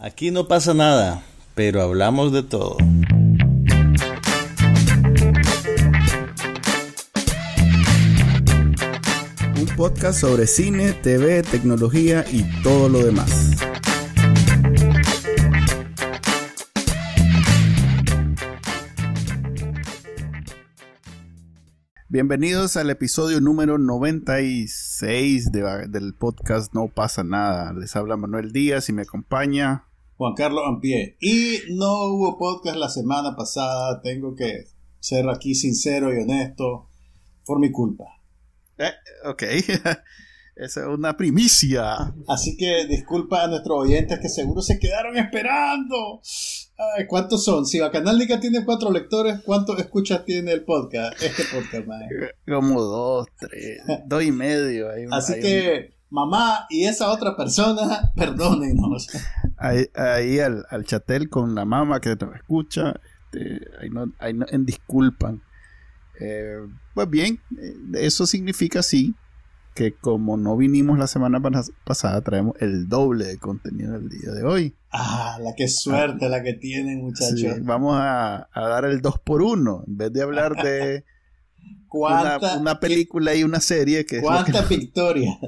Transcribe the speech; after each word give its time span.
Aquí 0.00 0.30
no 0.30 0.48
pasa 0.48 0.72
nada, 0.74 1.22
pero 1.54 1.82
hablamos 1.82 2.32
de 2.32 2.42
todo. 2.42 2.76
Un 9.56 9.66
podcast 9.76 10.20
sobre 10.20 10.46
cine, 10.46 10.92
TV, 10.92 11.42
tecnología 11.42 12.24
y 12.30 12.42
todo 12.62 12.88
lo 12.88 13.04
demás. 13.04 13.50
Bienvenidos 22.08 22.76
al 22.76 22.90
episodio 22.90 23.40
número 23.40 23.78
96 23.78 25.52
de- 25.52 25.86
del 25.88 26.14
podcast 26.14 26.74
No 26.74 26.88
pasa 26.88 27.22
nada. 27.22 27.72
Les 27.72 27.94
habla 27.94 28.16
Manuel 28.16 28.52
Díaz 28.52 28.88
y 28.88 28.92
me 28.92 29.02
acompaña. 29.02 29.84
Juan 30.20 30.34
Carlos 30.34 30.64
Ampie. 30.66 31.16
Y 31.18 31.60
no 31.70 32.04
hubo 32.08 32.36
podcast 32.36 32.76
la 32.76 32.90
semana 32.90 33.34
pasada, 33.34 34.02
tengo 34.02 34.34
que 34.36 34.66
ser 34.98 35.26
aquí 35.30 35.54
sincero 35.54 36.12
y 36.12 36.22
honesto, 36.22 36.90
por 37.46 37.58
mi 37.58 37.72
culpa. 37.72 38.04
Eh, 38.76 38.92
ok, 39.24 39.42
esa 40.56 40.80
es 40.80 40.86
una 40.86 41.16
primicia. 41.16 42.14
Así 42.28 42.54
que 42.58 42.84
disculpa 42.86 43.44
a 43.44 43.46
nuestros 43.46 43.78
oyentes 43.78 44.18
que 44.18 44.28
seguro 44.28 44.60
se 44.60 44.78
quedaron 44.78 45.16
esperando. 45.16 46.20
Ay, 46.76 47.06
¿Cuántos 47.06 47.42
son? 47.42 47.64
Si 47.64 47.78
Bacanalnica 47.78 48.38
tiene 48.40 48.62
cuatro 48.62 48.90
lectores, 48.90 49.40
¿cuántos 49.40 49.78
escuchas 49.78 50.26
tiene 50.26 50.52
el 50.52 50.66
podcast? 50.66 51.14
Este 51.22 51.44
podcast, 51.44 51.86
man. 51.86 52.02
Como 52.46 52.82
dos, 52.82 53.26
tres, 53.38 53.80
dos 54.04 54.22
y 54.22 54.32
medio. 54.32 54.90
Hay 54.90 55.06
Así 55.10 55.32
hay 55.32 55.40
que, 55.40 55.94
mamá 56.10 56.66
y 56.70 56.84
esa 56.84 57.10
otra 57.10 57.36
persona, 57.36 58.12
perdónennos. 58.16 59.08
un- 59.14 59.20
ahí, 59.58 59.86
ahí 59.94 60.38
al, 60.40 60.64
al 60.70 60.84
chatel 60.84 61.28
con 61.28 61.54
la 61.54 61.64
mamá 61.64 62.00
que 62.00 62.16
nos 62.16 62.34
escucha, 62.36 62.94
este, 63.32 63.60
ahí 63.80 63.90
no, 63.90 64.04
ahí 64.18 64.34
no- 64.34 64.46
en 64.48 64.66
disculpan. 64.66 65.42
Eh, 66.20 66.56
pues 66.94 67.08
bien, 67.08 67.40
eh, 67.58 67.74
eso 67.94 68.26
significa 68.26 68.82
sí 68.82 69.14
que 69.74 69.94
como 69.94 70.36
no 70.36 70.56
vinimos 70.56 70.98
la 70.98 71.06
semana 71.06 71.38
pas- 71.40 71.72
pasada, 71.84 72.20
traemos 72.22 72.54
el 72.60 72.88
doble 72.88 73.24
de 73.24 73.38
contenido 73.38 73.92
del 73.92 74.08
día 74.10 74.32
de 74.32 74.42
hoy. 74.44 74.76
Ah, 74.92 75.38
la 75.40 75.54
que 75.54 75.68
suerte 75.68 76.28
la 76.28 76.42
que 76.42 76.54
tienen, 76.54 77.00
muchachos. 77.02 77.38
Sí, 77.40 77.48
vamos 77.62 77.94
a, 77.96 78.48
a 78.52 78.68
dar 78.68 78.84
el 78.84 79.00
2 79.00 79.20
por 79.20 79.40
1 79.42 79.84
en 79.86 79.96
vez 79.96 80.12
de 80.12 80.22
hablar 80.22 80.56
de 80.60 81.04
una, 81.90 82.38
¿Cuánta- 82.38 82.56
una 82.58 82.80
película 82.80 83.34
y 83.34 83.44
una 83.44 83.60
serie 83.60 84.04
que- 84.04 84.20
¿Cuántas 84.20 84.68
victorias? 84.68 85.38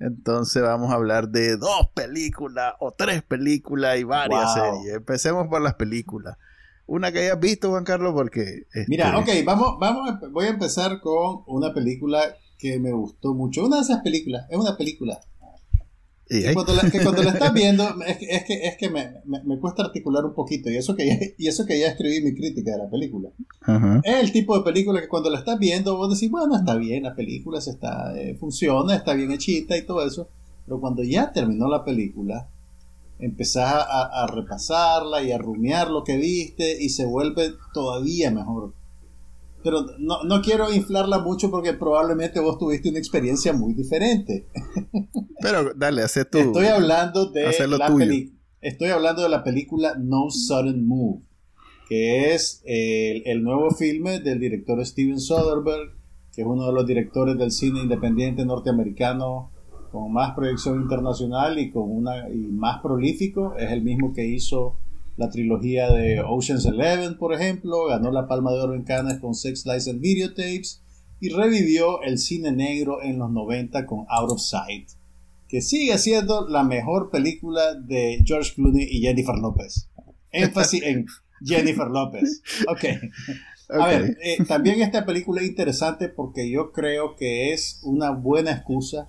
Entonces 0.00 0.62
vamos 0.62 0.90
a 0.90 0.94
hablar 0.94 1.28
de 1.28 1.56
dos 1.56 1.88
películas 1.94 2.74
o 2.80 2.92
tres 2.92 3.22
películas 3.22 3.98
y 3.98 4.04
varias 4.04 4.54
Wow. 4.54 4.64
series. 4.74 4.94
Empecemos 4.96 5.46
por 5.48 5.60
las 5.60 5.74
películas. 5.74 6.36
Una 6.86 7.12
que 7.12 7.18
hayas 7.18 7.38
visto, 7.40 7.68
Juan 7.70 7.84
Carlos, 7.84 8.12
porque 8.14 8.62
este, 8.72 8.86
Mira, 8.88 9.16
ok, 9.18 9.28
vamos, 9.44 9.76
vamos, 9.78 10.08
a- 10.10 10.20
voy 10.28 10.46
a 10.46 10.50
empezar 10.50 11.00
con 11.00 11.42
una 11.46 11.74
película 11.74 12.20
que 12.58 12.78
me 12.80 12.92
gustó 12.92 13.34
mucho. 13.34 13.64
Una 13.66 13.76
de 13.76 13.82
esas 13.82 14.00
películas, 14.02 14.46
es 14.50 14.56
una 14.58 14.76
película. 14.76 15.20
Y 16.30 16.54
cuando 16.54 16.74
la, 16.74 16.90
que 16.90 17.00
cuando 17.02 17.22
la 17.22 17.30
estás 17.30 17.52
viendo, 17.54 17.84
es 18.06 18.18
que, 18.18 18.26
es 18.30 18.44
que, 18.44 18.66
es 18.66 18.76
que 18.76 18.90
me, 18.90 19.12
me- 19.24 19.42
me 19.44 19.58
cuesta 19.58 19.82
articular 19.82 20.24
un 20.24 20.34
poquito. 20.34 20.70
Y 20.70 20.76
eso, 20.76 20.94
que 20.94 21.06
ya, 21.06 21.18
y 21.38 21.46
eso 21.48 21.64
que 21.64 21.78
ya 21.80 21.88
escribí 21.88 22.20
mi 22.20 22.34
crítica 22.34 22.72
de 22.72 22.78
la 22.78 22.90
película. 22.90 23.30
Es 24.04 24.16
el 24.22 24.32
tipo 24.32 24.56
de 24.58 24.64
película 24.64 25.00
que 25.00 25.08
cuando 25.08 25.30
la 25.30 25.38
estás 25.38 25.58
viendo, 25.58 25.96
vos 25.96 26.12
decís, 26.12 26.30
bueno, 26.30 26.56
está 26.56 26.74
bien, 26.76 27.04
la 27.04 27.14
película 27.14 27.60
se 27.60 27.70
está, 27.70 28.12
eh, 28.18 28.34
funciona, 28.38 28.94
está 28.94 29.14
bien 29.14 29.32
hechita 29.32 29.76
y 29.76 29.86
todo 29.86 30.06
eso. 30.06 30.28
Pero 30.66 30.80
cuando 30.80 31.02
ya 31.02 31.32
terminó 31.32 31.66
la 31.68 31.84
película, 31.84 32.48
empezás 33.18 33.72
a, 33.88 34.24
a 34.24 34.26
repasarla 34.26 35.22
y 35.22 35.32
a 35.32 35.38
rumiar 35.38 35.90
lo 35.90 36.04
que 36.04 36.16
viste 36.18 36.82
y 36.82 36.90
se 36.90 37.04
vuelve 37.06 37.52
todavía 37.74 38.30
mejor. 38.30 38.74
Pero 39.68 39.84
no, 39.98 40.22
no 40.24 40.40
quiero 40.40 40.72
inflarla 40.72 41.18
mucho 41.18 41.50
porque 41.50 41.74
probablemente 41.74 42.40
vos 42.40 42.56
tuviste 42.56 42.88
una 42.88 42.98
experiencia 42.98 43.52
muy 43.52 43.74
diferente. 43.74 44.48
Pero 45.42 45.74
dale, 45.76 46.00
hace 46.00 46.24
tú. 46.24 46.38
Estoy 46.38 46.68
hablando 46.68 47.30
de 47.30 47.52
la 47.68 47.86
tuyo. 47.86 48.30
Estoy 48.62 48.88
hablando 48.88 49.22
de 49.22 49.28
la 49.28 49.44
película 49.44 49.94
No 49.98 50.30
Sudden 50.30 50.86
Move, 50.86 51.20
que 51.86 52.32
es 52.32 52.62
el, 52.64 53.24
el 53.26 53.42
nuevo 53.42 53.70
filme 53.72 54.20
del 54.20 54.40
director 54.40 54.82
Steven 54.86 55.20
Soderbergh, 55.20 55.92
que 56.32 56.40
es 56.40 56.46
uno 56.46 56.64
de 56.64 56.72
los 56.72 56.86
directores 56.86 57.36
del 57.36 57.50
cine 57.50 57.82
independiente 57.82 58.46
norteamericano 58.46 59.52
con 59.92 60.10
más 60.14 60.34
proyección 60.34 60.80
internacional 60.80 61.58
y 61.58 61.70
con 61.70 61.90
una 61.90 62.30
y 62.30 62.38
más 62.38 62.80
prolífico. 62.80 63.54
Es 63.58 63.70
el 63.70 63.82
mismo 63.82 64.14
que 64.14 64.26
hizo 64.26 64.78
la 65.18 65.28
trilogía 65.28 65.90
de 65.92 66.20
Ocean's 66.20 66.64
Eleven, 66.64 67.18
por 67.18 67.34
ejemplo, 67.34 67.84
ganó 67.86 68.10
la 68.10 68.26
Palma 68.26 68.52
de 68.52 68.60
Oro 68.60 68.74
en 68.74 68.84
Cannes 68.84 69.18
con 69.18 69.34
Sex 69.34 69.66
Lies 69.66 69.88
and 69.88 70.00
Videotapes 70.00 70.80
y 71.20 71.28
revivió 71.28 72.00
el 72.02 72.18
cine 72.18 72.52
negro 72.52 73.02
en 73.02 73.18
los 73.18 73.30
90 73.30 73.84
con 73.84 74.06
Out 74.08 74.30
of 74.30 74.40
Sight 74.40 74.88
que 75.48 75.62
sigue 75.62 75.96
siendo 75.98 76.46
la 76.46 76.62
mejor 76.62 77.10
película 77.10 77.74
de 77.74 78.22
George 78.24 78.52
Clooney 78.54 78.86
y 78.90 79.00
Jennifer 79.00 79.34
López. 79.34 79.88
Énfasis 80.30 80.82
en 80.82 81.06
Jennifer 81.42 81.88
López. 81.88 82.42
Ok. 82.68 82.84
A 83.70 83.78
Ok. 83.78 83.86
ver, 83.86 84.16
eh, 84.22 84.44
también 84.46 84.82
esta 84.82 85.04
película 85.06 85.40
es 85.40 85.48
interesante 85.48 86.08
porque 86.08 86.50
yo 86.50 86.70
creo 86.72 87.16
que 87.16 87.52
es 87.52 87.80
una 87.82 88.10
buena 88.10 88.50
excusa 88.52 89.08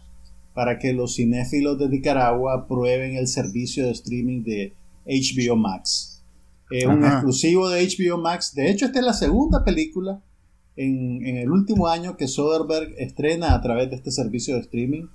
para 0.54 0.80
que 0.80 0.94
los 0.94 1.16
cinéfilos 1.16 1.78
de 1.78 1.90
Nicaragua 1.90 2.68
prueben 2.68 3.16
el 3.18 3.28
servicio 3.28 3.86
de 3.86 3.92
streaming 3.92 4.44
de 4.44 4.74
HBO 5.10 5.56
Max. 5.56 6.24
Es 6.70 6.86
un 6.86 7.04
exclusivo 7.04 7.70
de 7.70 7.84
HBO 7.84 8.18
Max. 8.18 8.54
De 8.54 8.70
hecho, 8.70 8.86
esta 8.86 9.00
es 9.00 9.06
la 9.06 9.14
segunda 9.14 9.64
película 9.64 10.22
en, 10.76 11.26
en 11.26 11.38
el 11.38 11.50
último 11.50 11.88
año 11.88 12.16
que 12.16 12.28
Soderbergh 12.28 12.94
estrena 12.98 13.56
a 13.56 13.62
través 13.62 13.90
de 13.90 13.96
este 13.96 14.12
servicio 14.12 14.56
de 14.56 14.62
streaming. 14.62 15.08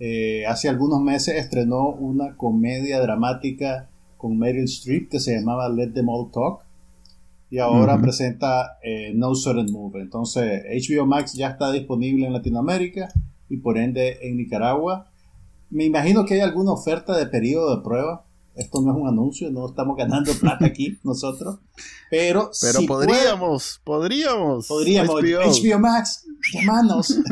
Eh, 0.00 0.46
hace 0.46 0.68
algunos 0.68 1.00
meses 1.00 1.36
estrenó 1.36 1.88
una 1.88 2.36
comedia 2.36 3.00
dramática 3.00 3.90
con 4.16 4.38
Meryl 4.38 4.64
Streep 4.64 5.08
que 5.08 5.18
se 5.18 5.36
llamaba 5.36 5.68
Let 5.68 5.92
Them 5.92 6.08
All 6.08 6.30
Talk 6.30 6.64
y 7.50 7.58
ahora 7.58 8.00
presenta 8.00 8.78
eh, 8.82 9.12
No 9.14 9.34
Sudden 9.34 9.72
Move. 9.72 10.00
Entonces 10.00 10.62
HBO 10.64 11.06
Max 11.06 11.32
ya 11.32 11.48
está 11.48 11.72
disponible 11.72 12.26
en 12.26 12.32
Latinoamérica 12.32 13.08
y 13.48 13.56
por 13.56 13.78
ende 13.78 14.18
en 14.22 14.36
Nicaragua. 14.36 15.10
Me 15.70 15.84
imagino 15.84 16.24
que 16.24 16.34
hay 16.34 16.40
alguna 16.40 16.72
oferta 16.72 17.16
de 17.16 17.26
periodo 17.26 17.76
de 17.76 17.82
prueba. 17.82 18.24
Esto 18.58 18.80
no 18.82 18.92
es 18.92 18.98
un 19.00 19.08
anuncio, 19.08 19.50
no 19.50 19.66
estamos 19.68 19.96
ganando 19.96 20.32
plata 20.34 20.66
aquí 20.66 20.98
nosotros. 21.04 21.60
Pero, 22.10 22.50
Pero 22.60 22.80
si 22.80 22.86
podríamos, 22.86 23.80
podríamos. 23.84 24.66
puede- 24.66 25.06
podríamos. 25.06 25.14
HBO. 25.14 25.40
HBO 25.74 25.78
Max, 25.78 26.26
llamanos. 26.52 27.18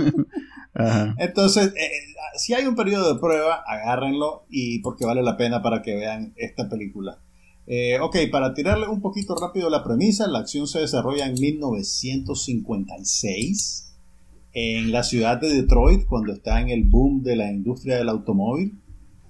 Entonces, 1.19 1.73
eh, 1.77 1.91
si 2.37 2.53
hay 2.55 2.67
un 2.67 2.75
periodo 2.77 3.15
de 3.15 3.21
prueba, 3.21 3.63
agárrenlo 3.67 4.45
y 4.51 4.81
porque 4.81 5.05
vale 5.07 5.23
la 5.23 5.37
pena 5.37 5.63
para 5.63 5.83
que 5.83 5.95
vean 5.97 6.33
esta 6.37 6.69
película. 6.69 7.19
Eh, 7.67 7.99
ok, 8.01 8.17
para 8.31 8.55
tirarle 8.55 8.87
un 8.87 9.01
poquito 9.01 9.35
rápido 9.35 9.69
la 9.71 9.83
premisa, 9.83 10.29
la 10.29 10.39
acción 10.41 10.67
se 10.69 10.81
desarrolla 10.81 11.27
en 11.27 11.35
1956 11.35 13.83
en 14.53 14.93
la 14.93 15.03
ciudad 15.03 15.39
de 15.41 15.49
Detroit, 15.53 16.07
cuando 16.07 16.33
está 16.33 16.61
en 16.61 16.69
el 16.71 16.85
boom 16.85 17.23
de 17.23 17.37
la 17.37 17.51
industria 17.53 17.97
del 17.97 18.09
automóvil, 18.09 18.81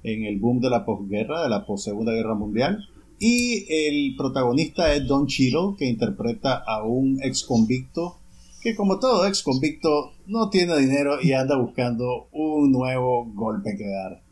en 0.07 0.25
el 0.25 0.39
boom 0.39 0.61
de 0.61 0.71
la 0.71 0.85
posguerra, 0.85 1.43
de 1.43 1.49
la 1.49 1.67
post-segunda 1.67 2.13
guerra 2.13 2.35
mundial. 2.35 2.79
Y 3.19 3.67
el 3.69 4.15
protagonista 4.17 4.95
es 4.95 5.07
Don 5.07 5.27
Cheadle, 5.27 5.75
que 5.79 5.87
interpreta 5.87 6.63
a 6.67 6.85
un 6.85 7.19
ex 7.23 7.45
convicto 7.45 8.19
que 8.67 8.75
como 8.75 8.99
todo 8.99 9.25
ex 9.29 9.45
convicto 9.45 10.13
no 10.27 10.51
tiene 10.51 10.77
dinero 10.79 11.23
y 11.23 11.33
anda 11.33 11.57
buscando 11.57 12.29
un 12.33 12.73
nuevo 12.73 13.25
golpe 13.33 13.77
que 13.77 13.87
dar. 13.87 14.25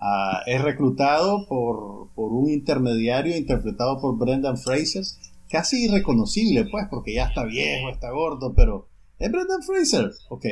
Ah, 0.00 0.40
es 0.46 0.62
reclutado 0.62 1.46
por, 1.46 2.08
por 2.14 2.32
un 2.32 2.48
intermediario 2.50 3.36
interpretado 3.36 4.00
por 4.00 4.16
Brendan 4.16 4.56
Fraser, 4.56 5.04
casi 5.50 5.84
irreconocible 5.84 6.64
pues 6.70 6.86
porque 6.88 7.12
ya 7.12 7.26
está 7.26 7.44
viejo, 7.44 7.90
está 7.90 8.10
gordo, 8.10 8.54
pero 8.54 8.88
es 9.18 9.30
Brendan 9.30 9.62
Fraser, 9.62 10.10
ok. 10.30 10.46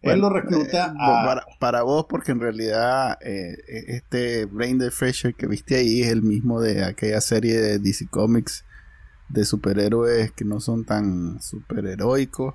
Él 0.00 0.20
Bueno, 0.20 0.28
lo 0.28 0.34
recluta 0.34 0.86
eh, 0.86 0.96
a... 0.98 1.24
para, 1.24 1.46
para 1.58 1.82
vos, 1.82 2.06
porque 2.08 2.32
en 2.32 2.40
realidad 2.40 3.18
eh, 3.20 3.56
este 3.88 4.44
Brendan 4.46 4.90
Fraser 4.90 5.34
que 5.34 5.46
viste 5.46 5.76
ahí 5.76 6.02
es 6.02 6.08
el 6.08 6.22
mismo 6.22 6.60
de 6.60 6.84
aquella 6.84 7.20
serie 7.20 7.60
de 7.60 7.78
DC 7.78 8.06
Comics 8.08 8.64
de 9.28 9.44
superhéroes 9.44 10.32
que 10.32 10.44
no 10.44 10.60
son 10.60 10.84
tan 10.84 11.40
superheroicos, 11.42 12.54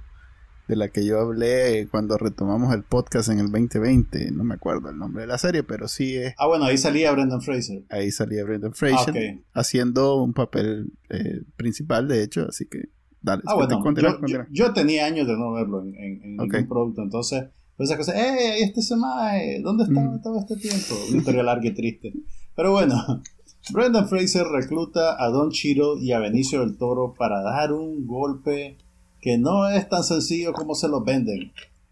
de 0.67 0.75
la 0.75 0.87
que 0.87 1.05
yo 1.05 1.19
hablé 1.19 1.87
cuando 1.91 2.17
retomamos 2.17 2.73
el 2.73 2.83
podcast 2.83 3.29
en 3.29 3.39
el 3.39 3.51
2020. 3.51 4.31
No 4.31 4.43
me 4.43 4.55
acuerdo 4.55 4.89
el 4.89 4.97
nombre 4.97 5.21
de 5.21 5.27
la 5.27 5.37
serie, 5.37 5.63
pero 5.63 5.87
sí 5.87 6.15
es. 6.15 6.33
Ah, 6.37 6.47
bueno, 6.47 6.65
ahí 6.65 6.77
salía 6.77 7.11
Brendan 7.11 7.41
Fraser. 7.41 7.83
Ahí 7.89 8.11
salía 8.11 8.43
Brendan 8.43 8.73
Fraser 8.73 9.13
Ah, 9.53 9.59
haciendo 9.59 10.21
un 10.21 10.33
papel 10.33 10.93
eh, 11.09 11.41
principal, 11.57 12.07
de 12.07 12.23
hecho, 12.23 12.47
así 12.47 12.65
que 12.65 12.89
dale. 13.23 13.41
Ah, 13.47 13.55
bueno, 13.55 13.79
continúa, 13.81 14.11
yo, 14.11 14.19
continúa. 14.19 14.47
yo- 14.51 14.65
yo 14.67 14.73
tenía 14.73 15.05
años 15.07 15.25
de 15.27 15.33
no 15.35 15.51
verlo 15.53 15.81
en, 15.81 15.95
en, 15.95 16.37
ningún 16.37 16.67
producto, 16.67 17.01
entonces, 17.01 17.45
pues 17.75 17.89
esa 17.89 17.97
cosa, 17.97 18.13
¡eh, 18.15 18.51
ahí 18.53 18.61
está 18.61 18.79
ese 18.81 18.95
mae! 18.95 19.61
¿Dónde 19.61 19.85
estaba 19.85 20.07
Mm. 20.17 20.21
todo 20.21 20.39
este 20.39 20.55
tiempo? 20.57 20.93
Una 21.09 21.17
historia 21.17 21.41
larga 21.43 21.67
y 21.67 21.73
triste. 21.73 22.13
Pero 22.55 22.71
bueno, 22.71 22.95
Brendan 23.71 24.07
Fraser 24.07 24.45
recluta 24.45 25.15
a 25.23 25.29
Don 25.29 25.49
Chiro 25.49 25.97
y 25.97 26.11
a 26.11 26.19
Benicio 26.19 26.59
del 26.59 26.77
Toro 26.77 27.15
para 27.17 27.41
dar 27.41 27.73
un 27.73 28.05
golpe 28.05 28.77
que 29.21 29.37
no 29.37 29.69
es 29.69 29.87
tan 29.89 30.03
sencillo 30.03 30.51
como 30.53 30.75
se 30.75 30.89
lo 30.89 31.01
venden. 31.03 31.51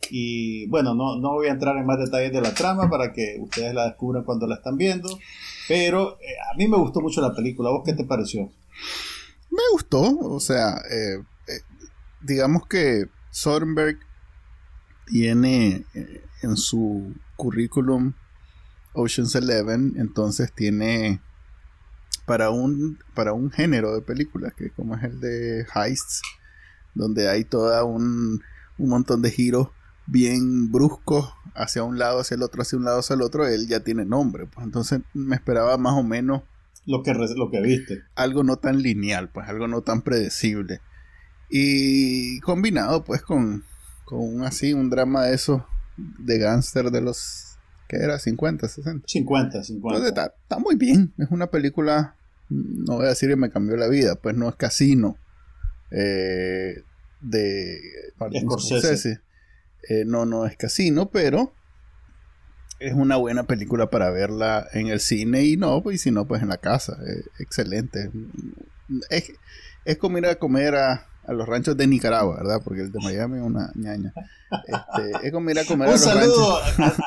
Y 0.10 0.68
bueno, 0.68 0.94
no, 0.94 1.16
no 1.18 1.34
voy 1.36 1.48
a 1.48 1.52
entrar 1.52 1.78
en 1.78 1.86
más 1.86 1.98
detalles 1.98 2.34
de 2.34 2.42
la 2.42 2.54
trama 2.54 2.90
para 2.90 3.14
que 3.14 3.38
ustedes 3.40 3.74
la 3.74 3.86
descubran 3.86 4.26
cuando 4.26 4.46
la 4.48 4.56
están 4.56 4.76
viendo. 4.76 5.08
Pero 5.70 6.18
eh, 6.20 6.26
a 6.54 6.58
mí 6.58 6.68
me 6.68 6.76
gustó 6.78 7.00
mucho 7.00 7.22
la 7.22 7.34
película. 7.34 7.70
¿Vos 7.70 7.84
qué 7.86 7.94
te 7.94 8.04
pareció? 8.04 8.50
Me 9.52 9.62
gustó. 9.72 10.18
O 10.20 10.40
sea, 10.40 10.78
eh, 10.90 11.24
eh, 11.48 11.62
digamos 12.22 12.66
que 12.68 13.10
Soderbergh 13.30 14.00
tiene 15.06 15.86
en 16.42 16.58
su 16.58 17.14
currículum 17.36 18.14
Ocean's 18.94 19.36
Eleven, 19.36 19.94
entonces 19.98 20.52
tiene 20.54 21.22
para 22.26 22.50
un, 22.50 23.00
para 23.14 23.34
un 23.34 23.52
género 23.52 23.94
de 23.94 24.02
películas, 24.02 24.54
que 24.54 24.70
como 24.70 24.96
es 24.96 25.04
el 25.04 25.20
de 25.20 25.66
heists, 25.76 26.22
donde 26.94 27.30
hay 27.30 27.44
toda 27.44 27.84
un, 27.84 28.42
un 28.78 28.90
montón 28.90 29.22
de 29.22 29.32
giros 29.32 29.70
bien 30.08 30.72
bruscos 30.72 31.34
hacia 31.56 31.84
un 31.84 31.98
lado, 31.98 32.20
hacia 32.20 32.36
el 32.36 32.44
otro, 32.44 32.62
hacia 32.62 32.78
un 32.78 32.86
lado, 32.86 33.00
hacia 33.00 33.16
el 33.16 33.22
otro, 33.22 33.48
él 33.48 33.68
ya 33.68 33.82
tiene 33.82 34.06
nombre. 34.06 34.46
Pues 34.46 34.66
entonces 34.66 35.02
me 35.14 35.36
esperaba 35.36 35.78
más 35.78 35.94
o 35.94 36.04
menos 36.04 36.44
lo 36.86 37.04
que, 37.04 37.14
lo 37.14 37.50
que 37.52 37.62
viste. 37.62 38.02
Algo 38.16 38.44
no 38.44 38.58
tan 38.58 38.82
lineal, 38.82 39.30
pues 39.30 39.48
algo 39.48 39.68
no 39.68 39.82
tan 39.82 40.02
predecible. 40.02 40.82
Y 41.50 42.40
combinado 42.40 43.04
pues 43.04 43.22
con, 43.22 43.64
con 44.06 44.44
así 44.44 44.74
un 44.74 44.90
drama 44.90 45.26
de 45.26 45.36
esos 45.36 45.62
de 45.98 46.38
gángster 46.38 46.92
de 46.92 47.02
los 47.02 47.58
que 47.88 47.98
era 47.98 48.18
50, 48.20 48.68
60. 48.68 49.08
50, 49.08 49.64
50. 49.64 50.08
está, 50.08 50.34
está, 50.42 50.60
muy 50.60 50.76
bien. 50.76 51.14
Es 51.18 51.30
una 51.30 51.48
película 51.48 52.16
no 52.52 52.98
voy 52.98 53.06
a 53.06 53.10
decir 53.10 53.30
que 53.30 53.36
me 53.36 53.50
cambió 53.50 53.78
la 53.78 53.88
vida, 53.88 54.16
pues 54.16 54.36
no 54.36 54.50
es 54.50 54.56
Casino 54.56 55.18
eh, 55.90 56.84
de 57.22 57.80
Martin 58.18 58.42
Scorsese. 58.42 59.22
Eh, 59.90 60.04
no, 60.06 60.26
no 60.26 60.46
es 60.46 60.58
Casino, 60.58 61.10
pero 61.10 61.54
es 62.82 62.94
una 62.94 63.16
buena 63.16 63.44
película 63.44 63.90
para 63.90 64.10
verla 64.10 64.68
en 64.74 64.88
el 64.88 65.00
cine 65.00 65.44
y 65.46 65.56
no, 65.56 65.84
pues, 65.84 65.96
y 65.96 66.00
si 66.00 66.12
no, 66.12 66.26
pues 66.26 66.42
en 66.42 66.50
la 66.50 66.58
casa. 66.58 66.98
excelente. 67.40 68.10
Es, 69.10 69.32
es 69.86 69.98
como 69.98 70.18
ir 70.18 70.26
a 70.26 70.36
comer 70.36 70.76
a, 70.76 71.06
a 71.26 71.34
los 71.34 71.48
ranchos 71.48 71.78
de 71.78 71.86
Nicaragua, 71.86 72.38
¿verdad? 72.38 72.60
Porque 72.64 72.82
el 72.82 72.92
de 72.92 73.00
Miami 73.00 73.38
es 73.38 73.44
una 73.44 73.72
ñaña. 73.76 74.12
Este, 74.66 75.28
es 75.28 75.32
como 75.32 75.52
ir 75.52 75.60
a 75.60 75.66
comer 75.66 75.90
Un 75.90 75.94
a 75.94 75.98
los 75.98 76.04
saludo, 76.04 76.58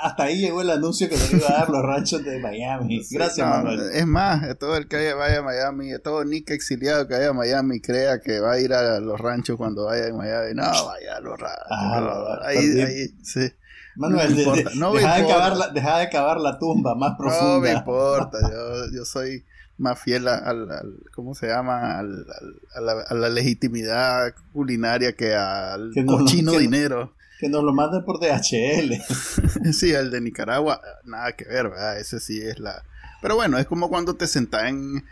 hasta 0.03 0.23
ahí 0.23 0.39
llegó 0.39 0.63
el 0.63 0.71
anuncio 0.71 1.09
que 1.09 1.17
nos 1.17 1.33
iba 1.33 1.49
a 1.49 1.53
dar 1.53 1.71
los 1.71 1.83
ranchos 1.83 2.25
de 2.25 2.39
Miami. 2.39 3.03
Gracias, 3.11 3.47
Manuel. 3.47 3.81
Es 3.93 4.07
más, 4.07 4.57
todo 4.59 4.77
el 4.77 4.87
que 4.87 5.13
vaya 5.13 5.41
a 5.41 5.43
Miami, 5.43 5.91
todo 6.05 6.25
Nick 6.25 6.51
exiliado 6.53 7.09
que 7.09 7.15
vaya 7.15 7.31
a 7.31 7.33
Miami 7.33 7.81
crea 7.81 8.21
que 8.21 8.39
va 8.39 8.53
a 8.53 8.61
ir 8.61 8.73
a 8.73 9.01
los 9.01 9.21
ranchos 9.21 9.57
cuando 9.57 9.87
vaya 9.87 10.07
a 10.07 10.13
Miami. 10.13 10.55
No, 10.55 10.63
vaya 10.63 11.17
a 11.17 11.21
los 11.21 11.39
ranchos. 11.39 11.67
Ah, 11.69 12.39
ahí, 12.45 12.81
ahí, 12.81 13.09
sí. 13.25 13.53
Manuel, 13.97 14.37
no 14.77 14.93
deja, 14.93 15.17
de 15.17 15.27
cavar 15.27 15.57
la, 15.57 15.69
deja 15.69 15.99
de 15.99 16.09
cavar 16.09 16.41
la 16.41 16.59
tumba 16.59 16.95
más 16.95 17.17
profunda. 17.17 17.55
No 17.55 17.61
me 17.61 17.73
importa, 17.73 18.39
yo, 18.41 18.93
yo 18.93 19.05
soy 19.05 19.45
más 19.79 20.01
fiel 20.01 20.29
al, 20.29 21.01
¿cómo 21.15 21.35
se 21.35 21.49
llama? 21.49 21.99
Al, 21.99 22.27
a, 22.75 22.81
la, 22.81 22.93
a, 23.09 23.15
la, 23.15 23.29
legitimidad 23.29 24.35
culinaria 24.53 25.15
que 25.15 25.35
al 25.35 25.93
cochino 26.07 26.53
dinero. 26.53 27.15
Que 27.39 27.49
nos 27.49 27.65
lo 27.65 27.73
manden 27.73 28.05
por 28.05 28.21
DHL. 28.21 29.73
sí, 29.73 29.93
el 29.93 30.11
de 30.11 30.21
Nicaragua, 30.21 30.81
nada 31.05 31.33
que 31.33 31.45
ver, 31.45 31.69
¿verdad? 31.69 31.99
Ese 31.99 32.21
sí 32.21 32.41
es 32.41 32.59
la... 32.61 32.83
Pero 33.21 33.37
bueno, 33.37 33.59
es 33.59 33.67
como 33.67 33.89
cuando 33.89 34.15
te 34.15 34.27
sentás 34.27 34.69
en, 34.69 35.05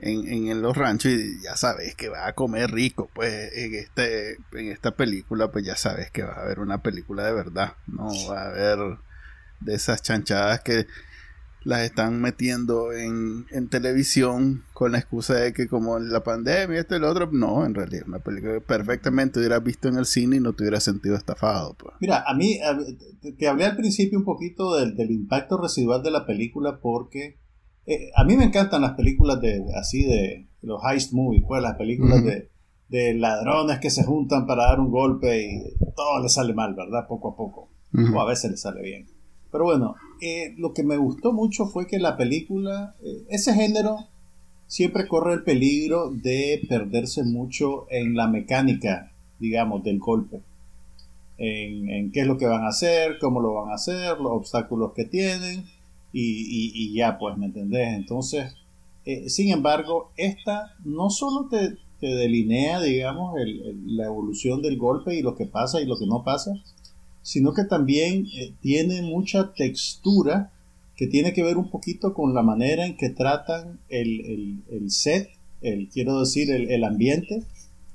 en, 0.00 0.62
los 0.62 0.76
ranchos 0.76 1.12
y 1.12 1.42
ya 1.42 1.56
sabes 1.56 1.94
que 1.94 2.08
vas 2.08 2.26
a 2.26 2.34
comer 2.34 2.70
rico, 2.70 3.10
pues 3.14 3.52
en, 3.54 3.74
este, 3.74 4.38
en 4.52 4.68
esta 4.68 4.92
película 4.92 5.50
pues 5.50 5.64
ya 5.64 5.76
sabes 5.76 6.10
que 6.10 6.22
va 6.22 6.34
a 6.34 6.42
haber 6.42 6.60
una 6.60 6.82
película 6.82 7.24
de 7.24 7.32
verdad, 7.32 7.74
no 7.86 8.08
va 8.28 8.42
a 8.42 8.48
haber 8.48 8.78
de 9.60 9.74
esas 9.74 10.02
chanchadas 10.02 10.60
que 10.60 10.86
las 11.64 11.82
están 11.82 12.20
metiendo 12.20 12.92
en, 12.92 13.46
en, 13.50 13.68
televisión 13.68 14.62
con 14.72 14.92
la 14.92 14.98
excusa 14.98 15.34
de 15.34 15.52
que 15.52 15.66
como 15.66 15.98
la 15.98 16.22
pandemia, 16.22 16.78
esto 16.78 16.96
y 16.96 17.00
lo 17.00 17.10
otro, 17.10 17.28
no, 17.32 17.66
en 17.66 17.74
realidad 17.74 18.04
una 18.06 18.20
película 18.20 18.54
que 18.54 18.60
perfectamente 18.60 19.40
hubieras 19.40 19.62
visto 19.62 19.88
en 19.88 19.98
el 19.98 20.06
cine 20.06 20.36
y 20.36 20.40
no 20.40 20.52
te 20.52 20.62
hubiera 20.62 20.80
sentido 20.80 21.16
estafado. 21.16 21.74
Pues. 21.74 21.94
Mira, 22.00 22.24
a 22.26 22.32
mí, 22.34 22.58
te 23.36 23.48
hablé 23.48 23.66
al 23.66 23.76
principio 23.76 24.18
un 24.18 24.24
poquito 24.24 24.76
del, 24.76 24.96
del 24.96 25.10
impacto 25.10 25.60
residual 25.60 26.02
de 26.02 26.12
la 26.12 26.24
película 26.26 26.78
porque 26.80 27.36
eh, 27.88 28.10
a 28.14 28.24
mí 28.24 28.36
me 28.36 28.44
encantan 28.44 28.82
las 28.82 28.92
películas 28.92 29.40
de 29.40 29.64
así 29.74 30.04
de 30.04 30.46
los 30.60 30.80
heist 30.84 31.12
movies, 31.12 31.44
pues 31.48 31.62
las 31.62 31.76
películas 31.76 32.22
de, 32.22 32.50
de, 32.88 33.14
ladrones 33.14 33.78
que 33.78 33.88
se 33.88 34.04
juntan 34.04 34.46
para 34.46 34.66
dar 34.66 34.78
un 34.78 34.90
golpe 34.90 35.42
y 35.42 35.74
todo 35.96 36.22
les 36.22 36.34
sale 36.34 36.52
mal, 36.52 36.74
¿verdad? 36.74 37.06
Poco 37.08 37.30
a 37.30 37.36
poco. 37.36 37.70
O 38.14 38.20
a 38.20 38.26
veces 38.26 38.50
les 38.50 38.60
sale 38.60 38.82
bien. 38.82 39.06
Pero 39.50 39.64
bueno, 39.64 39.94
eh, 40.20 40.54
lo 40.58 40.74
que 40.74 40.82
me 40.82 40.98
gustó 40.98 41.32
mucho 41.32 41.64
fue 41.64 41.86
que 41.86 41.98
la 41.98 42.18
película, 42.18 42.94
eh, 43.02 43.24
ese 43.30 43.54
género 43.54 44.06
siempre 44.66 45.08
corre 45.08 45.32
el 45.32 45.42
peligro 45.42 46.10
de 46.10 46.60
perderse 46.68 47.24
mucho 47.24 47.86
en 47.90 48.14
la 48.14 48.28
mecánica, 48.28 49.12
digamos, 49.38 49.82
del 49.82 49.98
golpe. 49.98 50.42
En, 51.38 52.10
qué 52.12 52.20
es 52.20 52.26
lo 52.26 52.36
que 52.36 52.46
van 52.46 52.64
a 52.64 52.68
hacer, 52.68 53.18
cómo 53.18 53.40
lo 53.40 53.54
van 53.54 53.70
a 53.70 53.76
hacer, 53.76 54.18
los 54.18 54.32
obstáculos 54.32 54.92
que 54.94 55.04
tienen 55.04 55.64
y, 56.12 56.94
ya, 56.94 57.18
pues, 57.18 57.36
¿me 57.36 57.46
entendés? 57.46 57.94
Entonces, 57.94 58.54
eh, 59.04 59.28
sin 59.28 59.50
embargo, 59.50 60.12
esta 60.16 60.74
no 60.84 61.10
solo 61.10 61.48
te, 61.48 61.76
delinea, 62.00 62.80
digamos, 62.80 63.34
la 63.86 64.06
evolución 64.06 64.62
del 64.62 64.78
golpe 64.78 65.16
y 65.16 65.22
lo 65.22 65.34
que 65.34 65.46
pasa 65.46 65.80
y 65.80 65.86
lo 65.86 65.98
que 65.98 66.06
no 66.06 66.22
pasa, 66.22 66.52
sino 67.22 67.52
que 67.54 67.64
también 67.64 68.26
eh, 68.34 68.52
tiene 68.60 69.02
mucha 69.02 69.52
textura 69.52 70.52
que 70.96 71.08
tiene 71.08 71.32
que 71.32 71.42
ver 71.42 71.56
un 71.56 71.70
poquito 71.70 72.14
con 72.14 72.34
la 72.34 72.42
manera 72.42 72.86
en 72.86 72.96
que 72.96 73.10
tratan 73.10 73.80
el, 73.88 74.62
set, 74.88 75.28
el, 75.60 75.88
quiero 75.88 76.20
decir, 76.20 76.50
el, 76.50 76.84
ambiente 76.84 77.42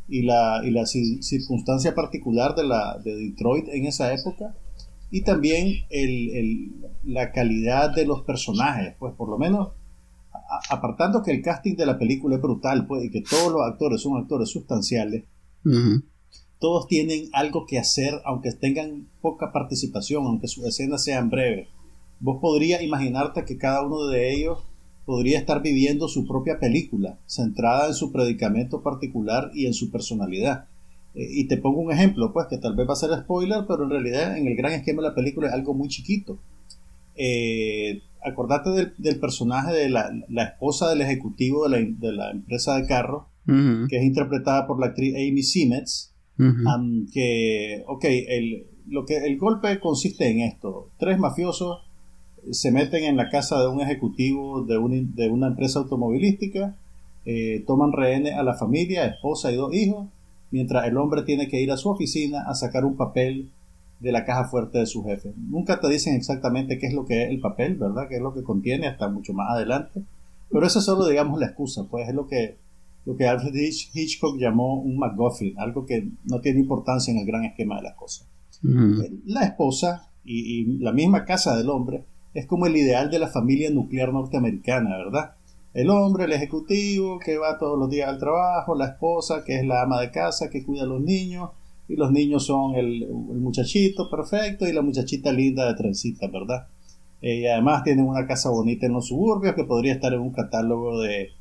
y 0.08 0.24
la, 0.24 0.62
y 0.66 0.72
la 0.72 0.86
circunstancia 0.86 1.96
particular 1.96 2.56
de, 2.56 2.64
la, 2.64 2.98
de 3.04 3.16
Detroit 3.16 3.68
en 3.70 3.86
esa 3.86 4.14
época 4.14 4.56
y 5.14 5.22
también 5.22 5.86
la 7.04 7.32
calidad 7.32 7.94
de 7.94 8.04
los 8.04 8.24
personajes, 8.24 8.96
pues 8.98 9.14
por 9.14 9.30
lo 9.30 9.38
menos 9.38 9.70
apartando 10.72 11.22
que 11.22 11.30
el 11.30 11.44
casting 11.44 11.76
de 11.76 11.86
la 11.86 12.00
película 12.00 12.38
es 12.38 12.42
brutal 12.42 12.88
pues, 12.88 13.06
y 13.06 13.12
que 13.12 13.22
todos 13.22 13.54
los 13.54 13.62
actores 13.62 14.02
son 14.02 14.18
actores 14.18 14.50
sustanciales, 14.50 15.26
todos 16.58 16.88
tienen 16.88 17.30
algo 17.32 17.68
que 17.68 17.78
hacer, 17.78 18.24
aunque 18.26 18.54
tengan 18.54 19.08
poca 19.22 19.52
participación, 19.52 20.26
aunque 20.26 20.48
sus 20.48 20.66
escenas 20.66 21.04
sean 21.04 21.30
breves. 21.30 21.68
Vos 22.20 22.40
podrías 22.42 22.82
imaginarte 22.82 23.46
que 23.46 23.60
cada 23.60 23.86
uno 23.86 24.08
de 24.08 24.34
ellos 24.34 24.64
podría 25.06 25.38
estar 25.38 25.62
viviendo 25.62 26.08
su 26.08 26.26
propia 26.26 26.60
película, 26.60 27.20
centrada 27.28 27.86
en 27.86 27.94
su 27.94 28.12
predicamento 28.12 28.82
particular 28.82 29.52
y 29.54 29.68
en 29.68 29.76
su 29.76 29.92
personalidad. 29.92 30.66
Y 31.16 31.48
te 31.48 31.58
pongo 31.58 31.82
un 31.82 31.92
ejemplo, 31.92 32.34
pues, 32.34 32.48
que 32.50 32.58
tal 32.58 32.76
vez 32.76 32.88
va 32.88 32.94
a 32.94 32.96
ser 32.96 33.12
spoiler, 33.22 33.66
pero 33.68 33.84
en 33.84 33.92
realidad 33.92 34.36
en 34.36 34.48
el 34.48 34.56
gran 34.56 34.74
esquema 34.74 35.02
de 35.04 35.10
la 35.10 35.16
película 35.16 35.48
es 35.48 35.54
algo 35.54 35.74
muy 35.76 35.88
chiquito. 35.88 36.40
Eh, 37.16 38.02
acordate 38.24 38.72
del, 38.98 39.20
personaje 39.20 39.74
de 39.74 39.90
la, 39.90 40.10
esposa 40.44 40.90
del 40.90 41.02
ejecutivo 41.02 41.68
de 41.70 42.14
la, 42.14 42.32
empresa 42.32 42.76
de 42.76 42.88
carro, 42.88 43.28
que 43.46 43.98
es 43.98 44.04
interpretada 44.04 44.66
por 44.66 44.80
la 44.80 44.88
actriz 44.88 45.14
Amy 45.16 45.44
Simmons, 45.44 46.14
que, 47.14 47.84
ok, 47.86 48.06
el, 48.06 48.66
lo 48.88 49.06
que, 49.06 49.18
el 49.18 49.38
golpe 49.38 49.80
consiste 49.80 50.30
en 50.30 50.40
esto. 50.40 50.90
Tres 50.98 51.20
mafiosos 51.20 51.82
se 52.52 52.72
meten 52.72 53.04
en 53.04 53.18
la 53.18 53.30
casa 53.30 53.62
de 53.62 53.68
un 53.68 53.82
ejecutivo 53.82 54.64
de, 54.64 54.76
de 55.14 55.30
una 55.30 55.48
empresa 55.48 55.80
automovilística, 55.80 56.76
eh, 57.26 57.64
toman 57.66 57.94
rehenes 57.94 58.34
a 58.34 58.44
la 58.44 58.56
familia, 58.56 59.06
esposa 59.06 59.52
y 59.52 59.56
dos 59.56 59.74
hijos, 59.74 60.08
mientras 60.54 60.86
el 60.88 60.98
hombre 60.98 61.24
tiene 61.24 61.48
que 61.48 61.60
ir 61.60 61.72
a 61.72 61.78
su 61.78 61.90
oficina 61.90 62.44
a 62.48 62.54
sacar 62.54 62.86
un 62.86 62.96
papel 62.96 63.50
de 64.00 64.12
la 64.12 64.24
caja 64.24 64.46
fuerte 64.46 64.78
de 64.78 64.86
su 64.86 65.04
jefe. 65.04 65.34
Nunca 65.36 65.80
te 65.80 65.90
dicen 65.90 66.16
exactamente 66.16 66.78
qué 66.78 66.86
es 66.86 66.94
lo 66.94 67.06
que 67.06 67.24
es 67.24 67.30
el 67.32 67.40
papel, 67.40 67.76
¿verdad? 67.76 68.08
Qué 68.08 68.18
es 68.18 68.22
lo 68.22 68.36
que 68.36 68.44
contiene 68.44 68.86
hasta 68.86 69.10
mucho 69.10 69.34
más 69.34 69.50
adelante. 69.50 70.04
Pero 70.52 70.68
eso 70.68 70.78
es 70.78 70.86
solo, 70.86 71.08
digamos, 71.08 71.40
la 71.40 71.48
excusa, 71.48 71.86
pues 71.90 72.08
es 72.08 72.14
lo 72.14 72.28
que 72.28 72.58
lo 73.06 73.18
que 73.18 73.28
Alfred 73.28 73.54
Hitchcock 73.56 74.38
llamó 74.38 74.80
un 74.80 74.98
MacGuffin, 74.98 75.60
algo 75.60 75.86
que 75.86 76.08
no 76.24 76.40
tiene 76.40 76.60
importancia 76.60 77.12
en 77.12 77.18
el 77.18 77.26
gran 77.26 77.44
esquema 77.44 77.78
de 77.78 77.82
las 77.82 77.96
cosas. 77.96 78.30
La 79.26 79.44
esposa 79.44 80.10
y, 80.24 80.78
la 80.78 80.94
misma 80.94 81.26
casa 81.26 81.58
del 81.58 81.70
hombre 81.70 82.06
es 82.34 82.46
como 82.46 82.68
el 82.68 82.78
ideal 82.78 83.10
de 83.10 83.20
la 83.20 83.28
familia 83.28 83.72
nuclear 83.72 84.14
norteamericana, 84.14 84.98
¿verdad? 84.98 85.34
El 85.74 85.90
hombre, 85.90 86.26
el 86.26 86.34
ejecutivo, 86.34 87.20
que 87.20 87.38
va 87.38 87.58
todos 87.58 87.80
los 87.80 87.90
días 87.90 88.08
al 88.10 88.20
trabajo, 88.20 88.76
la 88.76 88.88
esposa, 88.88 89.44
que 89.44 89.58
es 89.58 89.66
la 89.66 89.82
ama 89.82 90.00
de 90.02 90.12
casa, 90.12 90.50
que 90.50 90.64
cuida 90.64 90.84
a 90.84 90.88
los 90.88 91.02
niños, 91.02 91.50
y 91.88 91.96
los 91.96 92.12
niños 92.12 92.46
son 92.46 92.76
el, 92.76 93.08
muchachito 93.10 94.10
perfecto 94.10 94.68
y 94.68 94.74
la 94.74 94.82
muchachita 94.82 95.32
linda 95.32 95.68
de 95.68 95.76
trencita, 95.76 96.28
¿verdad? 96.28 96.68
Eh, 97.22 97.40
y 97.40 97.48
además 97.48 97.84
tienen 97.84 98.06
una 98.06 98.28
casa 98.28 98.50
bonita 98.50 98.86
en 98.86 98.94
los 98.94 99.08
suburbios 99.08 99.56
que 99.56 99.64
podría 99.64 99.94
estar 99.94 100.14
en 100.14 100.20
un 100.20 100.32
catálogo 100.32 101.02
de, 101.02 101.32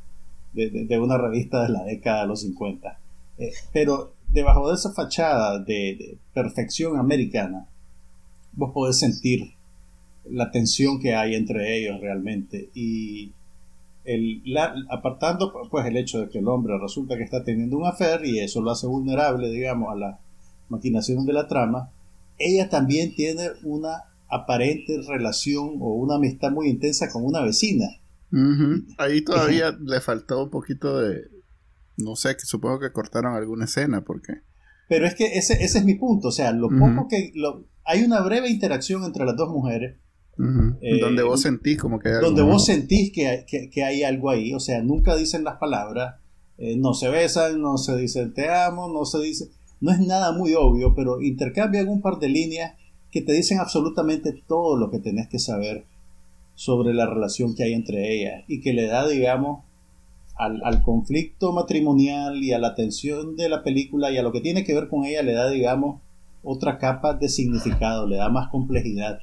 de, 0.53 1.01
una 1.01 1.19
revista 1.19 1.63
de 1.63 1.71
la 1.71 1.85
década 1.85 2.23
de 2.23 2.29
los 2.29 2.41
50. 2.41 2.99
Eh, 3.39 3.53
pero 3.73 4.15
debajo 4.29 4.69
de 4.69 4.75
esa 4.75 4.93
fachada 4.93 5.59
de, 5.59 6.19
perfección 6.35 6.99
americana, 6.99 7.67
vos 8.53 8.73
podés 8.73 8.99
sentir 8.99 9.55
la 10.31 10.51
tensión 10.51 11.01
que 11.01 11.15
hay 11.15 11.35
entre 11.35 11.79
ellos 11.79 12.01
realmente. 12.01 12.71
Y 12.75 13.33
el, 14.05 14.43
apartando 14.91 15.53
pues 15.71 15.87
el 15.87 15.97
hecho 15.97 16.21
de 16.21 16.29
que 16.29 16.39
el 16.39 16.49
hombre 16.49 16.79
resulta 16.79 17.17
que 17.17 17.23
está 17.23 17.45
teniendo 17.45 17.77
un 17.77 17.87
affair 17.87 18.25
y 18.25 18.41
eso 18.41 18.61
lo 18.61 18.71
hace 18.71 18.87
vulnerable, 18.87 19.51
digamos, 19.51 19.93
a 19.93 19.97
las 19.97 20.21
maquinaciones 20.69 21.27
de 21.27 21.33
la 21.33 21.47
trama, 21.47 21.91
ella 22.39 22.69
también 22.69 23.15
tiene 23.15 23.51
una 23.63 24.05
aparente 24.29 25.01
relación 25.07 25.77
o 25.81 25.95
una 25.95 26.17
amistad 26.17 26.51
muy 26.51 26.69
intensa 26.69 27.11
con 27.11 27.25
una 27.25 27.43
vecina. 27.43 27.87
Ahí 28.97 29.23
todavía 29.23 29.77
le 29.79 30.01
faltó 30.01 30.45
un 30.45 30.51
poquito 30.51 30.99
de, 30.99 31.29
no 31.99 32.17
sé, 32.17 32.35
que 32.37 32.47
supongo 32.47 32.81
que 32.81 32.93
cortaron 32.93 33.35
alguna 33.35 33.67
escena 33.67 34.03
porque... 34.03 34.41
Pero 34.89 35.07
es 35.07 35.15
que 35.15 35.39
ese, 35.39 35.63
ese 35.63 35.79
es 35.79 35.85
mi 35.85 35.95
punto, 35.95 36.29
o 36.29 36.33
sea, 36.33 36.53
lo 36.53 36.69
poco 36.69 37.09
que... 37.09 37.31
Lo, 37.35 37.67
hay 37.85 38.03
una 38.03 38.21
breve 38.21 38.49
interacción 38.49 39.05
entre 39.05 39.25
las 39.25 39.37
dos 39.37 39.51
mujeres. 39.51 39.97
Eh, 40.81 40.99
donde 41.01 41.23
vos 41.23 41.41
sentís 41.41 41.79
como 41.79 41.99
que 41.99 42.09
hay 42.09 42.15
algo 42.17 42.27
Donde 42.29 42.43
vos 42.43 42.65
sentís 42.65 43.13
que, 43.13 43.47
que, 43.71 43.85
hay 43.85 44.03
algo 44.03 44.31
ahí, 44.31 44.55
o 44.55 44.61
sea, 44.61 44.83
nunca 44.83 45.15
dicen 45.15 45.45
las 45.45 45.59
palabras, 45.59 46.17
eh, 46.59 46.77
no 46.77 46.95
se 46.95 47.09
besan, 47.09 47.61
no 47.61 47.79
se 47.79 47.97
dicen 47.97 48.35
te 48.35 48.51
amo, 48.51 48.89
no 48.89 49.05
se 49.05 49.21
dice... 49.21 49.49
No 49.81 49.91
es 49.91 49.99
nada 49.99 50.31
muy 50.31 50.55
obvio, 50.55 50.95
pero 50.95 51.21
intercambian 51.21 51.89
un 51.89 52.01
par 52.01 52.21
de 52.21 52.29
líneas 52.29 52.75
que 53.11 53.21
te 53.21 53.33
dicen 53.33 53.59
absolutamente 53.59 54.33
todo 54.47 54.77
lo 54.77 54.91
que 54.91 55.01
tenés 55.01 55.29
que 55.29 55.41
saber 55.41 55.87
sobre 56.55 56.95
la 56.95 57.07
relación 57.07 57.55
que 57.55 57.65
hay 57.65 57.73
entre 57.73 58.15
ellas 58.15 58.45
y 58.47 58.61
que 58.61 58.73
le 58.73 58.87
da, 58.87 59.09
digamos, 59.09 59.65
al, 60.37 60.83
conflicto 60.83 61.53
matrimonial 61.53 62.43
y 62.43 62.53
a 62.53 62.59
la 62.59 62.75
tensión 62.75 63.37
de 63.37 63.49
la 63.49 63.63
película 63.63 64.11
y 64.11 64.19
a 64.19 64.23
lo 64.23 64.33
que 64.33 64.41
tiene 64.41 64.65
que 64.65 64.75
ver 64.75 64.89
con 64.89 65.05
ella, 65.05 65.23
le 65.23 65.33
da, 65.35 65.51
digamos, 65.51 66.01
otra 66.43 66.79
capa 66.79 67.15
de 67.15 67.29
significado, 67.29 68.07
le 68.07 68.17
da 68.17 68.29
más 68.29 68.49
complejidad. 68.49 69.19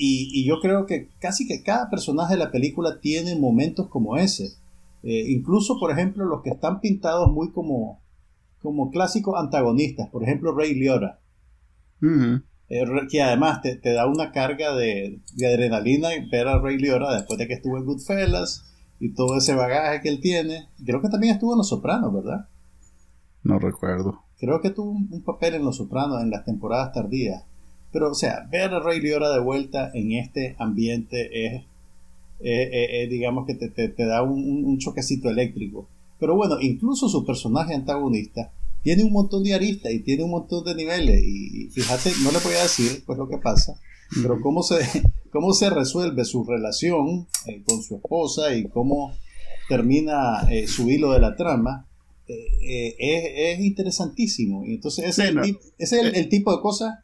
Y, 0.00 0.46
yo 0.46 0.60
creo 0.60 0.86
que 0.86 1.08
casi 1.18 1.46
que 1.46 1.64
cada 1.64 1.90
personaje 1.90 2.34
de 2.34 2.38
la 2.38 2.52
película 2.52 3.00
tiene 3.00 3.34
momentos 3.34 3.88
como 3.88 4.16
ese. 4.16 4.52
Eh, 5.02 5.24
incluso, 5.28 5.78
por 5.80 5.90
ejemplo, 5.90 6.24
los 6.24 6.42
que 6.42 6.50
están 6.50 6.80
pintados 6.80 7.32
muy 7.32 7.50
como, 7.50 8.00
como 8.62 8.90
clásicos 8.92 9.34
antagonistas. 9.36 10.08
Por 10.08 10.22
ejemplo, 10.22 10.54
Ray 10.54 10.74
Liotta. 10.74 11.18
Eh, 12.70 12.84
que 13.10 13.22
además 13.22 13.60
te, 13.60 13.92
da 13.92 14.06
una 14.06 14.30
carga 14.30 14.76
de, 14.76 15.20
adrenalina 15.44 16.10
ver 16.30 16.46
a 16.46 16.60
Ray 16.60 16.78
Liotta 16.78 17.14
después 17.14 17.36
de 17.36 17.48
que 17.48 17.54
estuvo 17.54 17.76
en 17.76 17.84
Goodfellas 17.84 18.64
y 19.00 19.14
todo 19.14 19.36
ese 19.36 19.54
bagaje 19.54 20.00
que 20.00 20.10
él 20.10 20.20
tiene. 20.20 20.68
Creo 20.86 21.02
que 21.02 21.08
también 21.08 21.34
estuvo 21.34 21.54
en 21.54 21.58
Los 21.58 21.70
Sopranos, 21.70 22.14
¿verdad? 22.14 22.48
No 23.42 23.58
recuerdo. 23.58 24.22
Creo 24.38 24.60
que 24.60 24.70
tuvo 24.70 24.92
un, 24.92 25.24
papel 25.24 25.54
en 25.54 25.64
Los 25.64 25.78
Sopranos 25.78 26.22
en 26.22 26.30
las 26.30 26.44
temporadas 26.44 26.92
tardías. 26.92 27.44
Pero, 27.92 28.10
o 28.10 28.14
sea, 28.14 28.46
ver 28.50 28.74
a 28.74 28.80
Ray 28.80 29.00
Liotta 29.00 29.32
de 29.32 29.40
vuelta 29.40 29.90
en 29.94 30.12
este 30.12 30.56
ambiente 30.58 31.46
es, 31.46 33.10
digamos 33.10 33.46
que 33.46 33.54
te, 33.54 34.04
da 34.04 34.22
un, 34.22 34.64
un, 34.64 34.78
choquecito 34.78 35.30
eléctrico. 35.30 35.88
Pero 36.20 36.36
bueno, 36.36 36.60
incluso 36.60 37.08
su 37.08 37.24
personaje 37.24 37.74
antagonista 37.74 38.52
tiene 38.82 39.04
un 39.04 39.12
montón 39.12 39.42
de 39.42 39.54
aristas 39.54 39.92
y 39.92 40.00
tiene 40.00 40.24
un 40.24 40.30
montón 40.30 40.64
de 40.64 40.74
niveles. 40.74 41.22
Y 41.24 41.68
fíjate, 41.70 42.10
no 42.22 42.30
le 42.30 42.38
voy 42.38 42.54
a 42.54 42.62
decir 42.62 43.02
pues 43.06 43.18
lo 43.18 43.28
que 43.28 43.38
pasa, 43.38 43.78
pero 44.22 44.40
cómo 44.40 44.62
se, 44.62 44.78
cómo 45.30 45.52
se 45.52 45.70
resuelve 45.70 46.24
su 46.24 46.44
relación 46.44 47.26
eh, 47.46 47.62
con 47.66 47.82
su 47.82 47.96
esposa 47.96 48.54
y 48.54 48.68
cómo 48.68 49.12
termina 49.68 50.48
eh, 50.50 50.66
su 50.66 50.88
hilo 50.88 51.12
de 51.12 51.20
la 51.20 51.36
trama, 51.36 51.86
eh, 52.26 52.94
es, 52.98 53.60
interesantísimo. 53.60 54.64
Y 54.64 54.74
entonces 54.74 55.06
ese, 55.06 55.32
es, 55.78 55.92
el, 55.92 56.28
tipo 56.28 56.54
de 56.54 56.62
cosas 56.62 56.98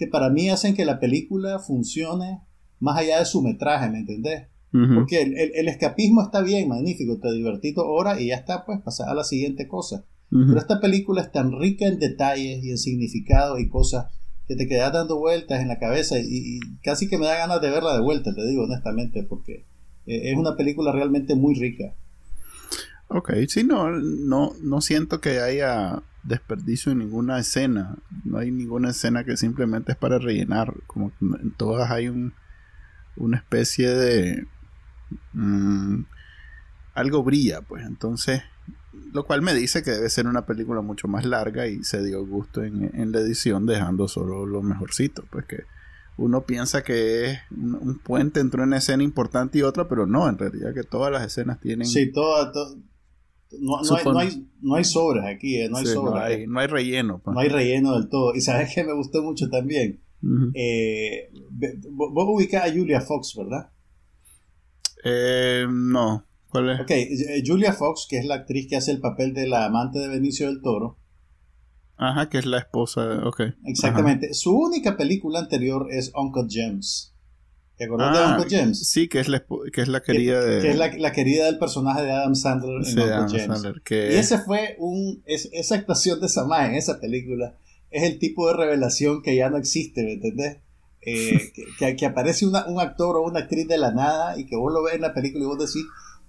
que 0.00 0.06
para 0.06 0.30
mí 0.30 0.48
hacen 0.48 0.74
que 0.74 0.86
la 0.86 0.98
película 0.98 1.58
funcione 1.58 2.40
más 2.78 2.96
allá 2.96 3.18
de 3.18 3.26
su 3.26 3.42
metraje, 3.42 3.90
¿me 3.90 3.98
entendés? 3.98 4.46
Porque 4.72 5.20
el, 5.20 5.68
escapismo 5.68 6.22
está 6.22 6.40
bien, 6.40 6.70
magnífico, 6.70 7.18
te 7.18 7.30
divertito 7.30 7.82
ahora 7.82 8.18
y 8.18 8.28
ya 8.28 8.36
está, 8.36 8.64
pues 8.64 8.80
pasar 8.80 9.10
a 9.10 9.14
la 9.14 9.24
siguiente 9.24 9.68
cosa. 9.68 10.06
Pero 10.30 10.56
esta 10.56 10.80
película 10.80 11.20
es 11.20 11.32
tan 11.32 11.52
rica 11.52 11.86
en 11.86 11.98
detalles 11.98 12.64
y 12.64 12.70
en 12.70 12.78
significado 12.78 13.58
y 13.58 13.68
cosas 13.68 14.06
que 14.48 14.56
te 14.56 14.66
quedas 14.66 14.90
dando 14.90 15.18
vueltas 15.18 15.60
en 15.60 15.68
la 15.68 15.78
cabeza 15.78 16.18
y, 16.18 16.60
casi 16.82 17.06
que 17.06 17.18
me 17.18 17.26
da 17.26 17.36
ganas 17.36 17.60
de 17.60 17.68
verla 17.68 17.92
de 17.92 18.00
vuelta, 18.00 18.34
te 18.34 18.46
digo 18.46 18.62
honestamente, 18.62 19.22
porque 19.22 19.66
eh, 20.06 20.30
es 20.30 20.38
una 20.38 20.56
película 20.56 20.92
realmente 20.92 21.34
muy 21.34 21.56
rica. 21.56 21.92
Ok, 23.08 23.34
sí, 23.48 23.64
no, 23.64 23.90
no, 23.90 24.54
no 24.62 24.80
siento 24.80 25.20
que 25.20 25.40
haya 25.40 26.02
desperdicio 26.22 26.92
en 26.92 26.98
ninguna 26.98 27.38
escena. 27.38 27.96
No 28.24 28.38
hay 28.38 28.50
ninguna 28.50 28.90
escena 28.90 29.24
que 29.24 29.36
simplemente 29.36 29.92
es 29.92 29.98
para 29.98 30.18
rellenar. 30.18 30.74
Como 30.86 31.12
en 31.20 31.52
todas 31.52 31.90
hay 31.90 32.08
un, 32.08 32.34
una 33.16 33.38
especie 33.38 33.88
de... 33.90 34.46
Mm, 35.32 36.02
algo 36.94 37.22
brilla, 37.22 37.62
pues. 37.62 37.84
Entonces, 37.86 38.42
lo 39.12 39.24
cual 39.24 39.42
me 39.42 39.54
dice 39.54 39.82
que 39.82 39.92
debe 39.92 40.10
ser 40.10 40.26
una 40.26 40.46
película 40.46 40.80
mucho 40.80 41.08
más 41.08 41.24
larga 41.24 41.66
y 41.66 41.82
se 41.84 42.02
dio 42.02 42.24
gusto 42.26 42.62
en, 42.62 43.12
la 43.12 43.20
edición 43.20 43.66
dejando 43.66 44.08
solo 44.08 44.46
lo 44.46 44.62
mejorcito, 44.62 45.24
pues 45.30 45.46
que 45.46 45.64
uno 46.16 46.42
piensa 46.42 46.82
que 46.82 47.30
es 47.30 47.38
un, 47.50 47.98
puente 47.98 48.40
entre 48.40 48.62
una 48.62 48.78
escena 48.78 49.02
importante 49.02 49.58
y 49.58 49.62
otra, 49.62 49.88
pero 49.88 50.06
no, 50.06 50.28
en 50.28 50.38
realidad 50.38 50.74
que 50.74 50.82
todas 50.82 51.10
las 51.10 51.24
escenas 51.24 51.60
tienen... 51.60 51.86
Sí, 51.86 52.12
todas... 52.12 52.76
no, 53.58 53.78
hay, 54.18 54.46
no, 54.60 54.74
hay, 54.74 54.84
sobras 54.84 55.26
aquí, 55.26 55.56
eh, 55.56 55.68
no 55.68 55.78
hay 55.78 55.86
sobras. 55.86 56.30
No 56.46 56.60
hay, 56.60 56.66
relleno. 56.66 57.20
Pues. 57.22 57.34
No 57.34 57.40
hay 57.40 57.48
relleno 57.48 57.98
del 57.98 58.08
todo. 58.08 58.34
Y 58.34 58.40
sabes 58.40 58.74
que 58.74 58.84
me 58.84 58.92
gustó 58.92 59.22
mucho 59.22 59.48
también. 59.48 60.00
Eh, 60.54 61.30
vos 61.90 62.26
ubicás 62.28 62.68
a 62.68 62.72
Julia 62.72 63.00
Fox, 63.00 63.34
¿verdad? 63.36 63.70
Eh, 65.04 65.66
no. 65.68 66.26
Ok, 66.52 66.90
eh, 66.90 67.42
Julia 67.46 67.72
Fox, 67.72 68.06
que 68.08 68.18
es 68.18 68.24
la 68.24 68.34
actriz 68.36 68.66
que 68.68 68.76
hace 68.76 68.90
el 68.90 69.00
papel 69.00 69.34
de 69.34 69.46
la 69.46 69.66
amante 69.66 70.00
de 70.00 70.08
Benicio 70.08 70.46
del 70.46 70.60
Toro. 70.62 70.98
Ajá, 71.96 72.28
que 72.28 72.38
es 72.38 72.46
la 72.46 72.58
esposa, 72.58 73.20
ok. 73.24 73.42
Exactamente. 73.66 74.34
Su 74.34 74.56
única 74.56 74.96
película 74.96 75.38
anterior 75.38 75.86
es 75.90 76.12
Uncle 76.14 76.46
James. 76.48 77.09
¿Te 77.80 77.86
acuerdas 77.86 78.12
de 78.12 78.18
ah, 78.22 78.36
Uncle 78.36 78.58
James? 78.58 78.90
Sí, 78.90 79.08
que 79.08 79.20
es 79.20 79.28
la, 79.30 79.42
que 79.72 79.80
es 79.80 79.88
la 79.88 80.02
querida 80.02 80.44
de... 80.44 80.60
Que 80.60 80.68
es 80.68 80.76
la, 80.76 81.12
querida 81.12 81.46
del 81.46 81.58
personaje 81.58 82.02
de 82.02 82.12
Adam 82.12 82.34
Sandler 82.34 82.86
en 82.86 82.98
Uncle 82.98 83.40
James. 83.40 83.64
Y 83.90 84.16
ese 84.18 84.38
fue 84.40 84.76
un... 84.78 85.22
esa 85.24 85.76
actuación 85.76 86.20
de 86.20 86.28
Samá 86.28 86.66
en 86.66 86.74
esa 86.74 87.00
película 87.00 87.54
es 87.90 88.02
el 88.02 88.18
tipo 88.18 88.48
de 88.48 88.54
revelación 88.54 89.22
que 89.22 89.34
ya 89.34 89.48
no 89.48 89.56
existe, 89.56 90.02
¿me 90.02 90.12
entendés? 90.12 90.58
Eh, 91.00 91.52
que, 91.78 91.96
que, 91.96 92.04
aparece 92.04 92.44
un 92.44 92.54
actor 92.54 93.16
o 93.16 93.22
una 93.22 93.40
actriz 93.40 93.66
de 93.66 93.78
la 93.78 93.92
nada 93.92 94.38
y 94.38 94.44
que 94.44 94.56
vos 94.56 94.70
lo 94.70 94.82
ves 94.82 94.96
en 94.96 95.00
la 95.00 95.14
película 95.14 95.44
y 95.44 95.46
vos 95.46 95.58
decís 95.58 95.86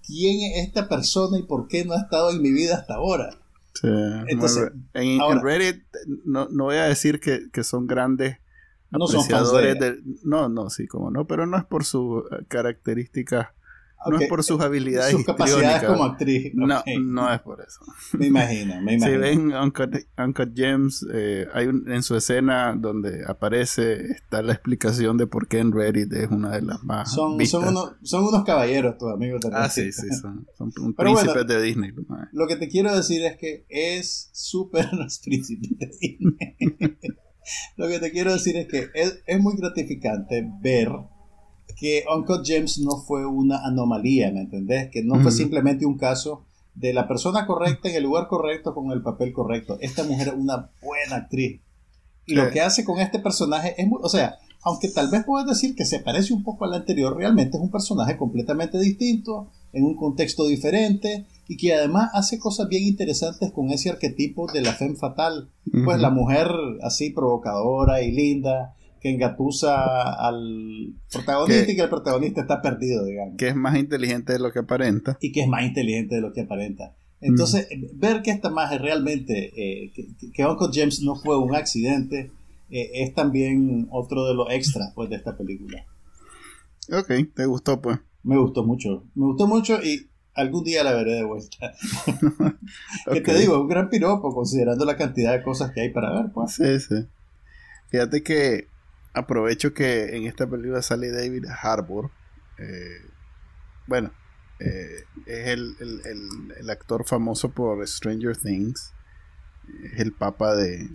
quién 0.07 0.53
es 0.53 0.65
esta 0.65 0.87
persona 0.87 1.37
y 1.37 1.43
por 1.43 1.67
qué 1.67 1.83
no 1.83 1.95
ha 1.95 1.99
estado 1.99 2.31
en 2.31 2.41
mi 2.41 2.53
vida 2.53 2.77
hasta 2.77 2.93
ahora. 2.93 3.35
Entonces, 3.83 4.71
en, 4.93 5.19
Reddit 5.41 5.83
no, 6.23 6.47
voy 6.49 6.77
a 6.77 6.85
decir 6.85 7.19
que, 7.19 7.49
que 7.51 7.65
son 7.65 7.87
grandes 7.87 8.37
no 8.91 9.05
apreciadores 9.05 9.79
de... 9.79 10.01
No, 10.23 10.49
no, 10.49 10.69
sí, 10.69 10.87
como 10.87 11.11
no, 11.11 11.25
pero 11.25 11.45
no 11.45 11.57
es 11.57 11.65
por 11.65 11.83
sus 11.83 12.23
características 12.47 13.47
no 14.09 14.19
es 14.19 14.27
por 14.27 14.43
sus 14.43 14.59
habilidades. 14.61 15.11
Sus 15.11 15.25
capacidades 15.25 15.83
como 15.83 16.03
actriz. 16.03 16.51
No, 16.55 16.83
no 17.01 17.33
es 17.33 17.41
por 17.41 17.61
eso. 17.61 17.79
Me 18.17 18.27
imagino, 18.27 18.81
me 18.81 18.95
imagino. 18.95 19.05
Si 19.05 19.17
ven 19.17 19.53
Uncut, 19.53 20.51
James, 20.55 21.05
eh, 21.13 21.47
hay 21.53 21.67
en 21.67 22.03
su 22.03 22.15
escena 22.15 22.75
donde 22.75 23.23
aparece, 23.27 24.11
está 24.11 24.41
la 24.41 24.53
explicación 24.53 25.17
de 25.17 25.27
por 25.27 25.47
qué 25.47 25.59
en 25.59 25.71
Reddit 25.71 26.11
es 26.13 26.29
una 26.29 26.51
de 26.51 26.61
las 26.63 26.83
más. 26.83 27.13
Son, 27.13 27.43
son, 27.45 27.67
unos, 27.67 27.93
son 28.03 28.25
unos 28.25 28.43
caballeros, 28.43 28.97
tus 28.97 29.11
amigos. 29.11 29.41
Ah, 29.53 29.69
sí, 29.69 29.91
sí, 29.91 30.07
son, 30.19 30.47
son 30.57 30.93
príncipes 30.93 31.45
de 31.45 31.61
Disney. 31.61 31.91
Lo 32.31 32.47
que 32.47 32.55
te 32.55 32.67
quiero 32.67 32.95
decir 32.95 33.23
es 33.23 33.37
que 33.37 33.65
es 33.69 34.29
súper 34.33 34.91
los 34.93 35.19
príncipes 35.19 35.77
de 35.77 35.91
Disney. 35.99 36.97
Lo 37.77 37.87
que 37.87 37.99
te 37.99 38.11
quiero 38.11 38.33
decir 38.33 38.57
es 38.57 38.67
que 38.67 38.87
es, 38.93 39.19
es 39.25 39.39
muy 39.39 39.55
gratificante 39.57 40.47
ver 40.61 40.89
que 41.77 42.03
Uncle 42.13 42.41
James 42.45 42.79
no 42.79 42.97
fue 42.97 43.25
una 43.25 43.65
anomalía, 43.65 44.31
¿me 44.31 44.41
entendés? 44.41 44.89
Que 44.91 45.03
no 45.03 45.19
fue 45.21 45.31
simplemente 45.31 45.85
un 45.85 45.97
caso 45.97 46.45
de 46.75 46.93
la 46.93 47.07
persona 47.07 47.45
correcta 47.45 47.89
en 47.89 47.95
el 47.95 48.03
lugar 48.03 48.27
correcto 48.27 48.73
con 48.73 48.91
el 48.91 49.01
papel 49.01 49.33
correcto. 49.33 49.77
Esta 49.81 50.03
mujer 50.03 50.29
es 50.29 50.33
una 50.35 50.69
buena 50.81 51.15
actriz. 51.17 51.61
Y 52.25 52.35
lo 52.35 52.49
que 52.51 52.61
hace 52.61 52.85
con 52.85 52.99
este 52.99 53.19
personaje 53.19 53.73
es 53.81 53.87
muy, 53.87 53.99
o 54.01 54.09
sea, 54.09 54.37
aunque 54.61 54.89
tal 54.89 55.09
vez 55.09 55.23
puedas 55.25 55.47
decir 55.47 55.75
que 55.75 55.85
se 55.85 55.99
parece 55.99 56.33
un 56.33 56.43
poco 56.43 56.65
al 56.65 56.73
anterior, 56.73 57.17
realmente 57.17 57.57
es 57.57 57.63
un 57.63 57.71
personaje 57.71 58.15
completamente 58.15 58.79
distinto, 58.79 59.49
en 59.73 59.83
un 59.83 59.95
contexto 59.95 60.45
diferente, 60.47 61.25
y 61.47 61.57
que 61.57 61.73
además 61.73 62.11
hace 62.13 62.39
cosas 62.39 62.69
bien 62.69 62.83
interesantes 62.83 63.51
con 63.51 63.71
ese 63.71 63.89
arquetipo 63.89 64.51
de 64.51 64.61
la 64.61 64.73
femme 64.73 64.95
fatal. 64.95 65.49
Pues 65.83 65.99
la 65.99 66.09
mujer 66.09 66.47
así 66.81 67.09
provocadora 67.09 68.01
y 68.01 68.11
linda, 68.11 68.75
que 69.01 69.09
engatusa 69.09 70.13
al 70.13 70.93
protagonista 71.11 71.71
y 71.71 71.75
que 71.75 71.81
el 71.81 71.89
protagonista 71.89 72.41
está 72.41 72.61
perdido, 72.61 73.03
digamos. 73.03 73.35
Que 73.37 73.49
es 73.49 73.55
más 73.55 73.77
inteligente 73.77 74.33
de 74.33 74.39
lo 74.39 74.51
que 74.51 74.59
aparenta. 74.59 75.17
Y 75.19 75.31
que 75.31 75.41
es 75.41 75.47
más 75.47 75.65
inteligente 75.65 76.15
de 76.15 76.21
lo 76.21 76.31
que 76.31 76.41
aparenta. 76.41 76.95
Entonces, 77.19 77.67
ver 77.95 78.21
que 78.21 78.31
esta 78.31 78.49
magia 78.49 78.77
realmente, 78.77 79.51
eh, 79.55 79.91
que, 80.33 80.45
Uncle 80.45 80.69
James 80.71 81.01
no 81.01 81.15
fue 81.15 81.37
un 81.37 81.55
accidente, 81.55 82.31
eh, 82.69 82.89
es 82.93 83.13
también 83.13 83.87
otro 83.91 84.25
de 84.25 84.35
los 84.35 84.49
extras 84.51 84.91
pues, 84.95 85.09
de 85.09 85.17
esta 85.17 85.35
película. 85.35 85.85
Ok, 86.91 87.11
¿te 87.35 87.45
gustó 87.45 87.81
pues? 87.81 87.99
Me 88.23 88.37
gustó 88.37 88.63
mucho, 88.63 89.03
me 89.15 89.25
gustó 89.25 89.47
mucho 89.47 89.81
y 89.83 90.07
algún 90.33 90.63
día 90.63 90.83
la 90.83 90.93
veré 90.93 91.13
de 91.13 91.23
vuelta. 91.23 91.73
Que 93.11 93.21
te 93.21 93.37
digo, 93.37 93.59
un 93.59 93.67
gran 93.67 93.89
piropo 93.89 94.33
considerando 94.33 94.85
la 94.85 94.95
cantidad 94.95 95.33
de 95.33 95.43
cosas 95.43 95.71
que 95.71 95.81
hay 95.81 95.89
para 95.89 96.13
ver 96.13 96.31
pues. 96.31 96.53
Sí, 96.53 96.79
sí. 96.79 97.07
Fíjate 97.89 98.23
que 98.23 98.67
aprovecho 99.13 99.73
que 99.73 100.15
en 100.15 100.25
esta 100.25 100.47
película 100.47 100.81
sale 100.81 101.11
David 101.11 101.45
Harbour. 101.61 102.11
Eh, 102.57 103.01
bueno, 103.87 104.11
eh, 104.59 105.03
es 105.25 105.47
el, 105.47 106.69
actor 106.69 107.05
famoso 107.05 107.51
por 107.51 107.85
Stranger 107.87 108.37
Things. 108.37 108.93
Es 109.83 109.99
el 109.99 110.13
papa 110.13 110.55
de. 110.55 110.87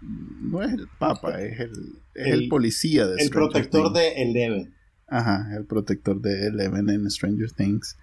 No 0.00 0.62
es 0.62 0.72
el 0.72 0.88
papa, 0.98 1.42
es 1.42 1.60
el, 1.60 1.98
el, 2.14 2.48
policía 2.48 3.06
de 3.06 3.22
El 3.22 3.28
protector 3.28 3.92
de 3.92 4.22
Eleven. 4.22 4.74
Ajá, 5.10 5.48
el 5.56 5.64
protector 5.64 6.20
de 6.20 6.46
Eleven 6.46 6.88
en 6.88 7.10
Stranger 7.10 7.50
Things. 7.50 7.98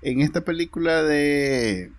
En 0.00 0.20
esta 0.20 0.42
película 0.42 1.02
de. 1.02 1.92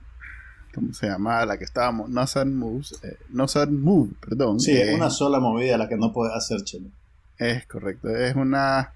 ¿Cómo 0.74 0.94
se 0.94 1.08
llama? 1.08 1.46
La 1.46 1.58
que 1.58 1.66
estábamos. 1.66 2.10
No 2.10 2.26
Sad 2.26 2.48
Moves. 2.48 3.00
Eh, 3.04 3.18
no 3.30 3.48
Sad 3.48 3.70
Move, 3.70 4.14
perdón. 4.22 4.60
Sí, 4.60 4.72
es 4.78 4.96
una 4.96 5.10
sola 5.10 5.40
movida 5.40 5.78
la 5.78 5.90
que 5.90 5.98
no 5.98 6.14
puede 6.14 6.34
hacer 6.34 6.64
Chelo. 6.64 6.90
Es 7.38 7.66
correcto. 7.68 8.10
Es 8.10 8.36
una 8.36 8.94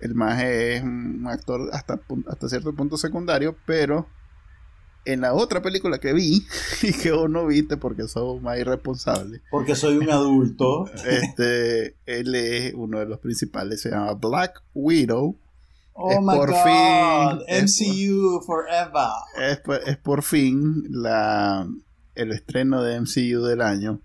el 0.00 0.14
maje 0.14 0.76
es 0.76 0.82
un 0.82 1.26
actor 1.28 1.68
hasta, 1.72 2.00
hasta 2.26 2.48
cierto 2.48 2.74
punto 2.74 2.96
secundario, 2.96 3.54
pero 3.66 4.06
en 5.04 5.22
la 5.22 5.34
otra 5.34 5.62
película 5.62 5.98
que 5.98 6.12
vi 6.12 6.46
y 6.82 6.92
que 6.92 7.12
vos 7.12 7.30
no 7.30 7.46
viste 7.46 7.76
porque 7.76 8.08
sos 8.08 8.40
más 8.42 8.58
irresponsable. 8.58 9.40
Porque 9.50 9.74
soy 9.74 9.96
un 9.96 10.10
adulto. 10.10 10.86
Este, 11.06 11.96
él 12.06 12.34
es 12.34 12.74
uno 12.74 12.98
de 12.98 13.06
los 13.06 13.18
principales, 13.18 13.80
se 13.82 13.90
llama 13.90 14.14
Black 14.14 14.62
Widow. 14.74 15.38
Oh 15.92 16.20
my 16.20 16.34
por 16.34 16.50
God, 16.50 17.42
MCU 17.48 18.40
Forever. 18.46 19.10
Es, 19.38 19.60
es, 19.86 19.96
por 19.98 20.22
fin 20.22 20.84
la, 20.88 21.68
el 22.14 22.32
estreno 22.32 22.82
de 22.82 23.00
MCU 23.00 23.44
del 23.44 23.60
año 23.60 24.00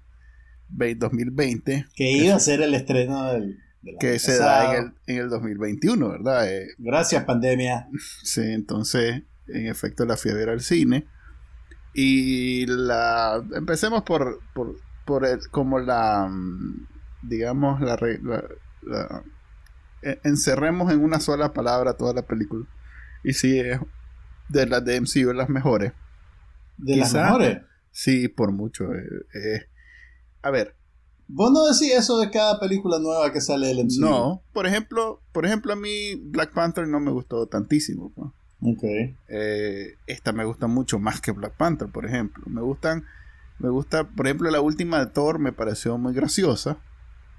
2020. 0.70 1.86
Que 1.96 2.12
iba 2.12 2.36
a 2.36 2.40
ser 2.40 2.62
el 2.62 2.74
estreno 2.74 3.32
del 3.32 3.60
que 4.00 4.20
se 4.20 4.38
da 4.38 4.76
en 4.76 4.84
el, 4.84 4.94
en 5.08 5.24
el 5.24 5.30
2021, 5.30 6.10
¿verdad? 6.10 6.52
Eh, 6.52 6.68
Gracias, 6.78 7.24
pandemia. 7.24 7.88
Sí, 8.24 8.42
entonces, 8.42 9.24
en 9.48 9.68
efecto, 9.68 10.06
la 10.06 10.18
fui 10.18 10.32
a 10.32 10.36
ver 10.36 10.50
al 10.50 10.62
cine. 10.62 11.08
Y 11.94 12.66
la. 12.68 13.44
Empecemos 13.54 14.04
por. 14.04 14.40
por, 14.54 14.76
por 15.06 15.26
el, 15.26 15.40
como 15.50 15.80
la. 15.80 16.28
Mm, 16.30 16.88
digamos, 17.24 17.82
la, 17.82 17.98
la, 18.82 19.24
e, 20.02 20.20
encerremos 20.24 20.92
en 20.92 21.04
una 21.04 21.20
sola 21.20 21.54
palabra 21.54 21.98
toda 21.98 22.14
la 22.14 22.22
película. 22.24 22.66
Y 23.24 23.34
sí, 23.34 23.60
es 23.60 23.80
de 24.50 24.68
las 24.68 24.84
de 24.86 25.02
MCU 25.02 25.34
las 25.34 25.50
mejores. 25.50 25.94
¿De 26.78 26.98
las 26.98 27.14
mejores? 27.14 27.62
Sí, 27.92 28.28
por 28.28 28.52
mucho. 28.52 28.94
Eh, 28.94 29.08
eh, 29.34 29.70
a 30.42 30.52
ver, 30.52 30.76
Vos 31.28 31.52
no 31.52 31.66
decís 31.66 31.92
eso 31.92 32.20
de 32.20 32.30
cada 32.30 32.60
película 32.60 33.00
nueva 33.00 33.32
que 33.34 33.42
sale 33.42 33.68
del 33.68 33.86
MCU. 33.86 34.00
No, 34.00 34.44
por 34.54 34.68
ejemplo, 34.68 35.24
por 35.32 35.46
ejemplo 35.46 35.74
a 35.74 35.76
mí 35.76 36.16
Black 36.16 36.54
Panther 36.54 36.88
no 36.88 37.00
me 37.00 37.12
gustó 37.12 37.48
tantísimo. 37.48 38.14
Okay. 38.74 39.16
Eh, 39.28 39.98
esta 40.08 40.32
me 40.34 40.44
gusta 40.44 40.68
mucho 40.68 40.98
más 41.00 41.22
que 41.22 41.32
Black 41.32 41.54
Panther, 41.54 41.90
por 41.90 42.06
ejemplo. 42.06 42.44
Me 42.48 42.62
gustan, 42.62 43.06
me 43.60 43.70
gusta, 43.70 44.06
por 44.06 44.26
ejemplo, 44.26 44.50
la 44.50 44.62
última 44.62 45.00
de 45.00 45.12
Thor 45.12 45.40
me 45.40 45.52
pareció 45.52 45.98
muy 45.98 46.14
graciosa. 46.14 46.78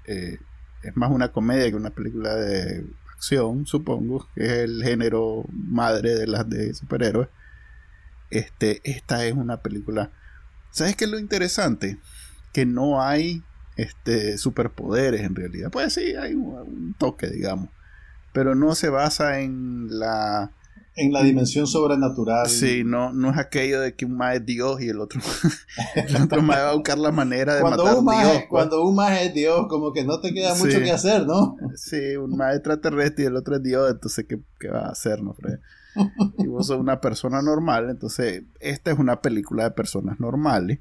Eh, 0.05 0.37
es 0.83 0.95
más 0.95 1.11
una 1.11 1.31
comedia 1.31 1.69
que 1.69 1.75
una 1.75 1.89
película 1.89 2.35
de 2.35 2.85
acción, 3.13 3.65
supongo, 3.65 4.27
que 4.35 4.45
es 4.45 4.51
el 4.51 4.83
género 4.83 5.43
madre 5.51 6.15
de 6.15 6.27
las 6.27 6.49
de 6.49 6.73
superhéroes. 6.73 7.29
Este, 8.29 8.81
esta 8.83 9.25
es 9.25 9.33
una 9.33 9.61
película. 9.61 10.11
¿Sabes 10.71 10.95
qué 10.95 11.05
es 11.05 11.11
lo 11.11 11.19
interesante? 11.19 11.97
Que 12.53 12.65
no 12.65 13.01
hay 13.01 13.43
este, 13.75 14.37
superpoderes 14.37 15.21
en 15.21 15.35
realidad. 15.35 15.71
Pues 15.71 15.93
sí, 15.93 16.15
hay 16.15 16.33
un, 16.35 16.95
toque, 16.97 17.27
digamos. 17.27 17.69
Pero 18.33 18.55
no 18.55 18.75
se 18.75 18.89
basa 18.89 19.39
en 19.39 19.87
la... 19.99 20.51
En 20.97 21.13
la 21.13 21.23
dimensión 21.23 21.67
sobrenatural. 21.67 22.47
Sí, 22.47 22.83
no, 22.83 23.13
no 23.13 23.31
es 23.31 23.37
aquello 23.37 23.79
de 23.79 23.95
que 23.95 24.05
un 24.05 24.17
más 24.17 24.35
es 24.35 24.45
Dios 24.45 24.81
y 24.81 24.89
el 24.89 24.99
otro, 24.99 25.21
el 25.95 26.15
otro 26.21 26.41
más 26.41 26.57
va 26.57 26.69
a 26.71 26.73
buscar 26.73 26.97
la 26.97 27.11
manera 27.11 27.55
de 27.55 27.61
cuando 27.61 27.85
matar 27.85 27.99
un 27.99 28.05
Dios. 28.05 28.31
Pues. 28.31 28.45
Cuando 28.49 28.83
un 28.83 28.95
más 28.95 29.21
es 29.21 29.33
Dios, 29.33 29.67
como 29.69 29.93
que 29.93 30.03
no 30.03 30.19
te 30.19 30.33
queda 30.33 30.55
mucho 30.55 30.79
que 30.79 30.91
hacer, 30.91 31.25
¿no? 31.25 31.55
Sí, 31.75 32.17
un 32.17 32.35
más 32.35 32.55
extraterrestre 32.55 33.23
y 33.23 33.27
el 33.27 33.35
otro 33.35 33.55
es 33.55 33.63
Dios, 33.63 33.91
entonces 33.91 34.25
¿qué, 34.27 34.39
qué 34.59 34.69
va 34.69 34.87
a 34.87 34.91
hacer, 34.91 35.21
no, 35.23 35.35
Y 36.39 36.47
vos 36.47 36.67
sos 36.67 36.79
una 36.79 36.99
persona 36.99 37.41
normal, 37.41 37.89
entonces 37.89 38.43
esta 38.59 38.91
es 38.91 38.99
una 38.99 39.21
película 39.21 39.63
de 39.63 39.71
personas 39.71 40.19
normales 40.19 40.79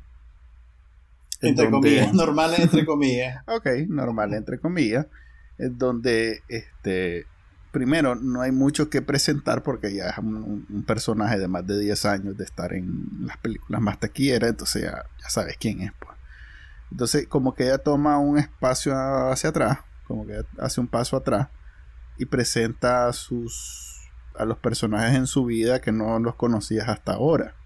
entre 1.41 1.71
comillas, 1.71 2.13
normales 2.15 2.59
entre 2.61 2.85
comillas. 2.85 3.43
ok, 3.47 3.67
normal 3.89 4.35
entre 4.35 4.59
comillas. 4.59 5.07
Es 5.59 5.77
donde, 5.79 6.43
este, 6.49 7.27
primero, 7.77 8.15
no 8.15 8.41
hay 8.41 8.53
mucho 8.53 8.89
que 8.89 9.03
presentar 9.03 9.63
porque 9.63 9.95
ya 9.95 10.09
es 10.09 10.17
un, 10.17 10.65
personaje 10.87 11.39
de 11.39 11.47
más 11.47 11.67
de 11.67 11.79
10 11.79 12.07
años 12.07 12.39
de 12.39 12.45
estar 12.45 12.73
en 12.73 13.07
las 13.21 13.37
películas 13.37 13.83
más 13.83 14.01
taquilleras, 14.01 14.49
entonces 14.49 14.85
ya, 14.85 15.05
sabes 15.29 15.59
quién 15.59 15.83
es. 15.83 15.93
Pues. 15.99 16.17
Entonces, 16.91 17.27
como 17.29 17.55
que 17.55 17.65
ella 17.65 17.77
toma 17.77 18.19
un 18.19 18.39
espacio 18.39 18.95
hacia 19.31 19.51
atrás, 19.51 19.81
como 20.07 20.27
que 20.27 20.41
hace 20.59 20.81
un 20.81 20.89
paso 20.89 21.19
atrás 21.19 21.49
y 22.17 22.25
presenta 22.25 23.09
a 23.09 23.13
sus 23.13 24.09
a 24.39 24.47
los 24.47 24.57
personajes 24.57 25.15
en 25.15 25.27
su 25.27 25.45
vida 25.45 25.83
que 25.83 25.93
no 25.93 26.19
los 26.19 26.35
conocías 26.35 26.89
hasta 26.89 27.13
ahora. 27.13 27.57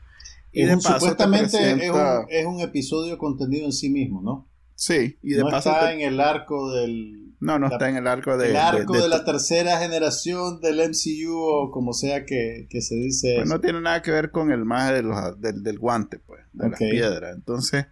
Y 0.50 0.64
de 0.64 0.74
paso 0.74 0.94
supuestamente 0.94 1.86
es, 1.86 2.46
un, 2.46 2.58
episodio 2.58 3.16
contenido 3.16 3.64
en 3.64 3.72
sí 3.72 3.90
mismo, 3.90 4.22
¿no? 4.22 4.48
Sí, 4.80 5.18
y 5.22 5.34
de 5.34 5.42
no 5.42 5.54
está 5.54 5.92
en 5.92 6.00
el 6.00 6.18
arco 6.20 6.72
del... 6.72 7.34
No, 7.38 7.58
no 7.58 7.66
está 7.66 7.90
en 7.90 7.96
el 7.96 8.06
arco 8.06 8.38
de... 8.38 8.48
El 8.48 8.56
arco 8.56 8.94
de, 8.94 9.08
la 9.10 9.26
tercera 9.26 9.78
generación 9.78 10.62
del 10.62 10.76
MCU 10.76 11.36
o 11.36 11.70
como 11.70 11.92
sea 11.92 12.24
que, 12.24 12.66
se 12.80 12.94
dice... 12.94 13.34
Pues 13.36 13.48
no 13.50 13.60
tiene 13.60 13.82
nada 13.82 14.00
que 14.00 14.10
ver 14.10 14.30
con 14.30 14.50
el 14.50 14.64
más 14.64 14.90
de 14.90 15.02
los, 15.02 15.38
del, 15.38 15.62
del, 15.62 15.78
guante, 15.78 16.18
pues, 16.18 16.40
de 16.54 16.70
las 16.70 16.78
piedras. 16.78 17.36
Entonces, 17.36 17.88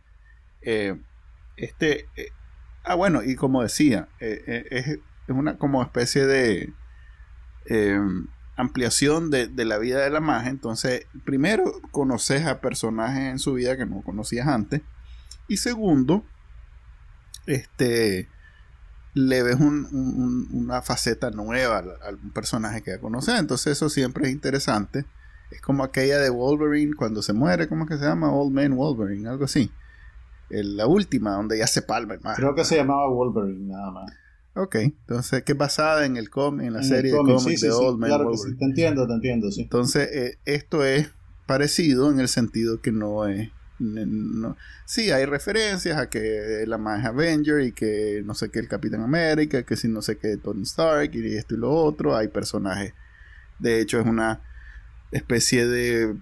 eh, 0.62 0.98
este... 1.58 2.06
Eh, 2.16 2.30
ah, 2.84 2.94
bueno, 2.94 3.22
y 3.22 3.34
como 3.34 3.62
decía, 3.62 4.08
eh, 4.18 4.64
es, 4.70 4.86
es, 4.86 4.98
una 5.28 5.58
como 5.58 5.82
especie 5.82 6.24
de 6.24 6.72
ampliación 8.56 9.30
de, 9.30 9.50
la 9.66 9.76
vida 9.76 10.02
de 10.02 10.08
la 10.08 10.20
magia. 10.20 10.48
Entonces, 10.48 11.06
primero, 11.26 11.70
conoces 11.90 12.46
a 12.46 12.62
personajes 12.62 13.30
en 13.30 13.38
su 13.38 13.52
vida 13.52 13.76
que 13.76 13.84
no 13.84 14.00
conocías 14.00 14.48
antes. 14.48 14.80
Y 15.48 15.58
segundo, 15.58 16.24
este 17.48 18.28
le 19.14 19.42
ves 19.42 19.56
una 19.58 20.80
faceta 20.82 21.30
nueva 21.30 21.78
a 21.78 22.10
un 22.10 22.30
personaje 22.30 22.82
que 22.82 22.92
ya 22.92 23.00
conoces. 23.00 23.38
Entonces, 23.38 23.72
eso 23.72 23.88
siempre 23.88 24.28
es 24.28 24.32
interesante. 24.32 25.06
Es 25.50 25.60
como 25.60 25.82
aquella 25.82 26.18
de 26.18 26.30
Wolverine 26.30 26.94
cuando 26.94 27.22
se 27.22 27.32
muere, 27.32 27.68
¿cómo 27.68 27.84
es 27.84 27.90
que 27.90 27.98
se 27.98 28.04
llama? 28.04 28.32
Old 28.32 28.52
Man 28.52 28.76
Wolverine, 28.76 29.28
algo 29.28 29.44
así. 29.44 29.72
la 30.50 30.86
última, 30.86 31.32
donde 31.32 31.58
ya 31.58 31.66
se 31.66 31.82
palma 31.82 32.14
el 32.14 32.20
Creo 32.20 32.54
que 32.54 32.64
se 32.64 32.76
llamaba 32.76 33.08
Wolverine, 33.08 33.66
nada 33.66 33.90
más. 33.90 34.12
Ok, 34.54 34.76
entonces, 34.76 35.42
que 35.44 35.52
es 35.52 35.58
basada 35.58 36.04
en 36.04 36.16
el 36.16 36.30
cómic, 36.30 36.66
en 36.66 36.72
la 36.72 36.82
serie 36.82 37.12
de 37.12 37.18
cómics 37.18 37.60
de 37.60 37.70
Old 37.70 37.98
Man 37.98 38.10
claro 38.10 38.32
Te 38.58 38.64
entiendo, 38.64 39.06
te 39.06 39.12
entiendo, 39.14 39.50
sí. 39.50 39.62
Entonces, 39.62 40.08
eh, 40.12 40.38
esto 40.44 40.84
es 40.84 41.10
parecido 41.46 42.10
en 42.10 42.20
el 42.20 42.28
sentido 42.28 42.80
que 42.80 42.92
no 42.92 43.26
es. 43.26 43.50
No, 43.78 44.56
sí, 44.84 45.10
hay 45.10 45.24
referencias 45.24 45.98
a 45.98 46.10
que 46.10 46.64
la 46.66 46.78
más 46.78 47.04
Avenger 47.04 47.60
y 47.60 47.72
que 47.72 48.22
no 48.24 48.34
sé 48.34 48.50
qué 48.50 48.58
el 48.58 48.68
Capitán 48.68 49.02
América, 49.02 49.62
que 49.62 49.76
si 49.76 49.88
no 49.88 50.02
sé 50.02 50.18
qué 50.18 50.36
Tony 50.36 50.62
Stark 50.62 51.14
y 51.14 51.36
esto 51.36 51.54
y 51.54 51.58
lo 51.58 51.72
otro. 51.72 52.16
Hay 52.16 52.28
personajes. 52.28 52.94
De 53.58 53.80
hecho, 53.80 54.00
es 54.00 54.06
una 54.06 54.42
especie 55.12 55.66
de 55.66 56.16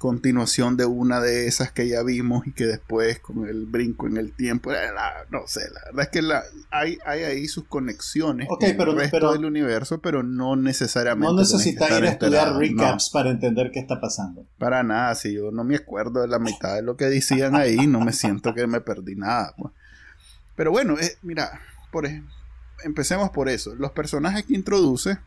continuación 0.00 0.76
de 0.76 0.86
una 0.86 1.20
de 1.20 1.46
esas 1.46 1.70
que 1.70 1.86
ya 1.86 2.02
vimos 2.02 2.46
y 2.46 2.52
que 2.52 2.64
después 2.66 3.20
con 3.20 3.46
el 3.46 3.66
brinco 3.66 4.06
en 4.06 4.16
el 4.16 4.32
tiempo, 4.32 4.72
eh, 4.72 4.88
no 5.30 5.46
sé, 5.46 5.60
la 5.72 5.80
verdad 5.86 6.02
es 6.04 6.08
que 6.08 6.22
la, 6.22 6.42
hay, 6.70 6.98
hay 7.04 7.22
ahí 7.24 7.46
sus 7.46 7.64
conexiones 7.64 8.48
okay, 8.50 8.72
pero, 8.72 8.92
el 8.92 8.98
resto 8.98 9.32
del 9.32 9.44
universo, 9.44 10.00
pero 10.00 10.22
no 10.22 10.56
necesariamente. 10.56 11.32
No 11.32 11.38
necesitas 11.38 11.90
ir 11.90 12.04
a 12.04 12.08
estudiar 12.08 12.56
recaps 12.56 13.10
para 13.10 13.30
entender 13.30 13.70
qué 13.72 13.78
está 13.78 14.00
pasando. 14.00 14.46
Para 14.58 14.82
nada, 14.82 15.14
si 15.14 15.34
yo 15.34 15.50
no 15.50 15.64
me 15.64 15.76
acuerdo 15.76 16.22
de 16.22 16.28
la 16.28 16.38
mitad 16.38 16.74
de 16.74 16.82
lo 16.82 16.96
que 16.96 17.04
decían 17.04 17.54
ahí, 17.54 17.86
no 17.86 18.00
me 18.00 18.12
siento 18.12 18.54
que 18.54 18.66
me 18.66 18.80
perdí 18.80 19.16
nada. 19.16 19.54
Pues. 19.56 19.72
Pero 20.56 20.70
bueno, 20.70 20.98
eh, 20.98 21.18
mira, 21.22 21.60
por 21.92 22.06
ejemplo 22.06 22.40
empecemos 22.84 23.30
por 23.30 23.48
eso. 23.48 23.74
Los 23.74 23.92
personajes 23.92 24.44
que 24.44 24.54
introduce, 24.54 25.18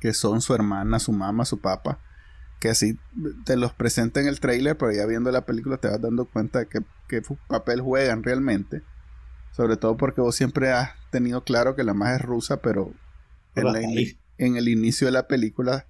que 0.00 0.12
son 0.12 0.40
su 0.40 0.54
hermana, 0.54 0.98
su 0.98 1.12
mamá, 1.12 1.44
su 1.44 1.60
papá, 1.60 1.98
que 2.60 2.68
así 2.70 2.98
te 3.44 3.56
los 3.56 3.72
presenta 3.72 4.20
en 4.20 4.26
el 4.26 4.40
trailer, 4.40 4.76
pero 4.76 4.92
ya 4.92 5.06
viendo 5.06 5.30
la 5.30 5.44
película 5.44 5.76
te 5.76 5.88
vas 5.88 6.00
dando 6.00 6.24
cuenta 6.24 6.60
de 6.60 6.68
qué 6.68 7.22
papel 7.48 7.80
juegan 7.80 8.22
realmente. 8.22 8.82
Sobre 9.52 9.76
todo 9.76 9.96
porque 9.96 10.20
vos 10.20 10.34
siempre 10.34 10.72
has 10.72 10.90
tenido 11.10 11.44
claro 11.44 11.76
que 11.76 11.84
la 11.84 11.94
más 11.94 12.16
es 12.16 12.22
rusa, 12.22 12.60
pero 12.60 12.92
en, 13.54 14.56
el 14.56 14.68
inicio 14.68 15.06
de 15.06 15.12
la 15.12 15.28
película 15.28 15.86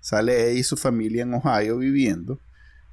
sale 0.00 0.50
ella 0.50 0.60
y 0.60 0.62
su 0.62 0.76
familia 0.76 1.22
en 1.22 1.34
Ohio 1.34 1.78
viviendo. 1.78 2.40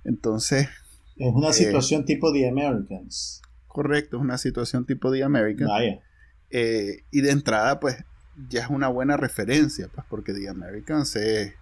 Entonces... 0.03 0.69
Es 1.17 1.31
una 1.33 1.49
eh, 1.49 1.53
situación 1.53 2.05
tipo 2.05 2.33
The 2.33 2.47
Americans. 2.47 3.41
Correcto, 3.67 4.17
es 4.17 4.23
una 4.23 4.37
situación 4.37 4.85
tipo 4.85 5.11
The 5.11 5.23
Americans. 5.23 5.71
Eh, 6.49 7.03
y 7.11 7.21
de 7.21 7.31
entrada, 7.31 7.79
pues, 7.79 8.03
ya 8.49 8.61
es 8.61 8.69
una 8.69 8.87
buena 8.87 9.17
referencia, 9.17 9.87
pues, 9.93 10.05
porque 10.09 10.33
The 10.33 10.49
Americans 10.49 11.15
es, 11.15 11.53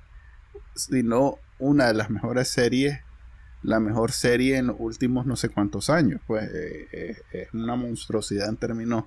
si 0.75 1.03
no, 1.03 1.39
una 1.59 1.87
de 1.87 1.93
las 1.93 2.09
mejores 2.09 2.47
series 2.47 2.99
la 3.65 3.79
mejor 3.79 4.11
serie 4.11 4.57
en 4.57 4.67
los 4.67 4.75
últimos 4.79 5.25
no 5.25 5.35
sé 5.35 5.49
cuántos 5.49 5.89
años. 5.89 6.21
Pues 6.27 6.49
eh, 6.53 6.87
eh, 6.91 7.15
es 7.31 7.53
una 7.53 7.75
monstruosidad 7.75 8.47
en 8.49 8.57
términos 8.57 9.05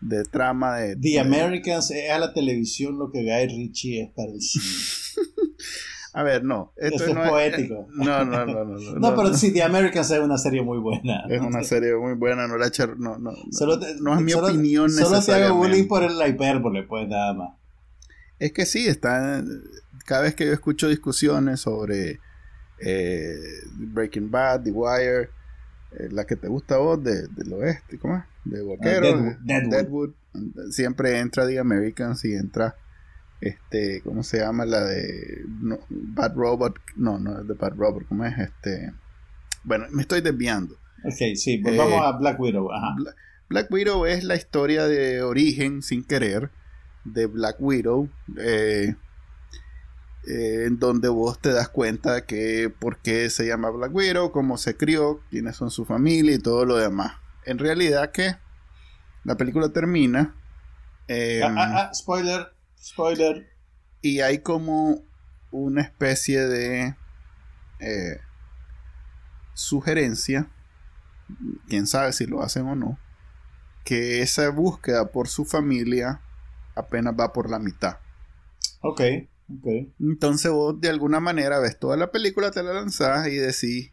de 0.00 0.24
trama. 0.24 0.78
De, 0.78 0.96
The 0.96 1.20
Americans 1.20 1.90
es 1.90 2.10
a 2.10 2.18
la 2.18 2.32
televisión 2.32 2.98
lo 2.98 3.10
que 3.10 3.22
Guy 3.22 3.46
Ritchie 3.46 4.02
es 4.02 4.10
para 4.10 4.32
el 4.32 4.40
cine. 4.40 4.64
A 6.14 6.22
ver, 6.22 6.44
no. 6.44 6.74
Esto, 6.76 7.06
es 7.06 7.14
poético. 7.14 7.86
no, 7.94 8.22
no, 8.26 8.44
no, 8.44 8.64
no, 8.64 8.76
no. 8.76 9.16
pero 9.16 9.32
sí, 9.32 9.50
The 9.50 9.62
Americans 9.62 10.10
es 10.10 10.20
una 10.20 10.36
serie 10.36 10.60
muy 10.60 10.78
buena. 10.78 11.24
Es 11.30 11.40
una 11.40 11.62
serie 11.64 11.94
muy 11.96 12.14
buena, 12.14 12.46
no 12.46 12.58
la 12.58 12.70
no, 12.98 13.18
no, 13.18 13.32
no 14.00 14.14
es 14.14 14.20
mi 14.20 14.34
opinión 14.34 14.90
Solo 14.90 15.22
te 15.22 15.32
hago 15.32 15.56
bullying 15.56 15.88
por 15.88 16.10
la 16.10 16.28
hipérbole, 16.28 16.82
pues 16.82 17.08
nada 17.08 17.32
más. 17.32 17.54
Es 18.38 18.52
que 18.52 18.66
sí, 18.66 18.88
está. 18.88 19.42
Cada 20.04 20.22
vez 20.22 20.34
que 20.34 20.46
yo 20.46 20.52
escucho 20.52 20.88
discusiones 20.88 21.60
sobre 21.60 22.20
eh, 22.78 23.36
Breaking 23.74 24.30
Bad, 24.30 24.64
The 24.64 24.70
Wire, 24.70 25.30
eh, 25.92 26.08
la 26.10 26.24
que 26.24 26.36
te 26.36 26.48
gusta 26.48 26.76
a 26.76 26.78
vos 26.78 27.02
de, 27.02 27.28
del 27.28 27.52
oeste, 27.52 27.98
¿cómo 27.98 28.16
es? 28.16 28.24
De 28.44 28.62
Vaquero, 28.62 29.36
Deadwood, 29.44 30.10
Siempre 30.70 31.18
entra 31.18 31.46
The 31.46 31.58
Americans 31.58 32.24
y 32.24 32.34
entra, 32.34 32.74
este, 33.40 34.00
¿cómo 34.02 34.22
se 34.22 34.38
llama? 34.38 34.64
La 34.64 34.84
de 34.84 35.42
Bad 35.88 36.34
Robot, 36.34 36.78
no, 36.96 37.18
no 37.18 37.40
es 37.40 37.46
de 37.46 37.54
Bad 37.54 37.74
Robot, 37.76 38.06
¿cómo 38.08 38.24
es? 38.24 38.36
Este, 38.38 38.92
bueno, 39.64 39.86
me 39.90 40.02
estoy 40.02 40.22
desviando. 40.22 40.74
Ok, 41.04 41.36
sí, 41.36 41.58
pues 41.58 41.76
vamos 41.76 41.94
eh, 41.94 42.04
a 42.04 42.12
Black 42.12 42.40
Widow. 42.40 42.68
Black 43.48 43.70
Widow 43.70 44.06
es 44.06 44.24
la 44.24 44.34
historia 44.34 44.86
de 44.86 45.22
origen, 45.22 45.82
sin 45.82 46.04
querer, 46.04 46.50
de 47.04 47.26
Black 47.26 47.56
Widow. 47.60 48.08
Eh, 48.38 48.94
eh, 50.26 50.64
en 50.66 50.78
donde 50.78 51.08
vos 51.08 51.40
te 51.40 51.52
das 51.52 51.68
cuenta 51.68 52.26
que 52.26 52.70
por 52.70 52.98
qué 52.98 53.28
se 53.28 53.46
llama 53.46 53.70
Black 53.70 53.94
Widow, 53.94 54.30
cómo 54.30 54.56
se 54.56 54.76
crió, 54.76 55.20
quiénes 55.30 55.56
son 55.56 55.70
su 55.70 55.84
familia 55.84 56.34
y 56.34 56.38
todo 56.38 56.64
lo 56.64 56.76
demás. 56.76 57.14
En 57.44 57.58
realidad 57.58 58.12
que 58.12 58.36
la 59.24 59.36
película 59.36 59.70
termina. 59.70 60.34
Em, 61.08 61.42
ah, 61.42 61.54
ah, 61.56 61.88
ah, 61.90 61.94
spoiler, 61.94 62.54
spoiler. 62.80 63.48
Y 64.00 64.20
hay 64.20 64.38
como 64.38 65.02
una 65.50 65.82
especie 65.82 66.46
de 66.46 66.96
eh, 67.80 68.20
sugerencia, 69.54 70.48
quién 71.68 71.86
sabe 71.86 72.12
si 72.12 72.26
lo 72.26 72.42
hacen 72.42 72.66
o 72.68 72.76
no, 72.76 72.98
que 73.84 74.22
esa 74.22 74.48
búsqueda 74.50 75.10
por 75.10 75.28
su 75.28 75.44
familia 75.44 76.20
apenas 76.74 77.14
va 77.18 77.32
por 77.32 77.50
la 77.50 77.58
mitad. 77.58 77.98
Ok. 78.80 79.00
Entonces 80.00 80.50
vos 80.50 80.80
de 80.80 80.88
alguna 80.88 81.20
manera 81.20 81.58
ves 81.58 81.78
toda 81.78 81.96
la 81.96 82.10
película, 82.10 82.50
te 82.50 82.62
la 82.62 82.72
lanzás 82.72 83.28
y 83.28 83.36
decís, 83.36 83.92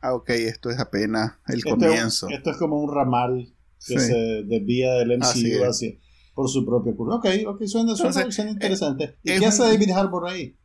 ah, 0.00 0.14
ok, 0.14 0.30
esto 0.30 0.70
es 0.70 0.78
apenas 0.78 1.34
el 1.48 1.64
comienzo. 1.64 2.28
esto 2.28 2.50
es 2.50 2.56
como 2.56 2.80
un 2.80 2.94
ramal 2.94 3.54
que 3.86 3.98
se 3.98 4.42
desvía 4.44 4.94
del 4.94 5.18
MCU 5.18 5.64
hacia, 5.64 5.92
por 6.34 6.48
su 6.48 6.64
propio 6.64 6.96
curso. 6.96 7.16
Ok, 7.16 7.26
ok, 7.46 7.64
suena, 7.64 7.94
suena, 7.94 8.50
interesante. 8.50 9.16
¿Y 9.22 9.38
qué 9.38 9.46
hace 9.46 9.62
David 9.62 9.90
Harbour 9.90 10.28
ahí? 10.28 10.56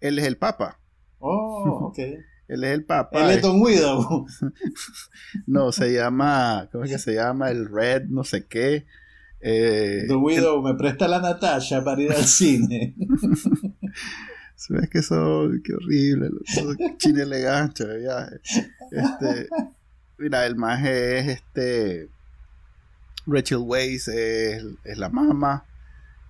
Él 0.00 0.18
es 0.18 0.26
el 0.26 0.36
Papa. 0.36 0.80
Oh, 1.18 1.90
ok. 1.90 1.98
Él 1.98 2.64
es 2.64 2.70
el 2.70 2.84
Papa. 2.84 3.24
Él 3.24 3.36
es 3.36 3.42
Don 3.42 3.60
Widow. 3.60 4.26
no, 5.46 5.72
se 5.72 5.92
llama, 5.92 6.68
¿cómo 6.72 6.84
es 6.84 6.90
que 6.90 6.98
se 6.98 7.14
llama? 7.14 7.50
El 7.50 7.68
Red, 7.68 8.04
no 8.08 8.24
sé 8.24 8.46
qué. 8.46 8.86
Eh, 9.40 10.04
The 10.08 10.14
Widow, 10.14 10.62
me 10.62 10.74
presta 10.74 11.06
la 11.06 11.20
Natasha 11.20 11.84
para 11.84 12.02
ir 12.02 12.12
al 12.12 12.24
cine. 12.26 12.94
Se 14.56 14.74
ve 14.74 14.88
que 14.88 14.98
eso, 14.98 15.48
qué 15.62 15.74
horrible, 15.74 16.30
chile 16.96 17.24
de 17.26 17.98
viaje. 17.98 18.40
Este, 18.90 19.48
mira, 20.18 20.46
el 20.46 20.56
maje 20.56 21.18
es 21.18 21.28
este. 21.28 22.08
Rachel 23.26 23.58
Weisz 23.58 24.08
es, 24.08 24.64
es 24.84 24.98
la 24.98 25.08
mamá. 25.10 25.64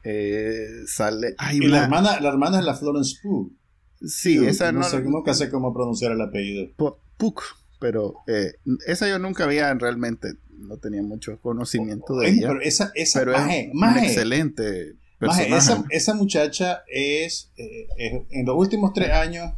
Eh, 0.05 0.83
sale. 0.87 1.37
y 1.53 1.66
la 1.66 1.85
hermana, 1.85 2.21
la 2.21 2.29
hermana 2.29 2.59
es 2.59 2.64
la 2.64 2.75
Florence 2.75 3.16
Pugh. 3.23 3.53
Sí, 4.01 4.44
esa 4.47 4.73
no. 4.73 4.83
sé, 4.83 5.01
nunca 5.03 5.35
sé 5.35 5.51
cómo 5.51 5.73
pronunciar 5.75 6.12
el 6.12 6.21
apellido. 6.21 6.68
Puck, 6.77 7.42
pero 7.81 8.14
eh, 8.27 8.55
esa 8.87 9.09
yo 9.09 9.18
nunca 9.18 9.44
había 9.44 9.73
realmente 9.75 10.35
no 10.59 10.77
tenía 10.77 11.03
mucho 11.03 11.38
conocimiento 11.40 12.16
de 12.18 12.31
ella. 12.31 12.49
Pero 12.49 12.61
esa, 12.61 12.90
esa 12.94 13.21
pero 13.21 13.35
es 13.35 13.68
un 13.73 13.99
excelente 13.99 14.94
personaje. 15.18 15.85
esa, 15.90 16.14
muchacha 16.14 16.83
es, 16.87 17.51
eh, 17.57 18.27
en 18.31 18.47
los 18.47 18.57
últimos 18.57 18.92
tres 18.92 19.11
años, 19.11 19.53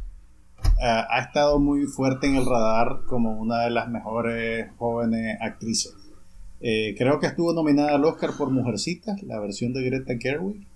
eh, 0.63 1.03
ha 1.09 1.19
estado 1.19 1.59
muy 1.59 1.85
fuerte 1.85 2.27
en 2.27 2.35
el 2.35 2.45
radar 2.45 3.01
como 3.07 3.39
una 3.39 3.61
de 3.61 3.71
las 3.71 3.89
mejores 3.89 4.69
jóvenes 4.77 5.37
actrices. 5.41 5.93
Eh, 6.59 6.95
creo 6.97 7.19
que 7.19 7.27
estuvo 7.27 7.53
nominada 7.53 7.95
al 7.95 8.05
Oscar 8.05 8.31
por 8.37 8.51
Mujercitas, 8.51 9.21
la 9.23 9.39
versión 9.39 9.73
de 9.73 9.83
Greta 9.83 10.13
Gerwig. 10.19 10.67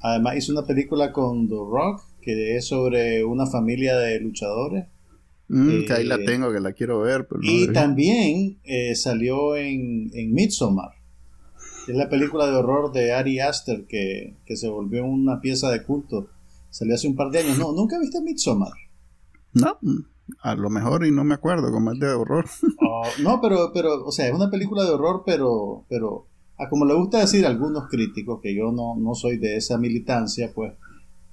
Además 0.00 0.36
hizo 0.36 0.52
una 0.52 0.66
película 0.66 1.12
con 1.12 1.48
The 1.48 1.54
Rock, 1.54 2.02
que 2.22 2.56
es 2.56 2.66
sobre 2.66 3.24
una 3.24 3.46
familia 3.46 3.96
de 3.96 4.20
luchadores. 4.20 4.86
Mm, 5.54 5.84
que 5.84 5.92
ahí 5.92 6.06
la 6.06 6.14
eh, 6.14 6.24
tengo, 6.24 6.50
que 6.50 6.60
la 6.60 6.72
quiero 6.72 7.00
ver. 7.00 7.28
y 7.42 7.70
también 7.72 8.58
eh, 8.64 8.94
salió 8.94 9.54
en, 9.54 10.10
en 10.14 10.32
Midsommar. 10.32 10.92
Es 11.86 11.94
la 11.94 12.08
película 12.08 12.46
de 12.46 12.56
horror 12.56 12.90
de 12.90 13.12
Ari 13.12 13.38
Aster 13.40 13.84
que, 13.86 14.38
se 14.56 14.68
volvió 14.70 15.04
una 15.04 15.42
pieza 15.42 15.70
de 15.70 15.82
culto. 15.82 16.28
Salió 16.70 16.94
hace 16.94 17.06
un 17.06 17.16
par 17.16 17.30
de 17.30 17.40
años. 17.40 17.58
No, 17.58 17.72
¿nunca 17.72 17.98
viste 17.98 18.22
Midsommar? 18.22 18.72
No, 19.52 19.78
a 20.40 20.54
lo 20.54 20.70
mejor 20.70 21.04
y 21.04 21.10
no 21.10 21.22
me 21.22 21.34
acuerdo, 21.34 21.70
como 21.70 21.92
es 21.92 21.98
de 21.98 22.08
horror. 22.08 22.46
Oh, 22.80 23.02
no, 23.22 23.38
pero, 23.42 23.72
pero, 23.74 24.06
o 24.06 24.10
sea, 24.10 24.28
es 24.28 24.34
una 24.34 24.50
película 24.50 24.84
de 24.84 24.90
horror, 24.92 25.22
pero, 25.26 25.84
pero, 25.90 26.28
a 26.56 26.66
como 26.70 26.86
le 26.86 26.94
gusta 26.94 27.18
decir 27.18 27.44
a 27.44 27.50
algunos 27.50 27.88
críticos, 27.90 28.40
que 28.42 28.56
yo 28.56 28.72
no, 28.72 28.96
no 28.96 29.14
soy 29.14 29.36
de 29.36 29.56
esa 29.56 29.76
militancia, 29.76 30.50
pues, 30.54 30.72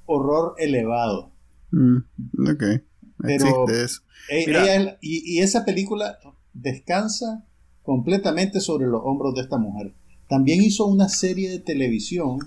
horror 0.07 0.55
elevado. 0.57 1.31
Mm, 1.71 1.99
ok. 2.51 2.63
Pero 3.19 3.67
eso. 3.69 4.01
E, 4.29 4.97
y, 5.01 5.39
esa 5.39 5.65
película 5.65 6.19
descansa 6.53 7.45
completamente 7.83 8.59
sobre 8.61 8.87
los 8.87 9.01
hombros 9.03 9.35
de 9.35 9.41
esta 9.41 9.57
mujer. 9.57 9.93
También 10.27 10.61
hizo 10.61 10.85
una 10.85 11.09
serie 11.09 11.49
de 11.49 11.59
televisión 11.59 12.39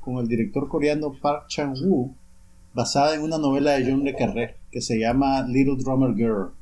con 0.00 0.18
el 0.18 0.28
director 0.28 0.68
coreano 0.68 1.12
Park 1.20 1.46
Chan-woo, 1.48 2.14
basada 2.74 3.14
en 3.14 3.22
una 3.22 3.38
novela 3.38 3.72
de 3.72 3.90
John 3.90 4.04
Le 4.04 4.14
Carré 4.14 4.56
que 4.70 4.80
se 4.80 4.98
llama 4.98 5.42
Little 5.42 5.76
Drummer 5.76 6.14
Girl, 6.14 6.52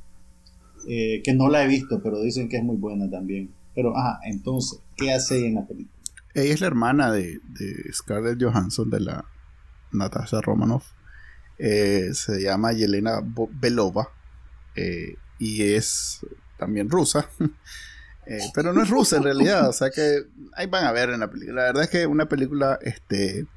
eh, 0.87 1.21
que 1.23 1.33
no 1.33 1.49
la 1.49 1.63
he 1.63 1.67
visto, 1.67 2.01
pero 2.01 2.21
dicen 2.21 2.49
que 2.49 2.57
es 2.57 2.63
muy 2.63 2.77
buena 2.77 3.09
también. 3.09 3.53
Pero, 3.75 3.95
ajá, 3.95 4.19
entonces, 4.23 4.81
¿qué 4.97 5.11
hace 5.13 5.45
en 5.45 5.55
la 5.55 5.67
película? 5.67 5.95
Ella 6.33 6.53
es 6.53 6.61
la 6.61 6.67
hermana 6.67 7.11
de, 7.11 7.39
de 7.49 7.93
Scarlett 7.93 8.41
Johansson, 8.41 8.89
de 8.89 8.99
la 8.99 9.25
Natasha 9.91 10.41
Romanoff. 10.41 10.91
Eh, 11.59 12.11
se 12.13 12.41
llama 12.41 12.71
Yelena 12.71 13.21
Belova 13.59 14.09
eh, 14.75 15.15
y 15.39 15.61
es 15.63 16.25
también 16.57 16.89
rusa. 16.89 17.29
Eh, 18.31 18.37
pero 18.53 18.73
no 18.73 18.83
es 18.83 18.89
rusa 18.91 19.17
en 19.17 19.23
realidad, 19.23 19.67
o 19.67 19.73
sea 19.73 19.89
que 19.89 20.19
ahí 20.53 20.67
van 20.67 20.85
a 20.85 20.91
ver 20.91 21.09
en 21.09 21.21
la 21.21 21.31
película. 21.31 21.61
La 21.61 21.67
verdad 21.69 21.83
es 21.85 21.89
que 21.89 22.05
una 22.05 22.29
película 22.29 22.77
este, 22.83 23.47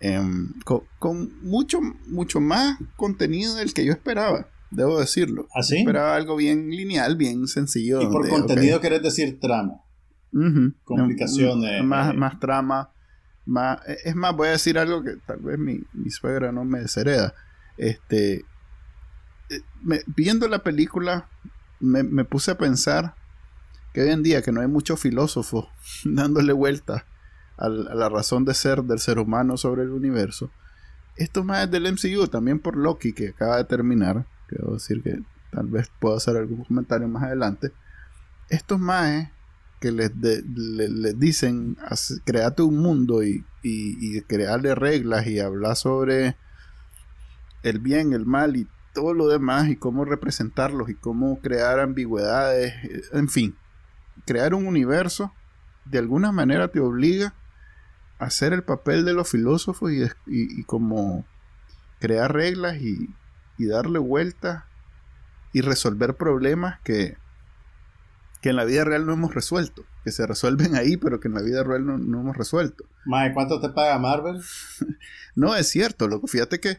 em, 0.00 0.52
con, 0.98 1.32
mucho, 1.40 1.80
mucho 2.06 2.38
más 2.38 2.76
contenido 2.96 3.54
del 3.54 3.72
que 3.72 3.86
yo 3.86 3.92
esperaba, 3.92 4.50
debo 4.70 5.00
decirlo. 5.00 5.48
¿Ah, 5.54 5.60
esperaba 5.60 6.14
algo 6.14 6.36
bien 6.36 6.68
lineal, 6.68 7.16
bien 7.16 7.48
sencillo. 7.48 8.02
Y 8.02 8.06
por 8.08 8.28
contenido 8.28 8.82
querés 8.82 9.00
decir 9.00 9.40
trama. 9.40 9.80
Complicaciones. 10.84 11.82
Más, 11.82 12.14
más 12.14 12.38
trama 12.38 12.90
e, 13.86 13.96
es 14.04 14.16
más, 14.16 14.34
voy 14.34 14.48
a 14.48 14.52
decir 14.52 14.78
algo 14.78 15.02
que 15.02 15.16
tal 15.26 15.38
vez 15.38 15.58
mi, 15.58 15.84
suegra 16.10 16.52
no 16.52 16.64
me 16.64 16.80
deshereda. 16.80 17.34
Este, 17.76 18.44
eh, 19.50 19.62
viendo 20.06 20.48
la 20.48 20.60
película, 20.60 21.28
me, 21.80 22.24
puse 22.24 22.50
a 22.50 22.58
pensar 22.58 23.14
que 23.92 24.02
hoy 24.02 24.10
en 24.10 24.22
día 24.22 24.42
que 24.42 24.52
no 24.52 24.60
hay 24.60 24.68
muchos 24.68 25.00
filósofos 25.00 25.68
dándole 26.04 26.52
vuelta 26.52 27.06
a 27.56 27.68
la 27.68 28.10
razón 28.10 28.44
de 28.44 28.52
ser 28.52 28.82
del 28.82 28.98
ser 28.98 29.18
humano 29.18 29.56
sobre 29.56 29.82
el 29.82 29.90
universo. 29.90 30.50
Esto 31.16 31.40
es 31.40 31.46
más 31.46 31.70
del 31.70 31.90
MCU, 31.90 32.28
también 32.28 32.58
por 32.58 32.76
Loki, 32.76 33.14
que 33.14 33.28
acaba 33.28 33.56
de 33.56 33.64
terminar. 33.64 34.26
Quiero 34.48 34.74
decir 34.74 35.02
que 35.02 35.22
tal 35.50 35.66
vez 35.66 35.90
pueda 35.98 36.18
hacer 36.18 36.36
algún 36.36 36.64
comentario 36.64 37.08
más 37.08 37.22
adelante. 37.22 37.72
Estos 38.50 38.78
más 38.78 39.30
que 39.80 39.92
les, 39.92 40.10
dicen, 41.18 41.76
créate 42.24 42.62
un 42.62 42.78
mundo 42.78 43.22
y, 43.22 43.44
y, 43.62 44.20
crearle 44.22 44.74
reglas 44.74 45.26
y 45.26 45.40
hablar 45.40 45.76
sobre 45.76 46.36
el 47.62 47.78
bien, 47.78 48.12
el 48.12 48.26
mal 48.26 48.56
y 48.56 48.66
todo 48.94 49.12
lo 49.12 49.28
demás 49.28 49.68
y 49.68 49.76
cómo 49.76 50.04
representarlos 50.04 50.88
y 50.88 50.94
cómo 50.94 51.40
crear 51.40 51.80
ambigüedades, 51.80 52.74
en 53.12 53.28
fin, 53.28 53.56
crear 54.24 54.54
un 54.54 54.66
universo 54.66 55.32
de 55.84 55.98
alguna 55.98 56.32
manera 56.32 56.68
te 56.68 56.80
obliga 56.80 57.34
a 58.18 58.26
hacer 58.26 58.52
el 58.52 58.62
papel 58.62 59.04
de 59.04 59.12
los 59.12 59.28
filósofos 59.28 59.92
y, 59.92 60.02
y, 60.26 60.64
como 60.64 61.26
crear 62.00 62.32
reglas 62.32 62.80
y, 62.80 63.14
y 63.58 63.66
darle 63.66 63.98
vueltas 63.98 64.64
y 65.52 65.60
resolver 65.60 66.16
problemas 66.16 66.80
que, 66.80 67.16
que 68.40 68.50
en 68.50 68.56
la 68.56 68.64
vida 68.64 68.84
real 68.84 69.06
no 69.06 69.12
hemos 69.12 69.34
resuelto, 69.34 69.84
que 70.04 70.12
se 70.12 70.26
resuelven 70.26 70.74
ahí, 70.74 70.96
pero 70.96 71.20
que 71.20 71.28
en 71.28 71.34
la 71.34 71.42
vida 71.42 71.62
real 71.62 71.86
no, 71.86 72.20
hemos 72.20 72.36
resuelto. 72.36 72.84
Mae, 73.04 73.32
¿cuánto 73.32 73.60
te 73.60 73.68
paga 73.70 73.98
Marvel? 73.98 74.40
no, 75.34 75.54
es 75.54 75.68
cierto, 75.68 76.08
loco. 76.08 76.26
Fíjate 76.26 76.60
que 76.60 76.78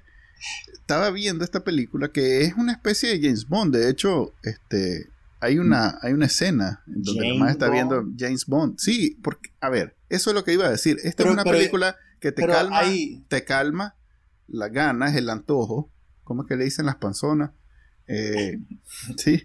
estaba 0.74 1.10
viendo 1.10 1.44
esta 1.44 1.64
película 1.64 2.10
que 2.10 2.44
es 2.44 2.54
una 2.54 2.74
especie 2.74 3.10
de 3.10 3.22
James 3.22 3.48
Bond. 3.48 3.76
De 3.76 3.90
hecho, 3.90 4.34
este 4.44 5.10
hay 5.40 5.60
una, 5.60 6.00
hay 6.02 6.14
una 6.14 6.26
escena 6.26 6.84
en 6.88 7.04
donde 7.04 7.38
la 7.38 7.52
está 7.52 7.70
viendo 7.70 8.04
James 8.18 8.46
Bond. 8.46 8.80
Sí, 8.80 9.20
porque, 9.22 9.52
a 9.62 9.70
ver, 9.70 9.96
eso 10.10 10.32
es 10.32 10.36
lo 10.36 10.44
que 10.44 10.54
iba 10.54 10.66
a 10.66 10.72
decir. 10.72 10.98
Esta 11.04 11.24
es 11.24 11.30
una 11.30 11.44
película 11.44 11.96
que 12.20 12.32
te 12.32 12.46
calma, 12.46 12.82
te 13.28 13.44
calma 13.44 13.96
la 14.48 14.70
ganas, 14.70 15.16
el 15.16 15.30
antojo. 15.30 15.92
¿Cómo 16.24 16.42
es 16.44 16.48
que 16.48 16.56
le 16.56 16.66
dicen 16.66 16.86
las 16.86 16.96
panzonas? 16.96 17.52
Eh, 18.08 18.58
sí, 19.18 19.42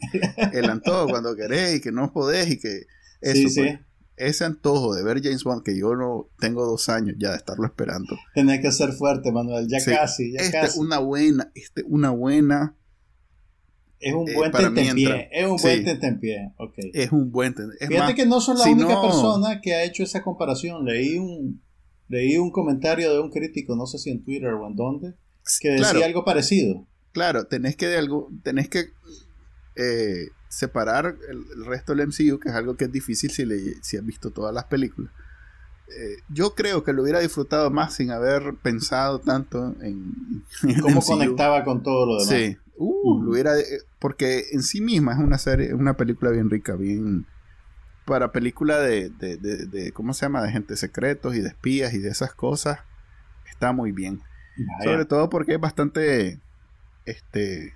el 0.53 0.71
antojo 0.71 1.09
cuando 1.09 1.35
querés 1.35 1.77
y 1.77 1.81
que 1.81 1.93
no 1.93 2.13
podés 2.13 2.51
y 2.51 2.59
que 2.59 2.87
eso, 3.21 3.61
pues, 3.61 3.79
ese 4.17 4.45
antojo 4.45 4.95
de 4.95 5.03
ver 5.03 5.23
James 5.23 5.43
Bond 5.43 5.65
que 5.65 5.77
yo 5.77 5.97
no 5.97 6.29
tengo 6.39 6.65
dos 6.65 6.89
años 6.89 7.17
ya 7.19 7.31
de 7.31 7.37
estarlo 7.37 7.67
esperando. 7.67 8.17
Tenés 8.35 8.61
que 8.61 8.71
ser 8.71 8.93
fuerte, 8.93 9.33
Manuel, 9.33 9.67
ya 9.69 9.79
casi, 9.85 10.33
ya 10.33 10.41
este 10.41 10.79
una 10.79 10.99
buena, 10.99 11.51
este 11.55 11.83
una 11.87 12.11
buena 12.11 12.77
es 14.03 14.15
un 14.15 14.29
eh, 14.29 14.35
buen 14.35 14.51
tentempié. 14.51 15.29
Es 15.31 15.47
un 15.47 15.57
buen 15.57 15.85
tentempié. 15.85 16.53
Okay. 16.57 16.91
Es 16.93 17.13
un 17.13 17.31
buen 17.31 17.55
Fíjate 17.55 18.15
que 18.15 18.27
no 18.27 18.41
son 18.41 18.59
la 18.59 18.65
única 18.65 19.01
persona 19.01 19.61
que 19.61 19.75
ha 19.75 19.85
hecho 19.85 20.03
esa 20.03 20.23
comparación. 20.23 20.85
Leí 20.85 21.19
un, 21.19 21.63
leí 22.09 22.37
un 22.37 22.51
comentario 22.51 23.13
de 23.13 23.21
un 23.21 23.31
crítico, 23.31 23.77
no 23.77 23.87
sé 23.87 23.99
si 23.99 24.11
en 24.11 24.25
Twitter 24.25 24.51
o 24.51 24.67
en 24.67 24.75
dónde, 24.75 25.15
que 25.61 25.71
decía 25.71 26.05
algo 26.05 26.25
parecido. 26.25 26.87
Claro, 27.13 27.45
tenés 27.45 27.77
que 27.77 27.87
de 27.87 27.99
algo, 27.99 28.31
tenés 28.43 28.69
que 28.69 28.91
eh, 29.77 30.29
separar 30.49 31.17
el, 31.29 31.65
resto 31.65 31.95
del 31.95 32.09
MCU, 32.09 32.39
que 32.39 32.49
es 32.49 32.55
algo 32.55 32.77
que 32.77 32.85
es 32.85 32.93
difícil 32.93 33.31
si, 33.31 33.45
le, 33.45 33.83
si 33.83 33.97
has 33.97 34.05
visto 34.05 34.31
todas 34.31 34.55
las 34.55 34.65
películas. 34.65 35.13
Eh, 35.89 36.17
yo 36.29 36.55
creo 36.55 36.85
que 36.85 36.93
lo 36.93 37.03
hubiera 37.03 37.21
disfrutado 37.21 37.71
más 37.71 37.95
sin 37.95 38.11
haber 38.11 38.55
pensado 38.63 39.19
tanto 39.19 39.75
en, 39.83 40.45
cómo 40.81 41.03
conectaba 41.03 41.65
con 41.65 41.83
todo 41.83 42.07
lo 42.07 42.25
demás. 42.25 42.29
Sí, 42.29 42.57
uh, 42.77 43.23
lo 43.23 43.33
hubiera, 43.33 43.53
porque 43.99 44.47
en 44.53 44.63
sí 44.63 44.81
misma 44.81 45.13
es 45.13 45.19
una 45.19 45.39
serie, 45.39 45.75
una 45.75 45.97
película 45.97 46.31
bien 46.31 46.49
rica, 46.49 46.75
bien 46.75 47.27
para 48.05 48.33
película 48.33 48.79
de, 48.81 49.11
de, 49.11 49.37
de, 49.37 49.93
¿cómo 49.93 50.13
se 50.13 50.27
llama? 50.27 50.43
De 50.43 50.51
gente 50.51 50.77
secretos 50.77 51.37
y 51.37 51.41
de 51.41 51.49
espías 51.49 51.95
y 51.95 51.99
de 51.99 52.09
esas 52.09 52.35
cosas, 52.35 52.81
está 53.49 53.73
muy 53.73 53.93
bien. 53.93 54.21
Sobre 54.85 55.05
todo 55.05 55.31
porque 55.31 55.55
es 55.55 55.61
bastante 55.61 56.41
este 57.05 57.75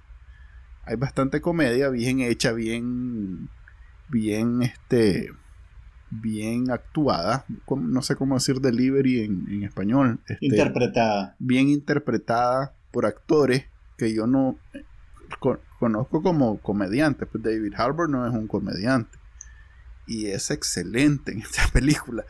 hay 0.85 0.97
bastante 0.97 1.41
comedia 1.41 1.89
bien 1.89 2.21
hecha, 2.21 2.53
bien 2.53 3.49
bien 4.09 4.62
este 4.62 5.31
bien 6.11 6.71
actuada, 6.71 7.45
no 7.69 8.03
sé 8.03 8.17
cómo 8.17 8.35
decir 8.35 8.61
delivery 8.61 9.25
en, 9.25 9.62
español. 9.65 10.21
Este, 10.29 10.47
interpretada. 10.47 11.37
Bien 11.39 11.69
interpretada 11.69 12.75
por 12.93 13.07
actores 13.07 13.65
que 13.99 14.15
yo 14.15 14.27
no 14.27 14.59
eh, 14.73 14.85
conozco 15.79 16.23
como 16.23 16.59
comediantes. 16.59 17.29
Pues 17.31 17.43
David 17.43 17.75
Harbour 17.77 18.09
no 18.09 18.27
es 18.27 18.33
un 18.33 18.47
comediante. 18.47 19.19
Y 20.07 20.27
es 20.27 20.51
excelente 20.51 21.33
en 21.33 21.41
esta 21.41 21.67
película. 21.73 22.25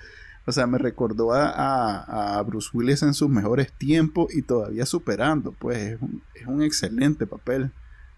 O 0.49 0.53
sea, 0.53 0.69
me 0.69 0.79
recordó 0.79 1.33
a, 1.33 2.37
a, 2.39 2.43
Bruce 2.43 2.71
Willis 2.73 3.03
en 3.03 3.15
sus 3.15 3.29
mejores 3.29 3.73
tiempos 3.73 4.33
y 4.33 4.43
todavía 4.43 4.87
superando. 4.87 5.51
Pues 5.53 5.79
es 5.79 6.01
un, 6.01 6.23
es 6.35 6.47
un 6.47 6.63
excelente 6.63 7.27
papel. 7.27 7.73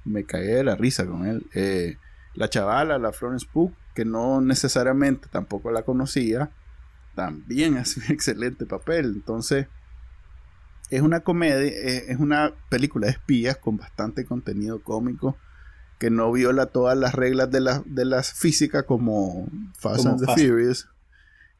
Me 0.04 0.24
cagué 0.24 0.56
de 0.56 0.64
la 0.64 0.76
risa 0.76 1.06
con 1.06 1.26
él. 1.26 1.46
Eh, 1.54 1.96
la 2.34 2.50
chavala, 2.50 2.98
la 2.98 3.12
Florence 3.12 3.46
Pugh, 3.50 3.72
que 3.94 4.04
no 4.04 4.42
necesariamente 4.42 5.28
tampoco 5.30 5.70
la 5.70 5.84
conocía, 5.84 6.50
también 7.14 7.76
hace 7.78 8.00
un 8.00 8.12
excelente 8.12 8.66
papel. 8.66 9.06
Entonces, 9.06 9.66
es 10.90 11.00
una 11.00 11.20
comedia, 11.20 11.56
eh, 11.62 12.04
es 12.08 12.18
una 12.18 12.52
película 12.68 13.06
de 13.06 13.12
espías 13.12 13.56
con 13.56 13.78
bastante 13.78 14.26
contenido 14.26 14.82
cómico 14.82 15.38
que 15.98 16.10
no 16.10 16.30
viola 16.30 16.66
todas 16.66 16.96
las 16.96 17.14
reglas 17.14 17.50
de, 17.50 17.60
la, 17.60 17.82
de 17.86 18.04
las 18.04 18.32
físicas 18.32 18.84
como 18.84 19.48
Fast 19.78 20.06
and 20.06 20.24
the 20.24 20.32
Furious 20.34 20.88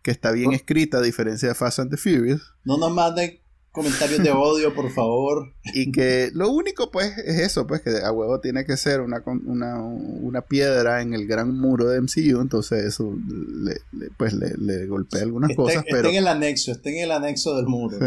que 0.03 0.11
está 0.11 0.33
bien 0.33 0.53
escrita 0.53 0.99
a 0.99 1.03
diferencia 1.03 1.49
de 1.49 1.55
Fast 1.55 1.81
and 1.81 1.91
the 1.91 1.97
Furious. 1.97 2.55
No 2.65 2.79
nos 2.79 2.93
manden 2.93 3.41
comentarios 3.71 4.23
de 4.23 4.31
odio, 4.31 4.75
por 4.75 4.91
favor. 4.91 5.53
Y 5.75 5.93
que 5.93 6.31
lo 6.35 6.51
único 6.51 6.91
pues 6.91 7.17
es 7.19 7.41
eso, 7.41 7.67
pues 7.67 7.83
que 7.83 7.91
a 8.05 8.11
huevo 8.11 8.41
tiene 8.41 8.65
que 8.65 8.77
ser 8.77 9.01
una, 9.01 9.23
una, 9.25 9.81
una 9.83 10.41
piedra 10.43 11.03
en 11.03 11.15
el 11.15 11.27
gran 11.27 11.57
muro 11.57 11.89
de 11.89 12.01
MCU, 12.01 12.41
entonces 12.41 12.85
eso 12.85 13.17
le, 13.63 13.77
pues 14.17 14.33
le, 14.33 14.87
golpea 14.87 15.23
algunas 15.23 15.55
cosas. 15.55 15.85
Está 15.87 15.97
pero... 15.97 16.09
en 16.09 16.17
el 16.17 16.27
anexo, 16.27 16.73
está 16.73 16.91
en 16.91 16.99
el 16.99 17.13
anexo 17.13 17.57
del 17.57 17.67
muro. 17.67 17.99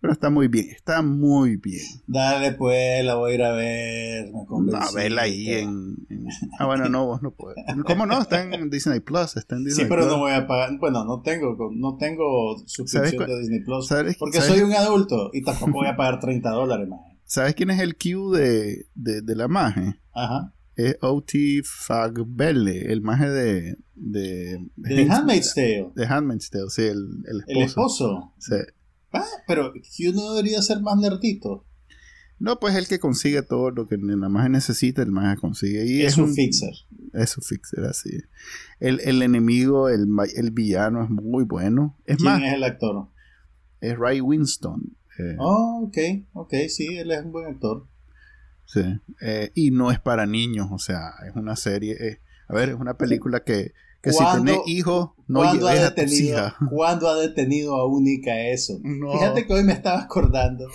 Pero 0.00 0.12
está 0.12 0.30
muy 0.30 0.48
bien, 0.48 0.66
está 0.70 1.02
muy 1.02 1.56
bien. 1.56 1.82
Dale, 2.06 2.52
pues, 2.52 3.04
la 3.04 3.14
voy 3.14 3.32
a 3.32 3.34
ir 3.34 3.42
a 3.42 3.52
ver. 3.52 4.30
Me 4.32 4.76
a 4.76 4.90
verla 4.94 5.22
ahí 5.22 5.48
en, 5.50 5.96
Ah, 6.58 6.66
bueno, 6.66 6.88
no, 6.88 7.06
vos 7.06 7.22
no 7.22 7.30
puedes. 7.30 7.64
¿Cómo 7.86 8.06
no? 8.06 8.20
Está 8.20 8.42
en 8.42 8.68
Disney 8.70 9.00
Plus. 9.00 9.36
Está 9.36 9.56
en 9.56 9.64
Disney 9.64 9.84
sí, 9.84 9.88
pero 9.88 10.06
no 10.06 10.18
voy 10.18 10.32
a 10.32 10.46
pagar. 10.46 10.78
Bueno, 10.78 11.04
no 11.04 11.22
tengo, 11.22 11.56
no 11.74 11.96
tengo 11.96 12.58
suscripción 12.66 13.26
de 13.26 13.38
Disney 13.40 13.60
Plus. 13.60 13.88
porque 14.18 14.40
soy 14.40 14.60
un 14.60 14.72
adulto 14.72 15.30
y 15.32 15.42
tampoco 15.42 15.72
voy 15.72 15.86
a 15.88 15.96
pagar 15.96 16.20
30 16.20 16.50
dólares 16.50 16.88
más. 16.88 17.00
¿Sabes 17.24 17.54
quién 17.54 17.70
es 17.70 17.80
el 17.80 17.96
Q 17.96 18.32
de, 18.32 18.86
de, 18.94 19.22
de 19.22 19.34
la 19.34 19.48
maje? 19.48 19.98
Ajá. 20.12 20.52
Es 20.76 20.96
O.T. 21.00 21.62
Fagbelle, 21.64 22.92
el 22.92 23.00
maje 23.00 23.30
de. 23.30 23.76
De, 23.94 24.60
de 24.76 25.10
Handmaid's 25.10 25.54
Tale. 25.54 25.90
De 25.94 26.06
Handmaid's 26.06 26.50
Tale, 26.50 26.68
sí, 26.68 26.82
el, 26.82 27.24
el 27.26 27.40
esposo. 27.40 27.48
El 27.48 27.62
esposo. 27.62 28.32
Sí. 28.38 28.56
Ah, 29.18 29.42
pero 29.46 29.72
Q 29.72 30.12
no 30.14 30.34
debería 30.34 30.62
ser 30.62 30.80
más 30.80 30.96
nerdito. 30.98 31.64
No, 32.38 32.60
pues 32.60 32.74
el 32.74 32.86
que 32.86 32.98
consigue 32.98 33.42
todo 33.42 33.70
lo 33.70 33.86
que 33.88 33.96
nada 33.96 34.28
más 34.28 34.50
necesita, 34.50 35.02
el 35.02 35.10
más 35.10 35.38
consigue. 35.40 35.86
Y 35.86 36.02
es, 36.02 36.18
un 36.18 36.34
fixer. 36.34 36.74
Es 37.14 37.36
un 37.38 37.42
fixer, 37.42 37.84
así. 37.84 38.10
El, 38.78 39.00
el 39.00 39.22
enemigo, 39.22 39.88
el, 39.88 40.06
el, 40.34 40.50
villano 40.50 41.02
es 41.02 41.10
muy 41.10 41.44
bueno. 41.44 41.96
Es 42.04 42.18
¿Quién 42.18 42.44
es 42.44 42.54
el 42.54 42.64
actor? 42.64 43.08
Es 43.80 43.98
Ray 43.98 44.20
Winston. 44.20 44.96
Eh, 45.18 45.36
oh, 45.38 45.84
ok, 45.86 45.96
ok, 46.34 46.54
sí, 46.68 46.98
él 46.98 47.10
es 47.10 47.24
un 47.24 47.32
buen 47.32 47.46
actor. 47.46 47.86
Sí, 48.66 48.82
eh, 49.22 49.50
y 49.54 49.70
no 49.70 49.90
es 49.90 49.98
para 50.00 50.26
niños, 50.26 50.68
o 50.70 50.78
sea, 50.78 51.14
es 51.26 51.34
una 51.36 51.56
serie. 51.56 51.96
Eh, 51.98 52.20
a 52.48 52.54
ver, 52.54 52.70
es 52.70 52.74
una 52.74 52.98
película 52.98 53.44
que 53.44 53.72
que 54.06 54.12
si 54.12 54.24
tenés 54.36 54.58
hijos, 54.66 55.10
no 55.26 55.52
lleves 55.52 55.80
a 55.80 55.94
tus 55.94 56.12
hijas. 56.12 56.54
¿Cuándo 56.70 57.08
ha 57.08 57.16
detenido 57.16 57.74
a 57.74 57.86
Única 57.86 58.40
eso? 58.40 58.78
Fíjate 58.80 59.46
que 59.46 59.52
hoy 59.52 59.64
me 59.64 59.72
estaba 59.72 60.02
acordando. 60.02 60.68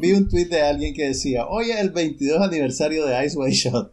Vi 0.00 0.12
un 0.12 0.28
tweet 0.28 0.48
de 0.48 0.60
alguien 0.60 0.92
que 0.92 1.08
decía, 1.08 1.46
hoy 1.46 1.70
es 1.70 1.80
el 1.80 1.90
22 1.90 2.42
aniversario 2.42 3.06
de 3.06 3.24
Ice 3.24 3.38
White 3.38 3.56
Shot. 3.56 3.92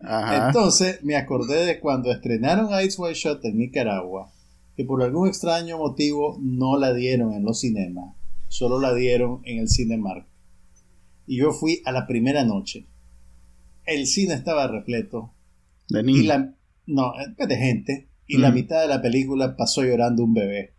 Entonces 0.00 1.02
me 1.02 1.16
acordé 1.16 1.64
de 1.64 1.80
cuando 1.80 2.12
estrenaron 2.12 2.68
Ice 2.84 3.00
White 3.00 3.18
Shot 3.18 3.44
en 3.46 3.56
Nicaragua, 3.56 4.30
que 4.76 4.84
por 4.84 5.02
algún 5.02 5.28
extraño 5.28 5.78
motivo 5.78 6.38
no 6.42 6.78
la 6.78 6.92
dieron 6.92 7.32
en 7.32 7.44
los 7.44 7.60
cinemas, 7.60 8.14
solo 8.48 8.78
la 8.78 8.94
dieron 8.94 9.40
en 9.44 9.60
el 9.60 9.70
Cinemark. 9.70 10.26
Y 11.26 11.38
yo 11.38 11.52
fui 11.52 11.80
a 11.86 11.92
la 11.92 12.06
primera 12.06 12.44
noche. 12.44 12.86
El 13.86 14.06
cine 14.06 14.34
estaba 14.34 14.68
repleto. 14.68 15.32
De 15.88 16.02
niños. 16.02 16.55
Y 16.86 16.94
la, 16.94 17.12
no, 17.38 17.46
de 17.46 17.56
gente. 17.56 18.08
Y 18.26 18.38
la 18.38 18.50
mitad 18.50 18.80
de 18.80 18.88
la 18.88 19.02
película 19.02 19.56
pasó 19.56 19.82
llorando 19.82 20.24
un 20.24 20.34
bebé. 20.34 20.74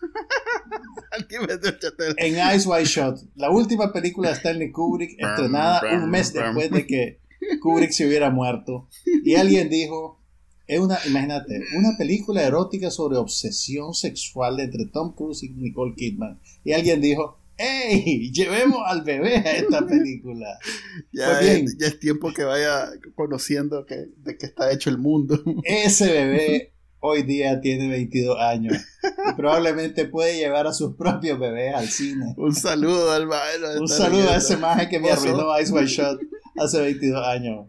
en 2.16 2.54
Ice 2.54 2.68
White 2.68 2.84
Shot, 2.84 3.20
la 3.34 3.50
última 3.50 3.92
película 3.92 4.30
de 4.30 4.36
Stanley 4.36 4.70
Kubrick, 4.70 5.12
estrenada 5.18 5.82
un 5.94 6.10
mes 6.10 6.32
después 6.32 6.70
de 6.70 6.86
que 6.86 7.20
Kubrick 7.60 7.90
se 7.90 8.06
hubiera 8.06 8.30
muerto. 8.30 8.88
Y 9.24 9.34
alguien 9.34 9.68
dijo, 9.68 10.20
Es 10.66 10.80
una, 10.80 10.98
imagínate, 11.06 11.60
una 11.76 11.96
película 11.98 12.42
erótica 12.42 12.90
sobre 12.90 13.18
obsesión 13.18 13.94
sexual 13.94 14.60
entre 14.60 14.86
Tom 14.86 15.14
Cruise 15.14 15.42
y 15.42 15.50
Nicole 15.50 15.94
Kidman. 15.96 16.40
Y 16.64 16.72
alguien 16.72 17.00
dijo, 17.00 17.41
¡Ey! 17.56 18.32
Llevemos 18.32 18.80
al 18.86 19.02
bebé 19.02 19.36
a 19.36 19.52
esta 19.56 19.86
película. 19.86 20.46
ya, 21.12 21.28
Pues 21.30 21.40
bien. 21.40 21.64
es, 21.64 21.76
ya 21.78 21.86
es 21.86 21.98
tiempo 21.98 22.32
que 22.32 22.44
vaya 22.44 22.88
conociendo 23.14 23.84
que, 23.86 24.06
de 24.16 24.36
qué 24.36 24.46
está 24.46 24.72
hecho 24.72 24.90
el 24.90 24.98
mundo. 24.98 25.40
Ese 25.64 26.12
bebé 26.12 26.72
hoy 27.04 27.22
día 27.24 27.60
tiene 27.60 27.88
22 27.88 28.38
años 28.38 28.76
y 29.02 29.34
probablemente 29.34 30.06
puede 30.06 30.36
llevar 30.36 30.66
a 30.68 30.72
sus 30.72 30.94
propios 30.96 31.38
bebés 31.38 31.74
al 31.74 31.88
cine. 31.88 32.34
Un 32.36 32.54
saludo 32.54 33.10
al 33.10 33.26
maestro. 33.26 33.80
Un 33.80 33.88
saludo 33.88 34.30
a 34.30 34.36
ese 34.36 34.56
maje 34.56 34.88
que 34.88 35.00
me 35.00 35.10
arruinó 35.10 35.58
Ice 35.60 35.72
White 35.72 35.88
Shot 35.88 36.20
hace 36.56 36.80
22 36.80 37.26
años. 37.26 37.66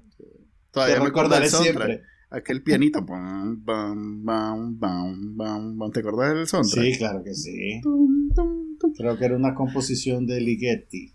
Todavía 0.71 0.95
Te 0.95 0.99
me 1.01 1.05
recordaré 1.07 1.49
siempre. 1.49 2.01
Aquel 2.29 2.63
pianito. 2.63 3.03
Bam, 3.05 3.63
bam, 3.63 4.79
bam. 4.79 5.91
¿Te 5.91 5.99
acordás 5.99 6.33
del 6.33 6.47
soundtrack? 6.47 6.85
Sí, 6.85 6.97
claro 6.97 7.23
que 7.23 7.33
sí. 7.35 7.79
Tum, 7.83 8.29
tum. 8.33 8.72
Creo 8.97 9.17
que 9.17 9.25
era 9.25 9.35
una 9.35 9.55
composición 9.55 10.25
de 10.27 10.41
Ligeti. 10.41 11.13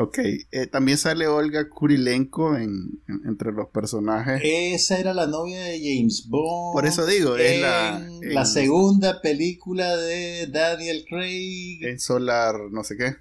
Ok. 0.00 0.18
eh, 0.18 0.66
también 0.70 0.96
sale 0.96 1.26
Olga 1.26 1.68
Kurilenko 1.68 2.54
en, 2.56 3.00
en- 3.08 3.22
entre 3.26 3.50
los 3.52 3.68
personajes. 3.70 4.40
Esa 4.44 4.98
era 5.00 5.12
la 5.12 5.26
novia 5.26 5.60
de 5.60 5.78
James 5.82 6.26
Bond. 6.28 6.72
Por 6.72 6.86
eso 6.86 7.04
digo, 7.04 7.36
es 7.36 7.60
la- 7.60 7.98
en 7.98 8.32
la 8.34 8.44
segunda 8.44 9.20
película 9.20 9.96
de 9.96 10.46
Daniel 10.46 11.04
Craig. 11.08 11.80
En 11.82 11.98
Solar, 11.98 12.54
no 12.70 12.84
sé 12.84 12.96
qué. 12.96 13.16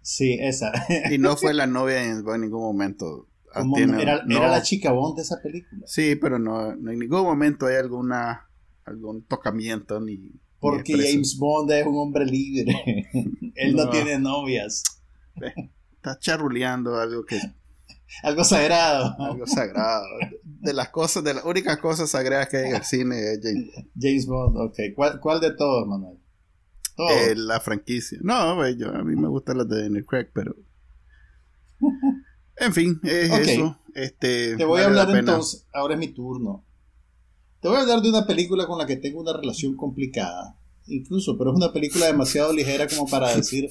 Sí, 0.00 0.38
esa. 0.40 0.72
Y 1.10 1.18
no 1.18 1.36
fue 1.36 1.52
la 1.52 1.66
novia 1.66 2.02
en, 2.04 2.24
en 2.26 2.40
ningún 2.40 2.62
momento. 2.62 3.28
Ah, 3.52 3.64
tiene- 3.74 4.00
era, 4.00 4.22
no. 4.24 4.36
era 4.36 4.48
la 4.48 4.62
chica 4.62 4.92
Bond 4.92 5.16
de 5.16 5.22
esa 5.22 5.42
película. 5.42 5.82
Sí, 5.86 6.14
pero 6.16 6.38
no, 6.38 6.74
no 6.76 6.90
en 6.92 6.98
ningún 6.98 7.22
momento 7.22 7.66
hay 7.66 7.76
alguna 7.76 8.48
algún 8.84 9.24
tocamiento 9.26 10.00
ni. 10.00 10.30
Porque. 10.60 10.92
James 10.94 11.36
Bond 11.38 11.70
es 11.70 11.86
un 11.86 11.96
hombre 11.96 12.24
libre. 12.24 12.74
Él 13.54 13.74
no. 13.76 13.84
No. 13.84 13.90
tiene 13.90 14.18
novias. 14.18 14.82
está 15.96 16.18
charruleando 16.18 16.98
algo 16.98 17.24
que 17.24 17.40
Algo 18.22 18.44
sagrado. 18.44 19.14
algo 19.18 19.46
sagrado. 19.46 20.06
De 20.42 20.72
las 20.72 20.88
cosas, 20.90 21.24
de 21.24 21.34
las 21.34 21.44
únicas 21.44 21.78
cosas 21.78 22.10
sagradas 22.10 22.48
que 22.48 22.58
hay 22.58 22.70
en 22.70 22.76
el 22.76 22.84
cine 22.84 23.32
es 23.32 23.40
James 23.42 23.66
Bond. 23.74 23.88
James 24.00 24.26
Bond, 24.26 24.56
ok. 24.58 24.78
¿Cuál, 24.94 25.20
cuál 25.20 25.40
de 25.40 25.52
todos, 25.52 25.86
Manuel? 25.86 26.18
Todos. 26.96 27.10
Eh, 27.12 27.34
la 27.36 27.60
franquicia. 27.60 28.18
No, 28.22 28.66
yo, 28.70 28.94
a 28.94 29.02
mí 29.02 29.16
me 29.16 29.28
gustan 29.28 29.58
las 29.58 29.68
de 29.68 29.82
Daniel 29.82 30.06
Craig, 30.06 30.28
pero. 30.32 30.54
En 32.58 32.72
fin, 32.72 32.98
es 33.02 33.30
eso. 33.30 33.78
Este, 33.94 34.56
Te 34.56 34.64
voy 34.64 34.80
a 34.80 34.88
vale 34.88 35.00
hablar 35.00 35.18
entonces, 35.18 35.66
ahora 35.74 35.92
es 35.92 36.00
mi 36.00 36.08
turno. 36.08 36.64
Te 37.66 37.70
voy 37.70 37.78
a 37.78 37.82
hablar 37.82 38.00
de 38.00 38.10
una 38.10 38.28
película 38.28 38.64
con 38.68 38.78
la 38.78 38.86
que 38.86 38.94
tengo 38.94 39.20
una 39.20 39.32
relación 39.32 39.74
complicada, 39.74 40.56
incluso, 40.86 41.36
pero 41.36 41.50
es 41.50 41.56
una 41.56 41.72
película 41.72 42.06
demasiado 42.06 42.52
ligera 42.52 42.86
como 42.86 43.08
para 43.08 43.34
decir, 43.34 43.70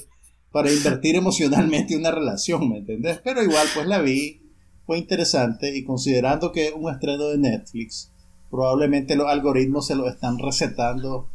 para 0.52 0.70
invertir 0.70 1.16
emocionalmente 1.16 1.96
una 1.96 2.12
relación, 2.12 2.68
¿me 2.68 2.80
entendés? 2.80 3.22
Pero 3.24 3.42
igual, 3.42 3.66
pues 3.74 3.88
la 3.88 4.02
vi, 4.02 4.42
fue 4.86 4.98
interesante 4.98 5.74
y 5.74 5.86
considerando 5.86 6.52
que 6.52 6.68
es 6.68 6.74
un 6.76 6.92
estreno 6.92 7.30
de 7.30 7.38
Netflix, 7.38 8.12
probablemente 8.52 9.16
los 9.16 9.28
algoritmos 9.28 9.88
se 9.88 9.96
lo 9.96 10.10
están 10.10 10.40
recetando 10.40 11.30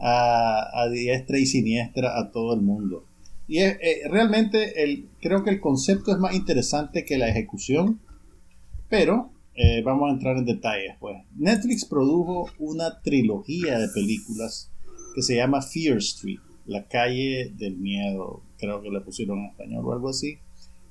a, 0.00 0.88
diestra 0.90 1.38
y 1.38 1.46
siniestra 1.46 2.18
a 2.18 2.32
todo 2.32 2.54
el 2.54 2.60
mundo. 2.60 3.04
Y 3.46 3.58
es, 3.58 3.76
eh, 3.80 4.00
realmente 4.10 4.82
el, 4.82 5.08
creo 5.22 5.44
que 5.44 5.50
el 5.50 5.60
concepto 5.60 6.10
es 6.10 6.18
más 6.18 6.34
interesante 6.34 7.04
que 7.04 7.18
la 7.18 7.28
ejecución, 7.28 8.00
pero 8.88 9.30
eh, 9.54 9.82
vamos 9.82 10.10
a 10.10 10.12
entrar 10.14 10.36
en 10.36 10.44
detalles. 10.44 10.94
Pues. 11.00 11.16
Netflix 11.36 11.84
produjo 11.84 12.46
una 12.58 13.00
trilogía 13.02 13.78
de 13.78 13.88
películas 13.88 14.70
que 15.14 15.22
se 15.22 15.36
llama 15.36 15.60
Fear 15.62 15.98
Street, 15.98 16.38
la 16.66 16.86
calle 16.86 17.52
del 17.56 17.76
miedo, 17.76 18.42
creo 18.58 18.80
que 18.80 18.90
le 18.90 19.00
pusieron 19.00 19.38
en 19.40 19.46
español 19.46 19.84
o 19.86 19.92
algo 19.92 20.08
así, 20.08 20.38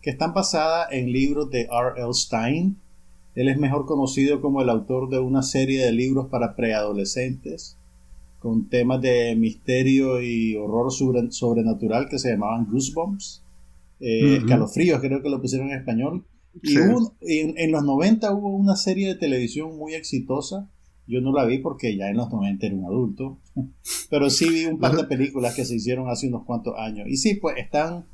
que 0.02 0.10
están 0.10 0.34
basadas 0.34 0.88
en 0.92 1.12
libros 1.12 1.50
de 1.52 1.62
R.L. 1.62 2.14
Stein. 2.14 2.78
Él 3.36 3.48
es 3.48 3.58
mejor 3.58 3.86
conocido 3.86 4.42
como 4.42 4.62
el 4.62 4.70
autor 4.70 5.10
de 5.10 5.20
una 5.20 5.42
serie 5.42 5.84
de 5.86 5.92
libros 5.92 6.28
para 6.30 6.56
preadolescentes 6.56 7.78
con 8.40 8.70
temas 8.70 9.02
de 9.02 9.36
misterio 9.36 10.22
y 10.22 10.56
horror 10.56 10.92
sobre- 10.92 11.32
sobrenatural 11.32 12.08
que 12.10 12.20
se 12.20 12.32
llamaban 12.32 12.66
Goosebumps. 12.72 13.44
Eh. 14.00 14.38
Escalofríos, 14.38 15.02
creo 15.02 15.22
que 15.22 15.30
lo 15.30 15.42
pusieron 15.42 15.70
en 15.72 15.78
español. 15.80 16.26
Y 16.62 16.70
Sí. 16.70 16.78
hubo- 16.80 17.16
en, 17.22 17.54
en 17.58 17.72
los 17.72 17.84
90 17.84 18.34
hubo 18.34 18.50
una 18.56 18.76
serie 18.76 19.08
de 19.08 19.16
televisión 19.16 19.78
muy 19.78 19.94
exitosa. 19.94 20.70
Yo 21.08 21.22
no 21.22 21.32
la 21.34 21.46
vi 21.46 21.58
porque 21.60 21.96
ya 21.98 22.08
en 22.10 22.18
los 22.18 22.30
90 22.32 22.66
era 22.68 22.76
un 22.76 22.86
adulto. 22.86 23.38
Pero 24.10 24.30
sí 24.30 24.50
vi 24.50 24.66
un 24.66 24.80
par 24.80 24.96
de 24.96 25.04
películas 25.06 25.56
que 25.56 25.66
se 25.66 25.76
hicieron 25.76 26.10
hace 26.10 26.28
unos 26.28 26.44
cuantos 26.46 26.76
años. 26.78 27.08
Y 27.10 27.18
sí, 27.18 27.36
pues 27.36 27.58
están, 27.58 28.06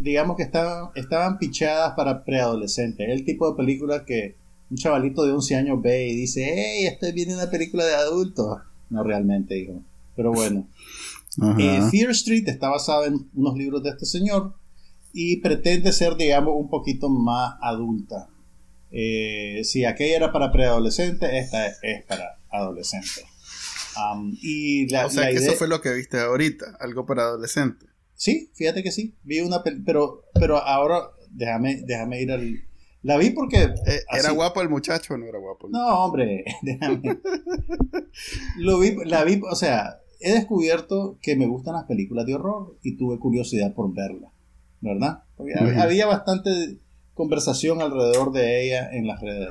digamos 0.00 0.36
que 0.36 0.42
estaban, 0.42 0.90
estaban 0.94 1.38
pichadas 1.38 1.94
para 1.96 2.24
preadolescentes. 2.24 3.08
El 3.08 3.24
tipo 3.24 3.48
de 3.50 3.56
película 3.56 4.04
que 4.04 4.36
un 4.70 4.76
chavalito 4.76 5.24
de 5.24 5.32
11 5.32 5.54
años 5.56 5.80
ve 5.80 6.08
y 6.08 6.16
dice, 6.16 6.44
hey, 6.54 6.86
estoy 6.86 7.12
viendo 7.12 7.34
una 7.34 7.50
película 7.50 7.84
de 7.84 7.94
adultos. 7.94 8.58
No 8.90 9.02
realmente, 9.02 9.58
hijo. 9.58 9.82
Pero 10.16 10.32
bueno. 10.32 10.66
Eh, 11.58 11.80
Fear 11.90 12.10
Street 12.12 12.48
está 12.48 12.70
basado 12.70 13.04
en 13.04 13.28
unos 13.34 13.56
libros 13.58 13.82
de 13.82 13.90
este 13.90 14.06
señor 14.06 14.54
y 15.18 15.38
pretende 15.38 15.92
ser, 15.92 16.16
digamos, 16.16 16.54
un 16.56 16.68
poquito 16.68 17.08
más 17.08 17.54
adulta. 17.62 18.28
Eh, 18.90 19.62
si 19.64 19.84
aquella 19.84 20.16
era 20.16 20.32
para 20.32 20.52
preadolescentes, 20.52 21.28
esta 21.32 21.66
es, 21.66 21.78
es 21.82 22.04
para 22.04 22.38
adolescentes. 22.50 23.24
Am, 23.96 24.36
y 24.42 24.86
la, 24.90 25.06
o 25.06 25.10
sea 25.10 25.22
la 25.22 25.28
que 25.30 25.36
idea- 25.38 25.48
eso 25.48 25.56
fue 25.58 25.68
lo 25.68 25.80
que 25.80 25.92
viste 25.94 26.20
ahorita, 26.20 26.76
algo 26.80 27.06
para 27.06 27.22
adolescentes. 27.22 27.88
Sí, 28.14 28.50
fíjate 28.54 28.82
que 28.82 28.92
sí. 28.92 29.14
Vi 29.24 29.40
una 29.40 29.64
pel- 29.64 29.82
pero 29.86 30.22
pero 30.34 30.58
ahora 30.58 31.00
déjame 31.30 31.82
déjame 31.86 32.20
ir 32.22 32.30
al 32.32 32.60
la 33.02 33.16
vi 33.18 33.30
porque 33.30 33.62
Eh, 33.62 33.72
¿Era 34.12 34.28
así- 34.28 34.34
guapo 34.34 34.60
el 34.62 34.68
muchacho 34.68 35.14
o 35.14 35.16
no 35.16 35.26
era 35.26 35.38
guapo? 35.38 35.66
el 35.66 35.72
No, 35.72 35.86
hombre, 36.04 36.44
déjame. 36.62 37.18
Lo 38.58 38.78
vi, 38.78 38.94
la 39.04 39.24
vi, 39.24 39.40
o 39.50 39.54
sea, 39.54 40.00
he 40.20 40.32
descubierto 40.32 41.18
que 41.22 41.36
me 41.36 41.46
gustan 41.46 41.74
las 41.74 41.84
películas 41.84 42.26
de 42.26 42.34
horror 42.34 42.76
y 42.82 42.96
tuve 42.96 43.18
curiosidad 43.18 43.74
por 43.74 43.92
verla, 43.94 44.30
había 45.78 46.06
bastante 46.06 46.78
conversación 47.14 47.80
alrededor 47.80 48.32
de 48.32 48.64
ella 48.64 48.90
en 48.92 49.06
las 49.06 49.20
redes. 49.20 49.50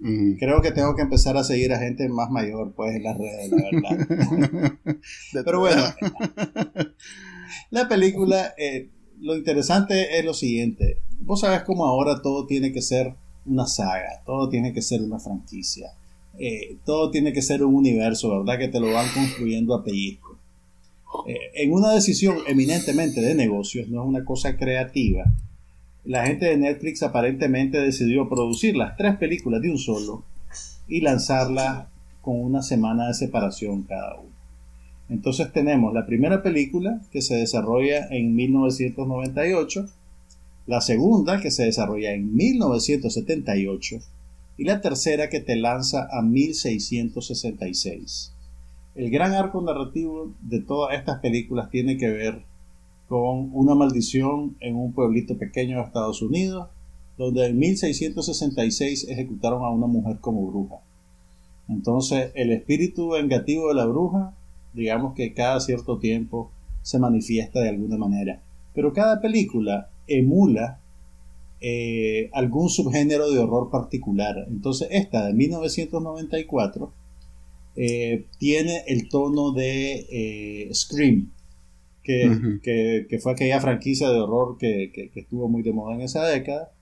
Ujú. 0.00 0.36
Creo 0.38 0.60
que 0.62 0.72
tengo 0.72 0.96
que 0.96 1.02
empezar 1.02 1.36
a 1.36 1.44
seguir 1.44 1.72
a 1.72 1.78
gente 1.78 2.08
más 2.08 2.30
mayor, 2.30 2.72
pues, 2.74 2.96
en 2.96 3.04
las 3.04 3.16
redes, 3.16 3.50
la 3.50 3.62
verdad. 3.70 4.78
Pero 5.44 5.60
bueno, 5.60 5.82
la 7.70 7.88
película, 7.88 8.52
eh, 8.58 8.90
lo 9.20 9.36
interesante 9.36 10.18
es 10.18 10.24
lo 10.24 10.34
siguiente. 10.34 10.98
Vos 11.20 11.40
sabes 11.40 11.62
cómo 11.62 11.86
ahora 11.86 12.20
todo 12.20 12.46
tiene 12.46 12.72
que 12.72 12.82
ser 12.82 13.14
una 13.46 13.66
saga, 13.66 14.22
todo 14.26 14.48
tiene 14.48 14.72
que 14.72 14.82
ser 14.82 15.02
una 15.02 15.18
franquicia, 15.18 15.92
eh, 16.38 16.76
todo 16.84 17.10
tiene 17.10 17.32
que 17.32 17.42
ser 17.42 17.62
un 17.62 17.74
universo, 17.74 18.30
¿verdad? 18.38 18.58
Que 18.58 18.68
te 18.68 18.80
lo 18.80 18.92
van 18.92 19.06
construyendo 19.14 19.74
a 19.74 19.84
pellizco. 19.84 20.31
Eh, 21.26 21.38
en 21.54 21.72
una 21.72 21.92
decisión 21.92 22.38
eminentemente 22.46 23.20
de 23.20 23.34
negocios, 23.34 23.88
no 23.88 24.02
es 24.02 24.08
una 24.08 24.24
cosa 24.24 24.56
creativa, 24.56 25.24
la 26.04 26.24
gente 26.26 26.46
de 26.46 26.56
Netflix 26.56 27.02
aparentemente 27.02 27.80
decidió 27.80 28.28
producir 28.28 28.76
las 28.76 28.96
tres 28.96 29.16
películas 29.16 29.60
de 29.62 29.70
un 29.70 29.78
solo 29.78 30.24
y 30.88 31.00
lanzarlas 31.00 31.86
con 32.20 32.40
una 32.40 32.62
semana 32.62 33.06
de 33.08 33.14
separación 33.14 33.82
cada 33.82 34.16
una. 34.16 34.32
Entonces 35.08 35.52
tenemos 35.52 35.94
la 35.94 36.06
primera 36.06 36.42
película 36.42 37.00
que 37.12 37.22
se 37.22 37.36
desarrolla 37.36 38.08
en 38.10 38.34
1998, 38.34 39.88
la 40.66 40.80
segunda 40.80 41.40
que 41.40 41.52
se 41.52 41.64
desarrolla 41.64 42.12
en 42.12 42.34
1978 42.34 43.98
y 44.58 44.64
la 44.64 44.80
tercera 44.80 45.28
que 45.28 45.38
te 45.40 45.54
lanza 45.56 46.08
a 46.10 46.22
1666. 46.22 48.31
El 48.94 49.10
gran 49.10 49.32
arco 49.32 49.62
narrativo 49.62 50.32
de 50.42 50.60
todas 50.60 50.94
estas 50.94 51.20
películas 51.20 51.70
tiene 51.70 51.96
que 51.96 52.10
ver 52.10 52.42
con 53.08 53.50
una 53.54 53.74
maldición 53.74 54.56
en 54.60 54.76
un 54.76 54.92
pueblito 54.92 55.38
pequeño 55.38 55.78
de 55.78 55.84
Estados 55.84 56.20
Unidos, 56.20 56.68
donde 57.16 57.46
en 57.46 57.58
1666 57.58 59.08
ejecutaron 59.08 59.64
a 59.64 59.70
una 59.70 59.86
mujer 59.86 60.18
como 60.20 60.46
bruja. 60.46 60.76
Entonces, 61.68 62.32
el 62.34 62.52
espíritu 62.52 63.10
vengativo 63.10 63.68
de 63.68 63.74
la 63.74 63.86
bruja, 63.86 64.34
digamos 64.74 65.14
que 65.14 65.32
cada 65.32 65.60
cierto 65.60 65.98
tiempo 65.98 66.50
se 66.82 66.98
manifiesta 66.98 67.60
de 67.60 67.70
alguna 67.70 67.96
manera. 67.96 68.42
Pero 68.74 68.92
cada 68.92 69.20
película 69.20 69.88
emula 70.06 70.80
eh, 71.60 72.28
algún 72.32 72.68
subgénero 72.68 73.30
de 73.30 73.38
horror 73.38 73.70
particular. 73.70 74.46
Entonces, 74.48 74.88
esta 74.90 75.26
de 75.26 75.32
1994 75.32 76.92
eh, 77.76 78.26
tiene 78.38 78.82
el 78.86 79.08
tono 79.08 79.52
de 79.52 80.06
eh, 80.10 80.74
Scream, 80.74 81.30
que, 82.02 82.28
Ujú. 82.28 82.60
que- 82.62 83.06
que 83.08 83.18
fue 83.18 83.32
aquella 83.32 83.60
franquicia 83.60 84.08
de 84.10 84.18
horror 84.20 84.56
que, 84.58 84.90
que- 84.92 85.10
que 85.10 85.20
estuvo 85.20 85.48
muy 85.48 85.62
de 85.62 85.72
moda 85.72 85.94
en 85.94 86.00
esa 86.02 86.26
década. 86.26 86.72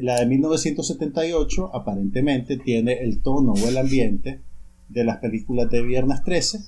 La 0.00 0.20
de 0.20 0.26
1978 0.26 1.74
aparentemente 1.74 2.56
tiene 2.58 3.02
el 3.02 3.20
tono 3.22 3.52
o 3.52 3.68
el 3.68 3.76
ambiente 3.78 4.40
de 4.88 5.04
las 5.04 5.18
películas 5.18 5.70
de 5.70 5.82
Viernes 5.82 6.22
13 6.22 6.60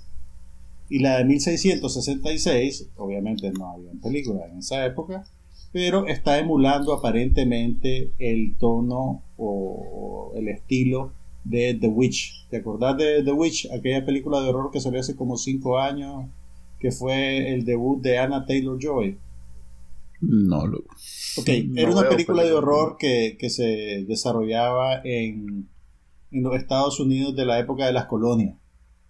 y 0.89 0.99
la 0.99 1.19
de 1.19 1.25
1666, 1.25 2.89
obviamente 2.97 3.51
no 3.53 3.71
había 3.71 3.93
películas 4.03 4.51
en 4.51 4.59
esa 4.59 4.85
época, 4.85 5.25
pero 5.73 6.07
está 6.07 6.39
emulando 6.39 6.93
aparentemente 6.93 8.11
el 8.19 8.57
tono 8.59 9.23
o, 9.37 10.33
el 10.37 10.49
estilo 10.49 11.13
de 11.45 11.75
The 11.81 11.89
Witch. 11.89 12.47
¿Te 12.49 12.59
acordás 12.59 12.97
de 12.97 13.23
The 13.23 13.33
Witch? 13.33 13.71
Aquella 13.71 14.05
película 14.05 14.41
de 14.41 14.49
horror 14.49 14.71
que 14.73 14.81
salió 14.81 15.01
hace 15.01 15.15
como 15.15 15.37
5 15.37 15.79
años, 15.79 16.27
que 16.79 16.91
fue 16.91 17.53
el 17.55 17.65
debut 17.65 18.03
de 18.03 18.19
Anna 18.19 18.45
Taylor 18.47 18.79
Joy. 18.81 19.19
No 20.21 20.67
lo. 20.67 20.79
Ok, 21.37 21.49
era 21.77 21.91
una 21.91 22.09
película 22.09 22.43
de 22.45 22.53
horror 22.53 22.97
que, 22.99 23.37
se 23.49 24.05
desarrollaba 24.09 25.03
en, 25.05 25.69
en, 26.31 26.43
los 26.43 26.57
Estados 26.57 26.99
Unidos 26.99 27.37
de 27.37 27.45
la 27.45 27.59
época 27.59 27.87
de 27.87 27.93
las 27.93 28.07
colonias. 28.07 28.57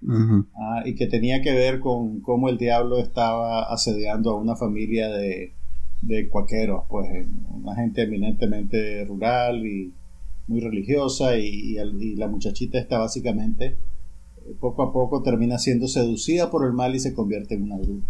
Ah, 0.07 0.83
y 0.85 0.95
que 0.97 1.07
tenía 1.07 1.41
que 1.41 1.53
ver 1.53 1.81
con 1.81 2.21
cómo 2.21 2.51
el 2.51 2.59
diablo 2.59 2.99
estaba 2.99 3.73
asediando 3.73 4.33
a 4.33 4.39
una 4.39 4.55
familia 4.55 5.09
de, 5.09 5.55
de 6.03 6.29
cuaqueros, 6.29 6.85
pues 6.91 7.27
una 7.51 7.75
gente 7.75 8.03
eminentemente 8.03 9.05
rural 9.07 9.65
y 9.65 9.93
muy 10.47 10.61
religiosa 10.61 11.37
y, 11.37 11.75
la 12.17 12.29
muchachita 12.29 12.79
está 12.79 12.99
básicamente 12.99 13.77
eh, 14.47 14.55
poco 14.61 14.83
a 14.83 14.93
poco 14.93 15.23
termina 15.23 15.59
siendo 15.59 15.89
seducida 15.89 16.51
por 16.51 16.67
el 16.67 16.73
mal 16.73 16.95
y 16.95 17.01
se 17.01 17.15
convierte 17.15 17.55
en 17.55 17.63
una 17.65 17.77
bruja. 17.77 18.07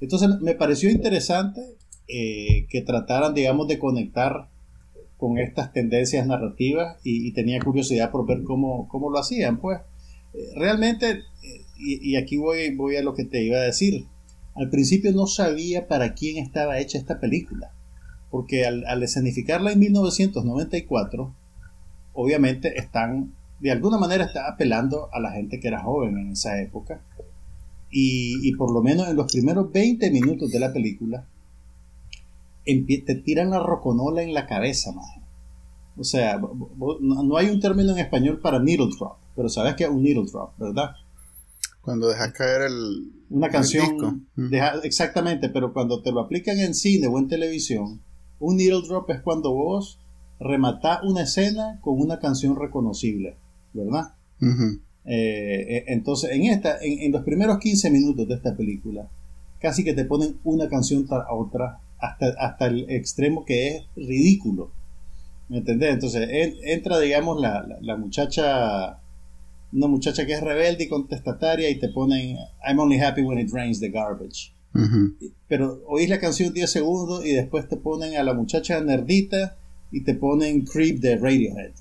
Entonces 0.00 0.28
me 0.40 0.54
pareció 0.54 0.90
interesante 0.90 1.60
eh, 2.08 2.66
que 2.68 2.82
trataran, 2.82 3.34
digamos, 3.34 3.68
de 3.68 3.78
conectar 3.78 4.48
con 5.16 5.38
estas 5.38 5.72
tendencias 5.72 6.26
narrativas 6.26 6.98
y, 7.04 7.30
tenía 7.32 7.60
curiosidad 7.60 8.10
por 8.10 8.26
ver 8.26 8.42
cómo, 8.42 8.88
cómo 8.88 9.08
lo 9.08 9.20
hacían. 9.20 9.60
Pues 9.60 9.78
eh, 10.34 10.50
realmente, 10.56 11.10
eh, 11.10 11.64
y, 11.78 12.16
aquí 12.16 12.36
voy, 12.36 12.74
voy 12.74 12.96
a 12.96 13.02
lo 13.02 13.14
que 13.14 13.24
te 13.24 13.44
iba 13.44 13.58
a 13.58 13.62
decir, 13.62 14.06
al 14.56 14.68
principio 14.68 15.12
no 15.12 15.28
sabía 15.28 15.86
para 15.86 16.14
quién 16.14 16.38
estaba 16.38 16.80
hecha 16.80 16.98
esta 16.98 17.20
película, 17.20 17.72
porque 18.32 18.66
al, 18.66 18.84
al 18.86 19.04
escenificarla 19.04 19.70
en 19.70 19.78
1994, 19.78 21.32
obviamente 22.12 22.78
están, 22.78 23.32
de 23.60 23.70
alguna 23.70 23.98
manera 23.98 24.24
está 24.24 24.48
apelando 24.48 25.08
a 25.12 25.20
la 25.20 25.32
gente 25.32 25.60
que 25.60 25.68
era 25.68 25.82
joven 25.82 26.18
en 26.18 26.32
esa 26.32 26.60
época. 26.60 27.02
Y, 27.90 28.48
y, 28.48 28.54
por 28.56 28.72
lo 28.72 28.82
menos 28.82 29.08
en 29.08 29.16
los 29.16 29.30
primeros 29.30 29.70
20 29.70 30.10
minutos 30.10 30.50
de 30.50 30.58
la 30.58 30.72
película 30.72 31.26
te 32.64 33.14
tiran 33.24 33.50
la 33.50 33.60
roconola 33.60 34.22
en 34.22 34.34
la 34.34 34.46
cabeza, 34.46 34.92
más. 34.92 35.06
O 35.96 36.04
sea, 36.04 36.40
no 36.40 37.36
hay 37.36 37.50
un 37.50 37.60
término 37.60 37.92
en 37.92 37.98
español 37.98 38.40
para 38.40 38.58
needle 38.58 38.88
drop, 38.98 39.16
pero 39.36 39.48
sabes 39.48 39.74
que 39.74 39.84
es 39.84 39.90
un 39.90 40.02
needle 40.02 40.24
drop, 40.30 40.56
¿verdad? 40.58 40.92
Cuando 41.82 42.08
dejas 42.08 42.32
caer 42.32 42.62
el. 42.62 43.12
Una 43.28 43.48
canción. 43.48 44.26
exactamente, 44.84 45.48
pero 45.48 45.72
cuando 45.72 46.02
te 46.02 46.12
lo 46.12 46.20
aplican 46.20 46.58
en 46.58 46.74
cine 46.74 47.08
o 47.08 47.18
en 47.18 47.28
televisión, 47.28 48.00
un 48.38 48.56
needle 48.56 48.82
drop 48.86 49.10
es 49.10 49.20
cuando 49.20 49.52
vos 49.52 49.98
rematás 50.42 51.02
una 51.02 51.22
escena 51.22 51.78
con 51.80 52.00
una 52.00 52.18
canción 52.18 52.56
reconocible, 52.56 53.36
¿verdad? 53.72 54.14
Eh, 54.40 55.66
eh, 55.68 55.84
entonces, 55.88 56.30
en, 56.32 56.44
esta, 56.44 56.78
en, 56.80 57.00
en, 57.00 57.12
los 57.12 57.22
primeros 57.24 57.58
15 57.58 57.90
minutos 57.90 58.28
de 58.28 58.34
esta 58.34 58.56
película, 58.56 59.08
casi 59.60 59.84
que 59.84 59.94
te 59.94 60.04
ponen 60.04 60.36
una 60.44 60.68
canción 60.68 61.06
tras 61.06 61.24
otra 61.30 61.80
hasta, 62.02 62.66
el 62.66 62.90
extremo 62.90 63.44
que 63.44 63.68
es 63.68 63.84
ridículo. 63.96 64.70
¿Me 65.48 65.58
entendés? 65.58 65.94
Entonces 65.94 66.28
entra, 66.64 66.98
digamos, 66.98 67.40
la, 67.40 67.66
la, 67.80 67.96
muchacha, 67.96 68.98
una 69.72 69.86
muchacha 69.86 70.26
que 70.26 70.32
es 70.32 70.40
rebelde 70.40 70.84
y 70.84 70.88
contestataria 70.88 71.70
y 71.70 71.78
te 71.78 71.88
ponen 71.88 72.36
I'm 72.66 72.78
only 72.78 72.98
happy 72.98 73.22
when 73.22 73.38
it 73.38 73.52
rains 73.52 73.80
the 73.80 73.90
garbage. 73.90 74.52
Pero 75.48 75.82
oís 75.86 76.08
la 76.08 76.18
canción 76.18 76.54
10 76.54 76.70
segundos 76.70 77.26
y 77.26 77.32
después 77.32 77.68
te 77.68 77.76
ponen 77.76 78.16
a 78.16 78.22
la 78.22 78.32
muchacha 78.32 78.80
nerdita 78.80 79.58
y 79.92 80.02
te 80.02 80.14
ponen 80.14 80.64
Creep 80.64 80.98
de 80.98 81.16
Radiohead. 81.16 81.72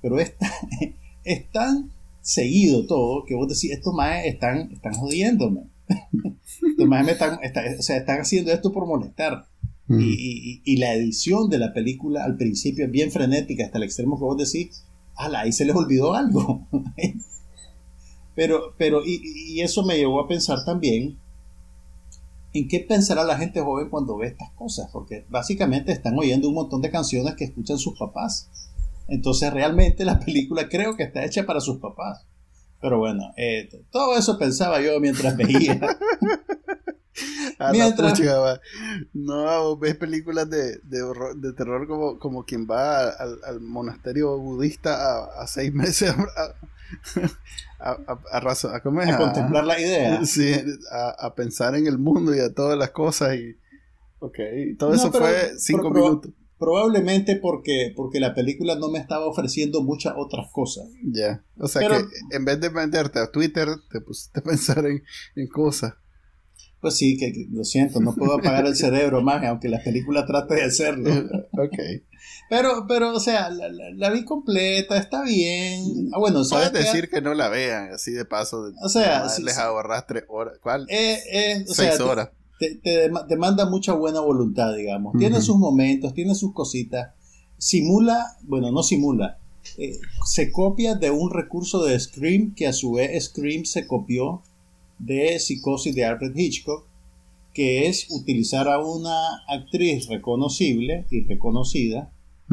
Pero 0.00 0.18
es 0.18 0.36
tan, 0.36 0.50
es 1.24 1.50
tan 1.50 1.90
seguido 2.22 2.86
todo 2.86 3.24
que 3.24 3.34
vos 3.34 3.48
decís, 3.48 3.70
estos 3.70 3.94
más 3.94 4.24
están, 4.24 4.72
están 4.72 4.94
jodiéndome. 4.94 5.62
estos 6.68 6.88
más 6.88 7.04
me 7.04 7.12
están, 7.12 7.38
o 7.78 7.82
sea, 7.82 7.98
están 7.98 8.20
haciendo 8.20 8.52
esto 8.52 8.72
por 8.72 8.86
molestar. 8.86 9.46
Mm. 9.88 10.00
Y, 10.00 10.76
la 10.76 10.94
edición 10.94 11.50
de 11.50 11.58
la 11.58 11.74
película 11.74 12.24
al 12.24 12.36
principio 12.36 12.86
es 12.86 12.90
bien 12.90 13.10
frenética 13.10 13.66
hasta 13.66 13.78
el 13.78 13.84
extremo 13.84 14.16
que 14.16 14.24
vos 14.24 14.38
decís, 14.38 14.84
ala, 15.16 15.40
ahí 15.40 15.52
se 15.52 15.64
les 15.64 15.76
olvidó 15.76 16.14
algo. 16.14 16.66
pero, 18.34 18.74
pero, 18.78 19.02
y, 19.04 19.60
eso 19.60 19.84
me 19.84 19.96
llevó 19.96 20.20
a 20.20 20.28
pensar 20.28 20.64
también 20.64 21.18
en 22.54 22.68
qué 22.68 22.80
pensará 22.80 23.24
la 23.24 23.38
gente 23.38 23.60
joven 23.60 23.88
cuando 23.88 24.16
ve 24.16 24.28
estas 24.28 24.50
cosas, 24.52 24.88
porque 24.92 25.26
básicamente 25.28 25.92
están 25.92 26.18
oyendo 26.18 26.48
un 26.48 26.54
montón 26.54 26.82
de 26.82 26.90
canciones 26.90 27.34
que 27.34 27.44
escuchan 27.44 27.78
sus 27.78 27.98
papás. 27.98 28.50
Entonces 29.08 29.52
realmente 29.52 30.04
la 30.04 30.20
película 30.20 30.68
creo 30.68 30.96
que 30.96 31.04
está 31.04 31.24
hecha 31.24 31.44
para 31.44 31.60
sus 31.60 31.78
papás. 31.78 32.26
Pero 32.80 32.98
bueno, 32.98 33.32
eh, 33.36 33.68
todo 33.90 34.16
eso 34.18 34.38
pensaba 34.38 34.80
yo 34.80 34.98
mientras 35.00 35.36
veía. 35.36 35.80
Mientras... 37.70 38.20
no, 39.12 39.76
ves 39.76 39.94
películas 39.96 40.48
de, 40.50 40.78
de, 40.82 41.52
terror 41.56 41.86
como, 41.86 42.18
como 42.18 42.44
quien 42.44 42.66
va 42.66 43.10
al, 43.10 43.60
monasterio 43.60 44.36
budista 44.38 45.24
a, 45.40 45.46
seis 45.46 45.72
meses 45.72 46.10
a, 46.10 46.54
a, 47.80 48.80
contemplar 48.82 49.64
la 49.64 49.80
idea. 49.80 50.20
Sí, 50.24 50.52
a, 50.90 51.34
pensar 51.34 51.74
en 51.74 51.86
el 51.86 51.98
mundo 51.98 52.34
y 52.34 52.40
a 52.40 52.52
todas 52.52 52.78
las 52.78 52.90
cosas. 52.90 53.36
Y, 53.36 53.56
ok, 54.18 54.38
todo 54.78 54.94
eso 54.94 55.12
fue 55.12 55.52
cinco 55.58 55.90
minutos. 55.90 56.32
Probablemente 56.58 57.36
porque, 57.36 57.92
porque 57.96 58.20
la 58.20 58.34
película 58.34 58.76
no 58.76 58.88
me 58.88 59.00
estaba 59.00 59.26
ofreciendo 59.26 59.82
muchas 59.82 60.14
otras 60.16 60.46
cosas. 60.52 60.84
Ya, 61.02 61.42
o 61.58 61.66
sea 61.66 61.88
que 61.88 62.04
en 62.30 62.44
vez 62.44 62.60
de 62.60 62.68
venderte 62.68 63.18
a 63.18 63.32
Twitter, 63.32 63.68
te 63.90 64.00
pusiste 64.00 64.38
a 64.38 64.42
pensar 64.44 64.86
en, 64.86 65.02
en 65.34 65.48
cosas. 65.48 65.94
Pues 66.82 66.96
sí, 66.96 67.16
que, 67.16 67.46
lo 67.52 67.62
siento, 67.62 68.00
no 68.00 68.12
puedo 68.12 68.34
apagar 68.34 68.66
el 68.66 68.74
cerebro 68.74 69.22
más, 69.22 69.44
aunque 69.44 69.68
la 69.68 69.80
película 69.80 70.26
trate 70.26 70.56
de 70.56 70.64
hacerlo. 70.64 71.10
ok. 71.52 71.78
Pero, 72.50 72.86
pero, 72.88 73.14
o 73.14 73.20
sea, 73.20 73.50
la, 73.50 74.10
vi 74.10 74.24
completa, 74.24 74.98
está 74.98 75.22
bien. 75.22 76.10
Ah, 76.12 76.18
bueno, 76.18 76.42
Puedes 76.50 76.72
decir 76.72 77.08
que 77.08 77.20
no 77.20 77.34
la 77.34 77.48
vean, 77.48 77.92
así 77.92 78.10
de 78.10 78.24
paso. 78.24 78.72
O 78.82 78.88
sea, 78.88 79.24
les 79.40 79.58
ahorras 79.58 80.08
tres 80.08 80.24
horas. 80.28 80.58
¿Cuál? 80.60 80.86
Eh, 80.90 81.20
eh, 81.32 81.64
Seis 81.68 82.00
horas. 82.00 82.30
Te, 82.58 82.80
te, 82.82 83.36
manda 83.36 83.64
mucha 83.64 83.92
buena 83.92 84.18
voluntad, 84.18 84.74
digamos. 84.74 85.14
Tiene 85.16 85.40
sus 85.40 85.58
momentos, 85.58 86.14
tiene 86.14 86.34
sus 86.34 86.52
cositas. 86.52 87.12
Simula, 87.58 88.36
bueno, 88.42 88.72
no 88.72 88.82
simula. 88.82 89.38
Eh, 89.78 89.98
se 90.26 90.50
copia 90.50 90.96
de 90.96 91.12
un 91.12 91.30
recurso 91.30 91.84
de 91.84 91.98
Scream 91.98 92.54
que 92.56 92.66
a 92.66 92.72
su 92.72 92.94
vez 92.94 93.24
Scream 93.26 93.66
se 93.66 93.86
copió 93.86 94.42
de 95.02 95.38
Psicosis 95.38 95.94
de 95.94 96.04
Alfred 96.04 96.32
Hitchcock, 96.34 96.86
que 97.52 97.86
es 97.86 98.06
utilizar 98.10 98.68
a 98.68 98.78
una 98.78 99.42
actriz 99.48 100.08
reconocible 100.08 101.06
y 101.10 101.22
reconocida 101.24 102.10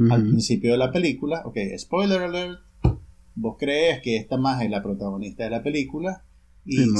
al 0.09 0.23
principio 0.23 0.71
de 0.71 0.77
la 0.77 0.91
película. 0.91 1.43
Ok, 1.45 1.57
spoiler 1.77 2.21
alert. 2.21 2.59
Vos 3.35 3.55
crees 3.59 4.01
que 4.01 4.17
esta 4.17 4.37
más 4.37 4.61
es 4.61 4.69
la 4.69 4.81
protagonista 4.81 5.43
de 5.43 5.49
la 5.49 5.63
película 5.63 6.23
y, 6.65 6.77
no, 6.85 6.99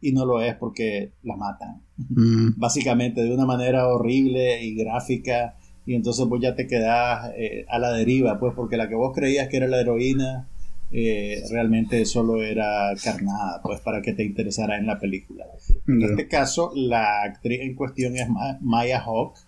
y 0.00 0.12
no 0.12 0.24
lo 0.24 0.40
es 0.40 0.54
porque 0.56 1.12
la 1.22 1.36
matan. 1.36 1.82
Básicamente 2.56 3.22
de 3.22 3.34
una 3.34 3.46
manera 3.46 3.88
horrible 3.88 4.64
y 4.64 4.74
gráfica. 4.74 5.56
Y 5.84 5.94
entonces 5.94 6.26
vos 6.26 6.40
ya 6.40 6.54
te 6.54 6.68
quedás 6.68 7.32
eh, 7.36 7.66
a 7.68 7.78
la 7.80 7.92
deriva, 7.92 8.38
pues 8.38 8.54
porque 8.54 8.76
la 8.76 8.88
que 8.88 8.94
vos 8.94 9.12
creías 9.14 9.48
que 9.48 9.56
era 9.56 9.66
la 9.66 9.80
heroína 9.80 10.48
eh, 10.94 11.42
realmente 11.50 12.04
solo 12.04 12.42
era 12.42 12.92
carnada, 13.02 13.62
pues 13.62 13.80
para 13.80 14.02
que 14.02 14.12
te 14.12 14.24
interesara 14.24 14.76
en 14.76 14.86
la 14.86 14.98
película. 14.98 15.46
En 15.88 16.02
este 16.02 16.28
caso, 16.28 16.70
la 16.74 17.22
actriz 17.22 17.60
en 17.62 17.74
cuestión 17.74 18.14
es 18.14 18.28
Maya 18.60 19.00
Hawk, 19.00 19.38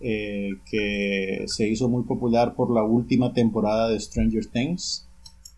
eh, 0.00 0.48
que 0.64 1.44
se 1.46 1.68
hizo 1.68 1.90
muy 1.90 2.04
popular 2.04 2.54
por 2.54 2.72
la 2.72 2.82
última 2.82 3.34
temporada 3.34 3.90
de 3.90 4.00
Stranger 4.00 4.46
Things. 4.46 5.08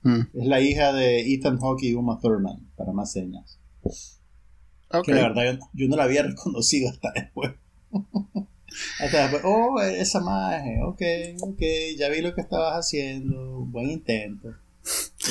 Mm. 0.02 0.20
Es 0.34 0.46
la 0.46 0.60
hija 0.60 0.92
de 0.92 1.32
Ethan 1.32 1.58
Hawke 1.60 1.84
y 1.84 1.94
Uma 1.94 2.18
Thurman, 2.18 2.68
para 2.76 2.92
más 2.92 3.12
señas. 3.12 3.60
Que 5.04 5.14
la 5.14 5.28
verdad 5.28 5.60
yo, 5.74 5.88
no 5.88 5.96
la 5.96 6.04
había 6.04 6.22
reconocido 6.26 6.90
hasta 6.90 7.12
después. 7.12 7.52
hasta 9.00 9.22
después, 9.22 9.44
oh, 9.44 9.80
esa 9.80 10.20
magia, 10.20 10.84
ok, 10.86 11.02
ok, 11.40 11.62
ya 11.96 12.08
vi 12.08 12.20
lo 12.20 12.34
que 12.34 12.40
estabas 12.40 12.74
haciendo, 12.74 13.64
buen 13.66 13.90
intento. 13.90 14.54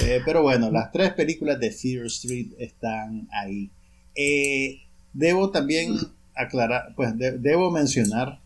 Eh, 0.02 0.22
pero 0.26 0.42
bueno, 0.42 0.72
las 0.72 0.92
tres 0.92 1.14
películas 1.14 1.60
de 1.60 1.72
Fear 1.72 2.06
Street 2.08 2.48
están 2.58 3.28
ahí. 3.32 3.70
Eh, 4.16 4.80
debo 5.14 5.52
también 5.52 5.96
aclarar, 6.36 6.94
pues 6.96 7.14
debo 7.18 7.72
mencionar 7.72 8.40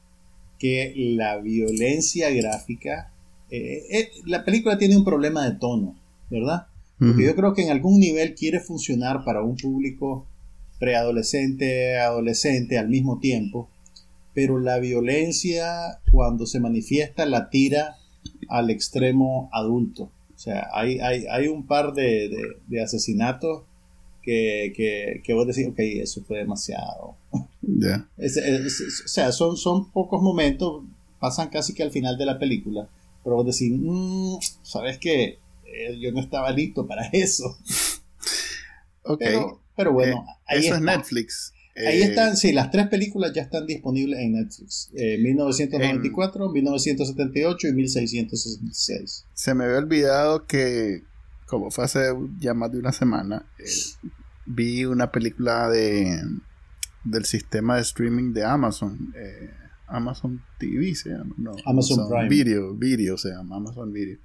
que 0.60 0.94
la 0.96 1.38
violencia 1.38 2.30
gráfica, 2.32 3.12
eh, 3.50 4.10
la 4.26 4.44
película 4.44 4.78
tiene 4.78 4.98
un 4.98 5.06
problema 5.06 5.46
de 5.46 5.58
tono, 5.58 5.96
¿verdad? 6.30 6.68
Porque 7.00 7.26
yo 7.26 7.36
creo 7.36 7.54
que 7.54 7.62
en 7.62 7.70
algún 7.70 8.00
nivel 8.00 8.34
quiere 8.34 8.60
funcionar 8.60 9.24
para 9.24 9.44
un 9.44 9.56
público 9.56 10.26
preadolescente, 10.80 11.98
adolescente 12.00 12.80
al 12.80 12.90
mismo 12.90 13.20
tiempo, 13.20 13.70
pero 14.34 14.60
la 14.60 14.80
violencia 14.80 16.00
cuando 16.12 16.48
se 16.48 16.60
manifiesta 16.60 17.28
la 17.28 17.52
tira 17.52 17.98
al 18.50 18.72
extremo 18.72 19.48
adulto. 19.54 20.12
O 20.38 20.40
sea, 20.40 20.70
hay, 20.72 21.00
hay, 21.00 21.48
un 21.48 21.66
par 21.66 21.94
de, 21.94 22.30
asesinatos 22.84 23.64
que, 24.22 24.72
que, 25.26 25.34
vos 25.34 25.48
decís, 25.48 25.68
ok, 25.68 25.80
eso 25.80 26.24
fue 26.28 26.38
demasiado. 26.38 27.16
o 27.24 29.08
sea, 29.08 29.32
son, 29.32 29.58
son 29.58 29.92
pocos 29.92 30.22
momentos, 30.22 30.84
pasan 31.20 31.50
casi 31.50 31.74
que 31.74 31.82
al 31.82 31.90
final 31.90 32.20
de 32.20 32.28
la 32.28 32.38
película, 32.38 32.88
pero 33.24 33.38
vos 33.38 33.48
decís, 33.48 33.76
mm, 33.76 34.36
¿sabes 34.62 35.00
qué? 35.00 35.40
Eh, 35.66 35.98
yo 36.00 36.12
no 36.12 36.20
estaba 36.20 36.52
listo 36.52 36.86
para 36.86 37.08
eso. 37.14 37.58
Ok. 39.06 39.24
Pero, 39.76 39.92
bueno, 39.92 40.24
eh, 40.28 40.34
ahí 40.46 40.66
eso 40.68 40.76
es 40.76 40.82
Netflix. 40.82 41.52
Ahí 41.78 42.02
eh, 42.02 42.06
están, 42.06 42.36
sí, 42.38 42.54
las 42.54 42.72
tres 42.72 42.88
películas 42.88 43.34
ya 43.34 43.44
están 43.44 43.68
disponibles 43.68 44.20
en 44.20 44.34
Netflix. 44.34 44.90
1994, 44.94 46.50
1978 46.50 47.68
y 47.68 47.74
1666. 47.74 49.26
Se 49.34 49.54
me 49.54 49.66
había 49.66 49.78
olvidado 49.78 50.48
que, 50.48 51.04
como 51.46 51.70
fue 51.70 51.86
hace 51.86 52.00
ya 52.40 52.54
más 52.54 52.72
de 52.72 52.80
una 52.80 52.92
semana, 52.92 53.46
vi 54.46 54.86
una 54.86 55.12
película 55.12 55.70
de 55.70 56.20
del 57.04 57.24
sistema 57.24 57.76
de 57.76 57.84
streaming 57.84 58.34
de 58.34 58.44
Amazon. 58.44 59.14
Amazon 59.88 60.42
TV 60.60 60.94
se 60.96 61.10
llama. 61.10 61.34
No, 61.38 61.56
Amazon, 61.66 62.10
Prime. 62.10 62.30
Video, 62.30 62.74
video 62.74 63.18
se 63.18 63.30
llama, 63.30 63.56
Amazon 63.58 63.92
Video. 63.92 64.18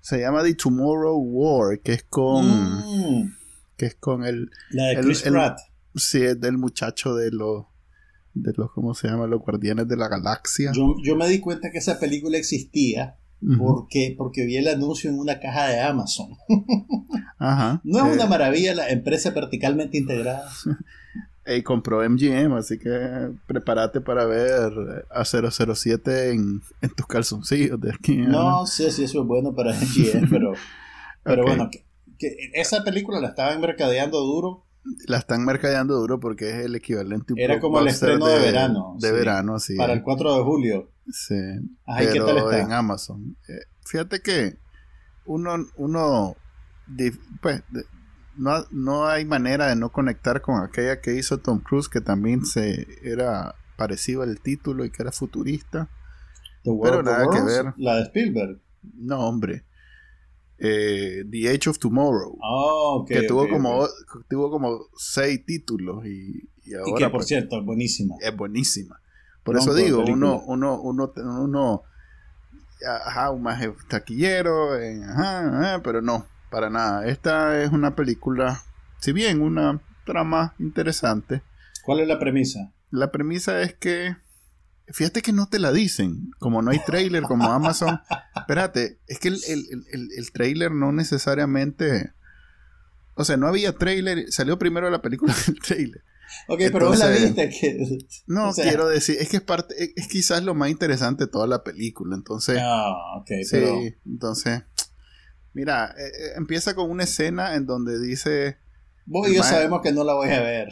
Se 0.00 0.20
llama 0.20 0.42
The 0.42 0.54
Tomorrow 0.54 1.18
War, 1.18 1.80
que 1.80 1.92
es 1.92 2.02
con. 2.04 2.46
Mm. 2.46 3.34
Que 3.76 3.86
es 3.86 3.94
con 3.96 4.24
el. 4.24 4.50
La 4.70 4.88
de 4.88 5.00
Chris 5.00 5.22
Pratt. 5.22 5.58
Sí, 5.98 6.22
es 6.22 6.40
del 6.40 6.58
muchacho 6.58 7.14
de 7.14 7.30
los. 7.30 7.66
De 8.34 8.52
los, 8.56 8.70
¿cómo 8.72 8.94
se 8.94 9.08
llama? 9.08 9.26
Los 9.26 9.40
Guardianes 9.40 9.88
de 9.88 9.96
la 9.96 10.08
Galaxia. 10.08 10.72
Yo, 10.72 10.94
yo 11.02 11.16
me 11.16 11.28
di 11.28 11.40
cuenta 11.40 11.70
que 11.70 11.78
esa 11.78 11.98
película 11.98 12.38
existía. 12.38 13.16
porque, 13.58 14.14
porque 14.16 14.44
vi 14.44 14.56
el 14.56 14.68
anuncio 14.68 15.10
en 15.10 15.18
una 15.18 15.40
caja 15.40 15.68
de 15.68 15.80
Amazon. 15.80 16.30
Ajá. 17.38 17.80
No 17.84 17.98
es 17.98 18.14
una 18.14 18.24
eh. 18.24 18.28
maravilla 18.28 18.74
la 18.74 18.88
empresa 18.90 19.30
verticalmente 19.30 19.98
integrada. 19.98 20.48
y 21.48 21.62
compró 21.62 22.08
MGM, 22.08 22.52
así 22.54 22.78
que 22.78 23.30
prepárate 23.46 24.00
para 24.00 24.26
ver 24.26 25.06
a 25.10 25.24
007 25.24 26.30
en, 26.30 26.60
en 26.82 26.90
tus 26.90 27.06
calzoncillos 27.06 27.80
de 27.80 27.92
aquí. 27.92 28.16
No, 28.16 28.66
sí, 28.66 28.90
sí, 28.90 29.04
eso 29.04 29.22
es 29.22 29.26
bueno 29.26 29.54
para 29.54 29.72
MGM, 29.72 30.28
pero, 30.28 30.52
pero 31.22 31.44
bueno, 31.44 31.70
que, 31.70 32.36
esa 32.52 32.84
película 32.84 33.20
la 33.20 33.28
estaban 33.28 33.60
mercadeando 33.60 34.20
duro. 34.20 34.64
La 35.06 35.18
están 35.18 35.44
mercadeando 35.44 35.96
duro 35.96 36.18
porque 36.18 36.50
es 36.50 36.64
el 36.64 36.74
equivalente. 36.74 37.34
Era 37.36 37.60
como 37.60 37.80
el 37.80 37.88
estreno 37.88 38.26
de, 38.26 38.38
verano. 38.38 38.96
De 38.98 39.12
verano, 39.12 39.58
sí. 39.58 39.76
Para 39.76 39.92
el 39.92 40.02
4 40.02 40.36
de 40.36 40.42
julio. 40.42 40.90
Sí. 41.10 41.34
pero 41.86 42.52
en 42.52 42.72
Amazon. 42.72 43.36
Eh, 43.48 43.66
fíjate 43.84 44.20
que 44.20 44.58
uno, 45.26 45.56
uno 45.76 46.36
pues, 47.40 47.62
no, 48.36 48.64
no 48.70 49.06
hay 49.06 49.24
manera 49.24 49.66
de 49.66 49.76
no 49.76 49.90
conectar 49.90 50.40
con 50.40 50.62
aquella 50.62 51.00
que 51.00 51.14
hizo 51.14 51.38
Tom 51.38 51.60
Cruise, 51.60 51.88
que 51.88 52.00
también 52.00 52.44
se 52.44 52.86
era 53.02 53.54
parecido 53.76 54.22
al 54.22 54.40
título 54.40 54.84
y 54.84 54.90
que 54.90 55.02
era 55.02 55.12
futurista. 55.12 55.88
pero 56.64 57.02
nada 57.02 57.26
que 57.30 57.42
ver. 57.42 57.74
La 57.76 57.96
de 57.96 58.02
Spielberg. 58.04 58.60
No, 58.94 59.20
hombre. 59.20 59.64
Eh, 60.58 61.24
The 61.30 61.50
Age 61.50 61.70
of 61.70 61.78
Tomorrow. 61.78 62.36
Oh, 62.42 63.04
que 63.06 63.22
tuvo 63.22 63.48
como 63.48 63.86
tuvo 64.28 64.50
como 64.50 64.86
seis 64.96 65.44
títulos 65.44 66.04
y, 66.06 66.48
y 66.64 66.74
ahora. 66.74 66.90
Y 66.90 66.94
que 66.94 67.04
por 67.04 67.12
pues, 67.12 67.26
cierto 67.26 67.58
es 67.58 67.64
buenísima. 67.64 68.16
Es 68.20 68.36
buenísima. 68.36 69.00
Por 69.44 69.56
eso 69.56 69.72
digo, 69.72 70.04
uno, 70.06 70.42
uno, 70.46 70.78
uno, 70.80 71.12
uno, 71.16 71.82
ajá, 72.86 73.30
un 73.30 73.42
más 73.42 73.62
taquillero, 73.88 74.74
ajá, 74.74 75.80
pero 75.82 76.02
no 76.02 76.26
para 76.50 76.70
nada. 76.70 77.06
Esta 77.06 77.62
es 77.62 77.70
una 77.70 77.94
película, 77.94 78.62
si 79.00 79.12
bien 79.12 79.40
una 79.40 79.80
trama 80.04 80.54
interesante. 80.58 81.42
¿Cuál 81.84 82.00
es 82.00 82.08
la 82.08 82.18
premisa? 82.18 82.72
La 82.90 83.10
premisa 83.10 83.60
es 83.62 83.74
que, 83.74 84.16
fíjate 84.92 85.22
que 85.22 85.32
no 85.32 85.48
te 85.48 85.58
la 85.58 85.72
dicen, 85.72 86.30
como 86.38 86.62
no 86.62 86.70
hay 86.70 86.80
trailer, 86.84 87.22
como 87.22 87.50
Amazon. 87.50 88.00
Espérate, 88.36 88.98
es 89.06 89.18
que 89.18 89.28
el, 89.28 89.38
el, 89.44 90.32
trailer 90.32 90.72
no 90.72 90.92
necesariamente... 90.92 92.12
O 93.14 93.24
sea, 93.24 93.36
no 93.36 93.48
había 93.48 93.72
trailer, 93.76 94.30
salió 94.30 94.58
primero 94.58 94.90
la 94.90 95.02
película 95.02 95.34
que 95.44 95.50
el 95.50 95.60
trailer. 95.60 96.04
Ok, 96.46 96.60
pero 96.72 96.88
vos 96.88 96.98
la 96.98 97.08
viste 97.08 97.48
que... 97.48 97.98
No, 98.26 98.52
quiero 98.52 98.86
decir, 98.88 99.16
es 99.18 99.28
que 99.28 99.38
es 99.38 99.42
parte, 99.42 99.92
es, 99.96 100.08
quizás 100.08 100.42
lo 100.42 100.54
más 100.54 100.70
interesante 100.70 101.24
de 101.24 101.30
toda 101.30 101.46
la 101.46 101.64
película, 101.64 102.14
entonces... 102.14 102.58
Ah, 102.62 103.16
ok, 103.20 103.30
sí, 103.44 103.94
entonces... 104.06 104.62
Mira, 105.54 105.94
eh, 105.98 106.06
eh, 106.06 106.32
empieza 106.36 106.74
con 106.74 106.90
una 106.90 107.04
escena 107.04 107.54
en 107.54 107.66
donde 107.66 107.98
dice... 107.98 108.58
Vos 109.06 109.28
y 109.28 109.34
yo 109.34 109.42
sabemos 109.42 109.80
que 109.82 109.90
no 109.90 110.04
la 110.04 110.14
voy 110.14 110.28
a 110.28 110.40
ver. 110.40 110.68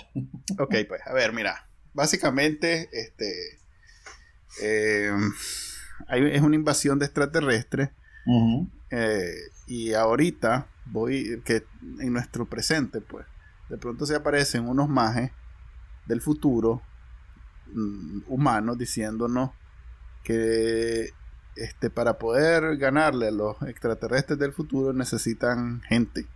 ok, 0.58 0.74
pues, 0.86 1.00
a 1.06 1.12
ver, 1.12 1.32
mira. 1.32 1.68
Básicamente, 1.94 2.88
este... 2.92 3.65
Eh, 4.62 5.10
es 6.10 6.42
una 6.42 6.56
invasión 6.56 6.98
de 6.98 7.06
extraterrestres. 7.06 7.90
y 9.66 9.92
ahorita 9.94 10.66
voy... 10.86 11.42
Que 11.44 11.64
en 12.00 12.12
nuestro 12.12 12.46
presente, 12.46 13.00
pues, 13.00 13.26
de 13.68 13.78
pronto 13.78 14.06
se 14.06 14.14
aparecen 14.14 14.68
unos 14.68 14.88
majes 14.88 15.30
del 16.06 16.20
futuro 16.20 16.82
mm, 17.72 18.20
humanos 18.28 18.78
diciéndonos 18.78 19.50
que 20.22 21.12
este, 21.56 21.88
para 21.88 22.18
poder 22.18 22.76
ganarle 22.76 23.28
a 23.28 23.30
los 23.30 23.60
extraterrestres 23.62 24.38
del 24.38 24.52
futuro 24.52 24.92
necesitan 24.92 25.80
gente. 25.82 26.26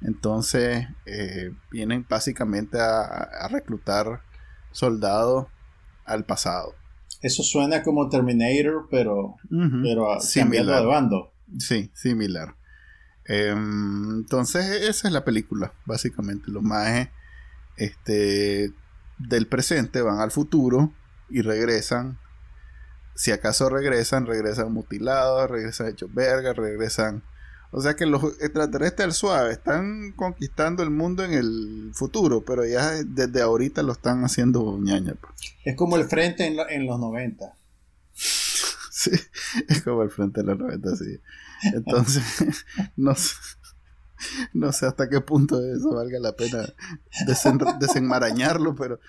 Entonces 0.00 0.86
eh, 1.06 1.52
vienen 1.70 2.04
básicamente 2.08 2.78
a, 2.80 3.48
reclutar 3.50 4.22
soldados 4.72 5.46
al 6.04 6.24
pasado. 6.24 6.74
Eso 7.24 7.42
suena 7.42 7.82
como 7.82 8.10
Terminator, 8.10 8.86
pero, 8.90 9.36
pero 9.82 10.20
similar. 10.20 10.82
de 10.82 10.86
bando. 10.86 11.32
Sí, 11.58 11.90
similar. 11.94 12.54
Em, 13.24 14.18
entonces 14.18 14.82
esa 14.82 15.08
es 15.08 15.14
la 15.14 15.24
película, 15.24 15.72
básicamente. 15.86 16.50
Los 16.50 16.62
mages 16.62 17.08
este, 17.78 18.72
del 19.18 19.46
presente 19.46 20.02
van 20.02 20.20
al 20.20 20.32
futuro 20.32 20.92
y 21.30 21.40
regresan 21.40 22.18
si 23.14 23.30
acaso 23.30 23.70
regresan, 23.70 24.26
regresan 24.26 24.72
mutilados, 24.72 25.50
regresan 25.50 25.88
hechos 25.88 26.12
verga, 26.12 26.52
regresan... 26.52 27.22
O 27.76 27.80
sea 27.80 27.96
que 27.96 28.06
los 28.06 28.22
extraterrestres 28.40 29.16
suave 29.16 29.52
están 29.52 30.12
conquistando 30.12 30.84
el 30.84 30.90
mundo 30.90 31.24
en 31.24 31.32
el 31.32 31.90
futuro, 31.92 32.44
pero 32.44 32.64
ya 32.64 33.02
desde 33.04 33.42
ahorita 33.42 33.82
lo 33.82 33.90
están 33.90 34.22
haciendo 34.22 34.78
ñaña. 34.80 35.14
Pues. 35.20 35.56
Es 35.64 35.76
como 35.76 35.96
el 35.96 36.04
frente 36.04 36.46
en, 36.46 36.86
los 36.86 37.00
90. 37.00 37.52
sí, 38.14 39.10
es 39.68 39.82
como 39.82 40.04
el 40.04 40.10
frente 40.10 40.42
en 40.42 40.46
los 40.46 40.58
90, 40.60 40.96
sí. 40.96 41.20
Entonces, 41.74 42.64
no, 42.96 43.12
no 44.52 44.72
sé 44.72 44.86
hasta 44.86 45.08
qué 45.08 45.20
punto 45.20 45.60
eso 45.60 45.96
valga 45.96 46.20
la 46.20 46.36
pena 46.36 46.72
desenmarañarlo, 47.80 48.76
pero 48.76 49.00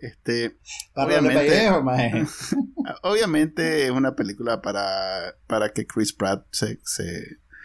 este, 0.00 0.56
obviamente, 0.94 1.68
obviamente 3.02 3.84
es 3.84 3.90
una 3.90 4.16
película 4.16 4.62
para, 4.62 5.34
para 5.46 5.74
que 5.74 5.86
Chris 5.86 6.14
Pratt 6.14 6.46
se, 6.52 6.78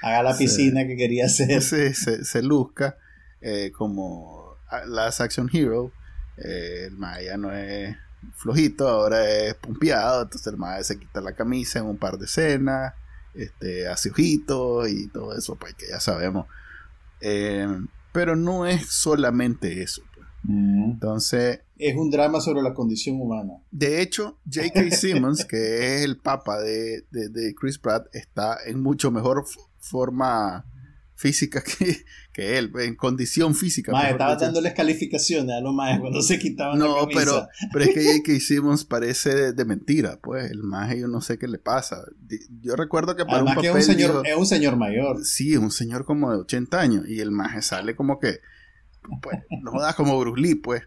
haga 0.02 0.24
la 0.24 0.38
piscina 0.38 0.86
que 0.86 0.96
quería 0.96 1.26
hacer. 1.26 1.62
Se, 1.62 1.94
se, 1.94 2.42
luzca 2.42 2.98
eh, 3.42 3.72
como 3.72 4.56
Last 4.88 5.22
Action 5.22 5.50
Hero. 5.52 5.92
Eh, 6.38 6.86
el 6.88 6.98
mae 6.98 7.26
ya 7.26 7.38
no 7.38 7.52
es 7.52 7.96
flojito, 8.36 8.88
ahora 8.88 9.30
es 9.30 9.56
pumpeado. 9.56 10.24
Entonces 10.24 10.48
el 10.48 10.58
mae 10.58 10.84
se 10.84 11.00
quita 11.00 11.22
la 11.22 11.34
camisa 11.34 11.80
en 11.80 11.86
un 11.86 11.98
par 11.98 12.18
de 12.18 12.26
escenas, 12.26 12.94
este, 13.34 13.88
hace 13.88 14.12
ojitos 14.12 14.90
y 14.90 15.08
todo 15.08 15.38
eso, 15.38 15.56
pues 15.56 15.74
que 15.76 15.88
ya 15.90 16.00
sabemos. 16.00 16.48
Eh, 17.22 17.68
pero 18.12 18.36
no 18.36 18.66
es 18.66 18.88
solamente 18.88 19.82
eso. 19.82 20.02
Entonces... 20.48 21.62
Es 21.78 21.96
un 21.96 22.10
drama 22.10 22.42
sobre 22.42 22.62
la 22.62 22.74
condición 22.74 23.22
humana. 23.22 23.62
De 23.72 24.02
hecho, 24.02 24.38
J.K. 24.52 24.92
Simmons, 24.92 25.46
que 25.46 25.96
es 25.96 26.02
el 26.04 26.18
papa 26.18 26.60
de, 26.60 27.04
Chris 27.60 27.78
Pratt, 27.78 28.08
está 28.14 28.58
en 28.66 28.82
mucho 28.82 29.12
mejor 29.12 29.46
forma 29.80 30.66
física 31.16 31.62
que, 31.62 32.06
que 32.32 32.58
él, 32.58 32.72
en 32.80 32.96
condición 32.96 33.54
física. 33.54 33.92
Mae, 33.92 34.12
estaba 34.12 34.32
dicho. 34.36 34.46
dándoles 34.46 34.74
calificaciones 34.74 35.54
a 35.54 35.60
los 35.60 35.74
maes 35.74 36.00
cuando 36.00 36.22
se 36.22 36.40
quitaban 36.40 36.80
la 36.80 36.86
No, 36.86 36.96
camisa. 37.02 37.20
pero, 37.20 37.48
pero 37.74 37.86
es 37.86 37.94
que 37.94 38.04
J.K. 38.20 38.40
Simmons 38.40 38.86
parece 38.86 39.36
de, 39.36 39.52
de 39.54 39.66
mentira, 39.66 40.20
pues. 40.24 40.50
El 40.50 40.64
maje 40.64 41.00
yo 41.02 41.08
no 41.10 41.20
sé 41.20 41.38
qué 41.38 41.48
le 41.50 41.58
pasa. 41.60 41.98
Yo 42.62 42.76
recuerdo 42.78 43.16
que 43.18 43.26
para 43.26 43.38
Además 43.38 43.58
un 43.58 43.62
que 43.64 43.68
es 43.68 43.74
papel 43.74 43.90
un, 43.90 43.94
señor, 43.96 44.12
dijo- 44.12 44.24
es 44.24 44.38
un 44.38 44.46
señor 44.46 44.76
mayor. 44.78 45.26
Sí, 45.26 45.52
es 45.54 45.60
un 45.60 45.72
señor 45.72 46.06
como 46.06 46.32
de 46.32 46.38
80 46.40 46.80
años 46.80 47.06
y 47.10 47.20
el 47.20 47.32
maje 47.32 47.62
sale 47.62 47.96
como 47.98 48.18
que, 48.20 48.40
pues, 49.22 49.40
no 49.62 49.72
jodas 49.72 49.96
como 49.96 50.18
Bruce 50.20 50.42
Lee, 50.42 50.56
pues. 50.56 50.84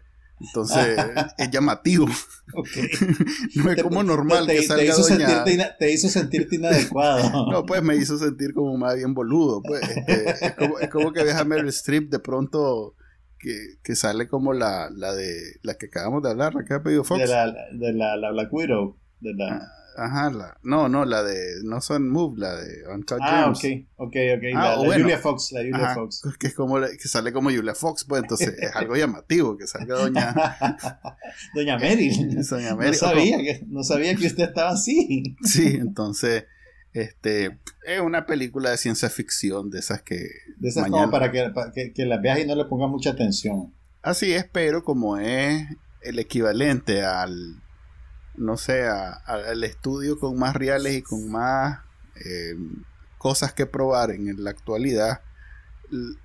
Entonces, 0.47 0.97
es 1.37 1.49
llamativo. 1.51 2.05
Ok. 2.53 2.67
No 3.55 3.69
es 3.69 3.75
Te- 3.77 3.83
como 3.83 4.03
normal 4.03 4.45
te, 4.47 4.53
que 4.55 4.61
te 4.61 4.67
salga 4.67 4.83
hizo 4.83 5.01
doña... 5.07 5.43
ina- 5.49 5.77
te 5.77 5.91
hizo 5.91 6.09
sentirte 6.09 6.55
inadecuado. 6.55 7.47
No, 7.51 7.65
pues 7.65 7.81
me 7.83 7.95
hizo 7.95 8.17
sentir 8.17 8.53
como 8.53 8.77
más 8.77 8.95
bien 8.95 9.13
boludo, 9.13 9.61
pues. 9.61 9.81
Este, 9.87 10.45
es, 10.47 10.53
como, 10.55 10.79
es 10.79 10.89
como 10.89 11.11
que 11.13 11.23
ves 11.23 11.35
a 11.35 11.45
Meryl 11.45 11.69
Streep 11.69 12.09
de 12.09 12.19
pronto 12.19 12.95
que, 13.39 13.55
que 13.83 13.95
sale 13.95 14.27
como 14.27 14.53
la, 14.53 14.89
la 14.95 15.13
de 15.13 15.35
la 15.63 15.75
que 15.75 15.87
acabamos 15.87 16.23
de 16.23 16.29
hablar, 16.31 16.53
la 16.55 16.63
que 16.65 16.73
ha 16.73 16.83
pedido 16.83 17.03
Fox. 17.03 17.19
de 17.21 17.27
la, 17.27 17.53
de 17.71 17.93
la, 17.93 18.15
la 18.17 18.31
Black 18.31 18.51
Widow. 18.53 18.97
De 19.19 19.33
la... 19.35 19.61
Ajá, 19.95 20.31
la, 20.31 20.57
no, 20.63 20.89
no, 20.89 21.05
la 21.05 21.21
de 21.23 21.61
No 21.63 21.79
Son 21.81 22.09
Move, 22.09 22.39
la 22.39 22.55
de 22.55 22.87
Uncut 22.93 23.19
Ah, 23.21 23.43
Gems. 23.53 23.59
ok, 23.59 23.87
ok, 24.07 24.15
ok. 24.37 24.43
Ah, 24.55 24.59
la, 24.63 24.73
o 24.77 24.81
la 24.81 24.85
bueno. 24.85 25.03
Julia 25.03 25.17
Fox, 25.19 25.51
la 25.51 25.59
Julia 25.61 25.75
Ajá, 25.77 25.95
Fox. 25.95 26.21
que 26.39 26.47
es 26.47 26.53
como 26.55 26.79
que 26.81 27.07
sale 27.07 27.31
como 27.33 27.49
Julia 27.51 27.75
Fox, 27.75 28.05
pues 28.05 28.21
entonces 28.23 28.53
es 28.57 28.75
algo 28.75 28.95
llamativo 28.95 29.57
que 29.57 29.67
salga 29.67 29.95
doña, 29.95 30.33
Doña 31.55 31.77
Meryl. 31.77 32.43
doña 32.49 32.73
No 32.75 32.93
sabía, 32.93 33.37
que, 33.37 33.63
no 33.67 33.83
sabía 33.83 34.15
que 34.15 34.27
usted 34.27 34.43
estaba 34.45 34.71
así. 34.71 35.35
Sí, 35.43 35.75
entonces 35.79 36.45
este 36.93 37.57
es 37.87 37.99
una 38.01 38.25
película 38.25 38.69
de 38.69 38.77
ciencia 38.77 39.09
ficción 39.09 39.69
de 39.71 39.79
esas 39.79 40.01
que 40.03 40.27
De 40.57 40.69
esas 40.69 40.83
Mañana. 40.83 41.01
como 41.03 41.11
para, 41.11 41.31
que, 41.31 41.49
para 41.49 41.71
que, 41.71 41.91
que 41.93 42.05
las 42.05 42.21
veas 42.21 42.39
y 42.39 42.45
no 42.45 42.55
le 42.55 42.65
pongas 42.65 42.89
mucha 42.89 43.11
atención. 43.11 43.73
Así 44.01 44.31
es, 44.33 44.45
pero 44.51 44.83
como 44.83 45.17
es 45.17 45.65
el 46.01 46.19
equivalente 46.19 47.03
al, 47.03 47.62
no 48.35 48.57
sé, 48.57 48.83
a- 48.83 49.13
a- 49.13 49.49
al 49.51 49.63
estudio 49.63 50.19
con 50.19 50.37
más 50.37 50.55
reales 50.55 50.93
y 50.93 51.01
con 51.01 51.29
más 51.31 51.79
eh, 52.25 52.55
cosas 53.17 53.53
que 53.53 53.65
probar 53.65 54.11
en 54.11 54.43
la 54.43 54.49
actualidad, 54.51 55.21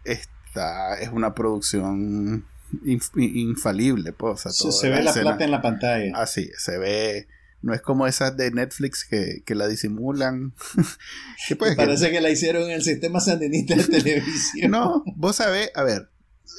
esta 0.05 0.99
es 1.01 1.09
una 1.11 1.35
producción 1.35 2.47
inf- 2.85 3.11
infalible. 3.35 4.13
Pues, 4.13 4.47
o 4.47 4.51
sea, 4.51 4.71
Se, 4.73 4.89
ve 4.91 5.03
la 5.03 5.11
escena- 5.11 5.31
plata 5.31 5.45
en 5.45 5.51
la 5.51 5.63
pantalla. 5.63 6.13
Así, 6.17 6.51
se 6.59 6.79
ve, 6.79 7.29
no 7.63 7.75
es 7.75 7.83
como 7.83 8.07
esas 8.07 8.37
de 8.37 8.51
Netflix 8.51 9.05
que, 9.05 9.43
que 9.45 9.55
la 9.55 9.67
disimulan. 9.69 10.55
que 11.49 11.57
pues, 11.57 11.77
Parece 11.77 12.11
que 12.11 12.21
la 12.21 12.31
hicieron 12.31 12.65
en 12.65 12.71
el 12.73 12.83
sistema 12.83 13.21
sandinista 13.21 13.75
de 13.75 13.85
televisión. 14.03 14.71
no, 14.71 15.03
vos 15.17 15.37
sabés, 15.37 15.71
a 15.75 15.83
ver, 15.83 16.11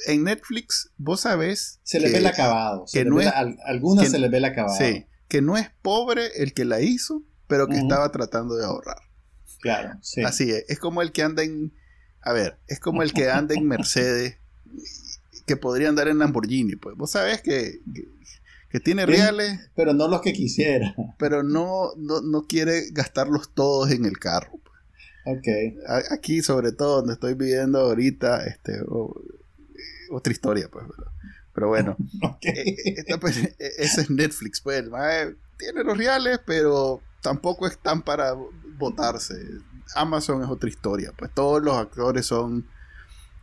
en 0.06 0.24
Netflix 0.24 0.90
vos 0.98 1.20
sabés 1.22 1.80
Se 1.82 1.98
le 2.00 2.06
que- 2.06 2.12
ve 2.12 2.18
el 2.18 2.26
acabado. 2.26 2.86
Se 2.86 3.00
que 3.00 3.04
no 3.10 3.16
ve 3.16 3.24
es- 3.24 3.30
la- 3.30 3.38
al- 3.38 3.58
algunas 3.66 4.04
que- 4.06 4.10
se 4.10 4.18
le 4.18 4.28
ve 4.28 4.38
el 4.38 4.44
acabado. 4.44 4.76
Sí, 4.78 5.04
que 5.30 5.40
no 5.40 5.56
es 5.56 5.70
pobre 5.80 6.26
el 6.42 6.52
que 6.52 6.66
la 6.66 6.82
hizo, 6.82 7.22
pero 7.46 7.66
que 7.68 7.78
estaba 7.78 8.10
tratando 8.12 8.56
de 8.56 8.64
ahorrar. 8.66 8.98
Claro, 9.60 9.98
sí. 10.02 10.22
Así 10.22 10.50
es, 10.50 10.64
es 10.68 10.78
como 10.78 11.00
el 11.02 11.12
que 11.12 11.22
anda 11.22 11.42
en, 11.42 11.72
a 12.20 12.32
ver, 12.34 12.58
es 12.66 12.80
como 12.80 13.02
el 13.02 13.12
que 13.14 13.30
anda 13.30 13.54
en 13.54 13.66
Mercedes, 13.68 14.36
que 15.46 15.56
podría 15.56 15.88
andar 15.88 16.08
en 16.08 16.18
Lamborghini, 16.18 16.76
pues 16.76 16.96
vos 16.96 17.10
sabés 17.12 17.40
que, 17.42 17.80
que, 17.94 18.04
que 18.70 18.80
tiene 18.80 19.04
Sí. 19.04 19.10
reales, 19.10 19.70
Pero 19.74 19.92
no 19.94 20.06
los 20.08 20.20
que 20.20 20.32
quisiera. 20.32 20.94
pero 21.18 21.42
no, 21.42 21.92
no, 21.96 22.20
no 22.20 22.46
quiere 22.46 22.90
gastarlos 22.92 23.52
todos 23.54 23.90
en 23.90 24.04
el 24.04 24.18
carro. 24.18 24.52
Ok. 25.26 25.46
A- 25.86 26.14
Aquí, 26.14 26.42
sobre 26.42 26.72
todo, 26.72 26.96
donde 26.98 27.12
estoy 27.14 27.34
viviendo 27.34 27.80
ahorita, 27.80 28.46
este, 28.46 28.80
o- 28.88 29.20
otra 30.12 30.32
historia, 30.32 30.68
pues, 30.72 30.86
pero, 30.96 31.10
pero 31.60 31.68
bueno. 31.68 31.96
Eh, 32.42 32.74
esta, 32.96 33.20
pues, 33.20 33.36
eh, 33.36 33.54
ese 33.78 34.00
es 34.00 34.10
Netflix, 34.10 34.62
pues. 34.62 34.88
mae 34.88 35.34
tiene 35.58 35.84
los 35.84 35.96
reales, 35.98 36.40
pero 36.46 37.02
tampoco 37.20 37.66
están 37.68 38.00
para 38.02 38.34
votarse. 38.78 39.34
Amazon 39.94 40.42
es 40.42 40.48
otra 40.48 40.70
historia, 40.70 41.12
pues 41.18 41.30
todos 41.34 41.62
los 41.62 41.76
actores 41.76 42.24
son. 42.24 42.66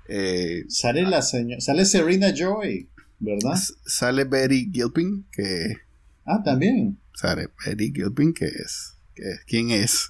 eh, 0.07 0.63
Sale 0.68 1.03
la 1.03 1.22
señora. 1.22 1.61
Sale 1.61 1.86
Serena 1.86 2.34
Joy, 2.36 2.89
¿verdad? 3.20 3.59
sale 3.86 4.24
Betty 4.24 4.72
Gilpin, 4.74 5.28
que. 5.32 5.78
Ah, 6.26 6.41
también. 6.43 6.97
Sale 7.13 7.49
Betty 7.63 7.91
Gilpin, 7.93 8.34
que 8.34 8.45
es. 8.45 8.95
Que 9.13 9.22
es 9.30 9.39
¿Quién 9.45 9.70
es? 9.70 10.09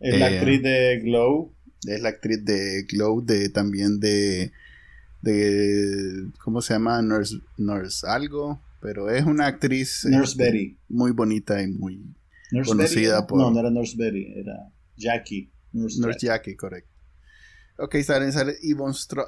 Es 0.00 0.18
la 0.18 0.26
actriz 0.26 0.60
de 0.60 1.00
Glow. 1.04 1.54
Es 1.86 2.00
la 2.00 2.08
actriz 2.08 2.44
de 2.44 2.82
Glow, 2.90 3.24
de 3.24 3.48
también 3.50 4.00
de. 4.00 4.50
De 5.24 6.30
¿Cómo 6.42 6.60
se 6.62 6.74
llama? 6.74 7.00
Nurse, 7.02 7.36
Nurse 7.56 8.06
algo. 8.06 8.60
Pero 8.80 9.08
es 9.10 9.24
una 9.24 9.46
actriz 9.46 10.04
eh, 10.04 10.10
Nurse 10.10 10.36
Betty. 10.36 10.78
muy 10.88 11.10
bonita 11.12 11.62
y 11.62 11.68
muy 11.68 12.14
Nurse 12.52 12.68
conocida 12.70 13.00
Betty, 13.00 13.04
¿era? 13.06 13.26
por- 13.26 13.38
No, 13.38 13.50
no 13.50 13.60
era 13.60 13.70
Nurse 13.70 13.96
Betty, 13.96 14.26
era 14.36 14.70
Jackie. 14.96 15.50
Nurse, 15.72 16.00
Nurse 16.00 16.18
Jackie. 16.20 16.50
Jackie, 16.50 16.56
correcto. 16.56 16.90
Ok, 17.78 17.96
sale, 18.04 18.30
sale 18.30 18.56
Yvonne 18.62 18.94
Stra 18.94 19.24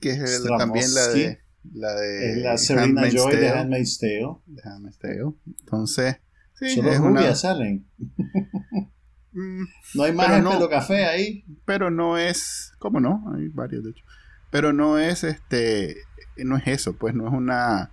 que 0.00 0.10
es 0.10 0.18
el- 0.42 0.48
también 0.58 0.92
la 0.94 1.08
de. 1.08 1.38
La 1.72 1.94
de 1.94 2.32
Es 2.32 2.36
la 2.38 2.56
Serena 2.58 2.84
Handmaid's 2.84 3.14
Joy 3.14 3.36
de 3.36 3.48
Handmaid's 3.50 3.98
Tale. 3.98 4.36
de 4.46 4.62
Handmaid's 4.64 4.98
Tale. 4.98 5.32
Entonces, 5.60 6.16
sí, 6.58 6.74
Solo 6.74 6.90
es 6.90 6.98
rubias 6.98 7.24
una. 7.24 7.34
salen. 7.34 7.86
Mm, 9.32 9.62
No 9.94 10.02
hay 10.02 10.12
más 10.12 10.26
Pero 10.26 10.42
no. 10.42 10.50
pelo 10.50 10.68
café 10.68 11.04
ahí. 11.04 11.44
pero 11.64 11.88
no 11.88 12.18
es. 12.18 12.72
¿Cómo 12.80 12.98
no? 12.98 13.32
Hay 13.32 13.46
varios, 13.46 13.84
de 13.84 13.90
hecho. 13.90 14.04
Pero 14.50 14.72
no 14.72 14.98
es 14.98 15.24
este. 15.24 15.96
No 16.36 16.56
es 16.56 16.66
eso, 16.66 16.96
pues 16.96 17.14
no 17.14 17.26
es 17.28 17.32
una. 17.34 17.90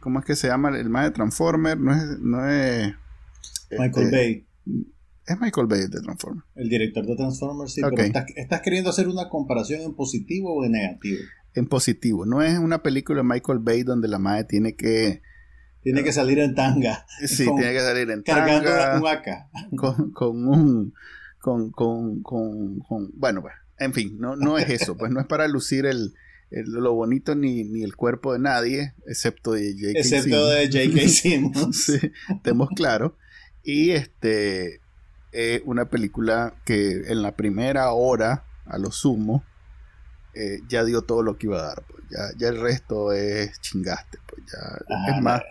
¿Cómo 0.00 0.18
es 0.20 0.24
que 0.24 0.36
se 0.36 0.48
llama 0.48 0.76
el 0.78 0.88
más 0.90 1.04
de 1.04 1.10
Transformer? 1.12 1.78
No 1.78 1.92
es. 1.94 2.18
No 2.20 2.48
es 2.48 2.94
Michael 3.70 4.06
este, 4.06 4.16
Bay, 4.16 4.46
Es 5.26 5.40
Michael 5.40 5.66
Bay 5.66 5.80
de 5.88 6.00
Transformer. 6.00 6.44
el 6.54 6.68
director 6.68 7.04
de 7.06 7.16
Transformers, 7.16 7.72
sí, 7.74 7.80
pero 7.82 8.00
estás, 8.02 8.26
estás 8.36 8.60
queriendo 8.60 8.90
hacer 8.90 9.08
una 9.08 9.28
comparación 9.28 9.80
en 9.82 9.94
positivo 9.94 10.54
o 10.54 10.64
en 10.64 10.72
negativo. 10.72 11.18
En 11.54 11.66
positivo. 11.66 12.26
No 12.26 12.42
es 12.42 12.58
una 12.58 12.82
película 12.82 13.18
de 13.22 13.24
Michael 13.28 13.58
Bay 13.60 13.82
donde 13.82 14.08
la 14.08 14.18
madre 14.18 14.44
tiene 14.44 14.76
que. 14.76 15.22
Tiene 15.82 16.02
que 16.02 16.12
salir 16.12 16.40
en 16.40 16.54
tanga, 16.56 17.06
Sí, 17.26 17.44
Con- 17.46 17.56
tiene 17.56 17.72
que 17.72 17.80
salir 17.80 18.10
en 18.10 18.22
cargando 18.22 18.68
tanga, 18.68 19.00
un 19.00 19.06
AK. 19.06 19.76
con, 19.76 20.10
con 20.12 20.48
un 20.48 20.94
con, 21.38 21.70
con, 21.70 22.22
con, 22.22 22.78
con- 22.80 23.10
bueno 23.14 23.40
pues 23.40 23.54
en 23.78 23.92
fin 23.92 24.16
no, 24.18 24.36
no 24.36 24.58
es 24.58 24.68
eso 24.70 24.96
pues 24.96 25.10
no 25.12 25.20
es 25.20 25.26
para 25.26 25.46
lucir 25.48 25.86
el, 25.86 26.14
el- 26.50 26.70
lo 26.70 26.94
bonito 26.94 27.34
ni, 27.34 27.64
ni 27.64 27.82
el 27.82 27.94
cuerpo 27.96 28.32
de 28.32 28.38
nadie 28.38 28.94
excepto 29.06 29.52
de 29.52 29.72
J.K. 29.74 29.98
Excepto 30.00 30.48
de 30.48 30.66
J.K. 30.66 31.08
Simmons. 31.08 31.84
sí, 31.84 31.98
estemos 32.30 32.68
claros 32.74 33.12
y 33.62 33.90
este 33.90 34.80
es 35.32 35.60
una 35.64 35.90
película 35.90 36.54
que 36.64 37.02
en 37.08 37.20
la 37.22 37.36
primera 37.36 37.90
hora 37.92 38.44
a 38.64 38.78
lo 38.78 38.90
sumo 38.90 39.44
eh, 40.34 40.60
ya 40.68 40.84
dio 40.84 41.02
todo 41.02 41.22
lo 41.22 41.36
que 41.38 41.46
iba 41.46 41.58
a 41.60 41.66
dar 41.68 41.82
pues. 41.88 42.04
ya, 42.10 42.18
ya 42.38 42.48
el 42.48 42.60
resto 42.60 43.12
es 43.12 43.60
chingaste 43.60 44.18
pues 44.28 44.42
ya 44.52 45.14
es 45.16 45.22
más 45.22 45.42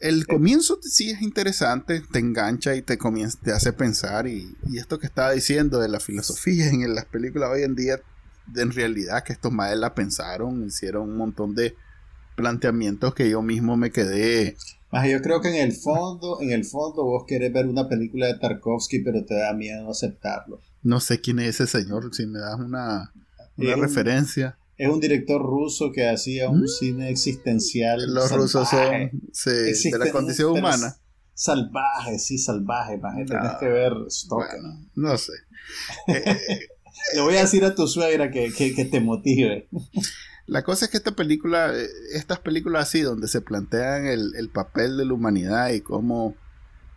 el 0.00 0.26
comienzo 0.26 0.78
sí 0.82 1.10
es 1.10 1.22
interesante, 1.22 2.02
te 2.12 2.18
engancha 2.18 2.74
y 2.74 2.82
te 2.82 2.98
comienza, 2.98 3.38
te 3.42 3.52
hace 3.52 3.72
pensar 3.72 4.26
y, 4.26 4.56
y 4.66 4.78
esto 4.78 4.98
que 4.98 5.06
estaba 5.06 5.32
diciendo 5.32 5.78
de 5.78 5.88
la 5.88 6.00
filosofía 6.00 6.68
en 6.68 6.94
las 6.94 7.06
películas 7.06 7.50
hoy 7.52 7.62
en 7.62 7.74
día, 7.74 8.00
de- 8.46 8.62
en 8.62 8.72
realidad 8.72 9.22
que 9.24 9.32
estos 9.32 9.52
madres 9.52 9.78
la 9.78 9.94
pensaron, 9.94 10.64
hicieron 10.64 11.08
un 11.10 11.16
montón 11.16 11.54
de 11.54 11.76
planteamientos 12.36 13.14
que 13.14 13.28
yo 13.28 13.42
mismo 13.42 13.76
me 13.76 13.90
quedé. 13.90 14.56
Más 14.90 15.08
yo 15.08 15.20
creo 15.22 15.40
que 15.40 15.48
en 15.48 15.56
el 15.56 15.72
fondo, 15.72 16.40
en 16.40 16.50
el 16.50 16.64
fondo 16.64 17.04
vos 17.04 17.24
querés 17.26 17.52
ver 17.52 17.66
una 17.66 17.88
película 17.88 18.26
de 18.26 18.38
Tarkovsky, 18.38 19.00
pero 19.00 19.24
te 19.24 19.34
da 19.34 19.52
miedo 19.52 19.90
aceptarlo. 19.90 20.60
No 20.82 20.98
sé 21.00 21.20
quién 21.20 21.38
es 21.38 21.60
ese 21.60 21.66
señor, 21.82 22.12
si 22.14 22.26
me 22.26 22.38
das 22.40 22.58
una, 22.58 23.12
un- 23.56 23.80
referencia. 23.80 24.56
Es 24.82 24.88
un 24.88 24.98
director 24.98 25.42
ruso 25.42 25.92
que 25.92 26.08
hacía 26.08 26.48
un 26.48 26.62
Mm. 26.62 26.66
cine 26.68 27.10
existencial. 27.10 28.00
Los 28.14 28.32
rusos 28.32 28.68
son 28.68 29.10
sí, 29.32 29.90
de 29.90 29.98
la 29.98 30.10
condición 30.10 30.52
humana. 30.58 30.96
Salvaje, 31.34 32.18
sí, 32.18 32.38
salvaje. 32.38 32.96
Más 32.98 33.14
No. 33.18 33.24
tenés 33.26 33.52
que 33.60 33.68
ver 33.68 33.92
Stoker. 34.08 34.46
Bueno, 34.60 34.86
no 34.94 35.18
sé. 35.18 35.32
Eh, 36.08 36.38
Le 37.14 37.20
voy 37.20 37.36
a 37.36 37.40
decir 37.42 37.64
a 37.64 37.74
tu 37.74 37.86
suegra 37.86 38.30
que, 38.30 38.52
que, 38.52 38.74
que 38.74 38.84
te 38.86 39.00
motive. 39.00 39.68
La 40.46 40.62
cosa 40.64 40.84
es 40.86 40.90
que 40.90 40.96
esta 40.96 41.12
película, 41.14 41.72
eh, 41.74 41.86
estas 42.14 42.38
películas 42.40 42.88
así, 42.88 43.00
donde 43.02 43.28
se 43.28 43.40
plantean 43.40 44.06
el, 44.06 44.34
el 44.36 44.48
papel 44.48 44.96
de 44.96 45.04
la 45.04 45.12
humanidad 45.14 45.70
y 45.70 45.80
cómo, 45.82 46.34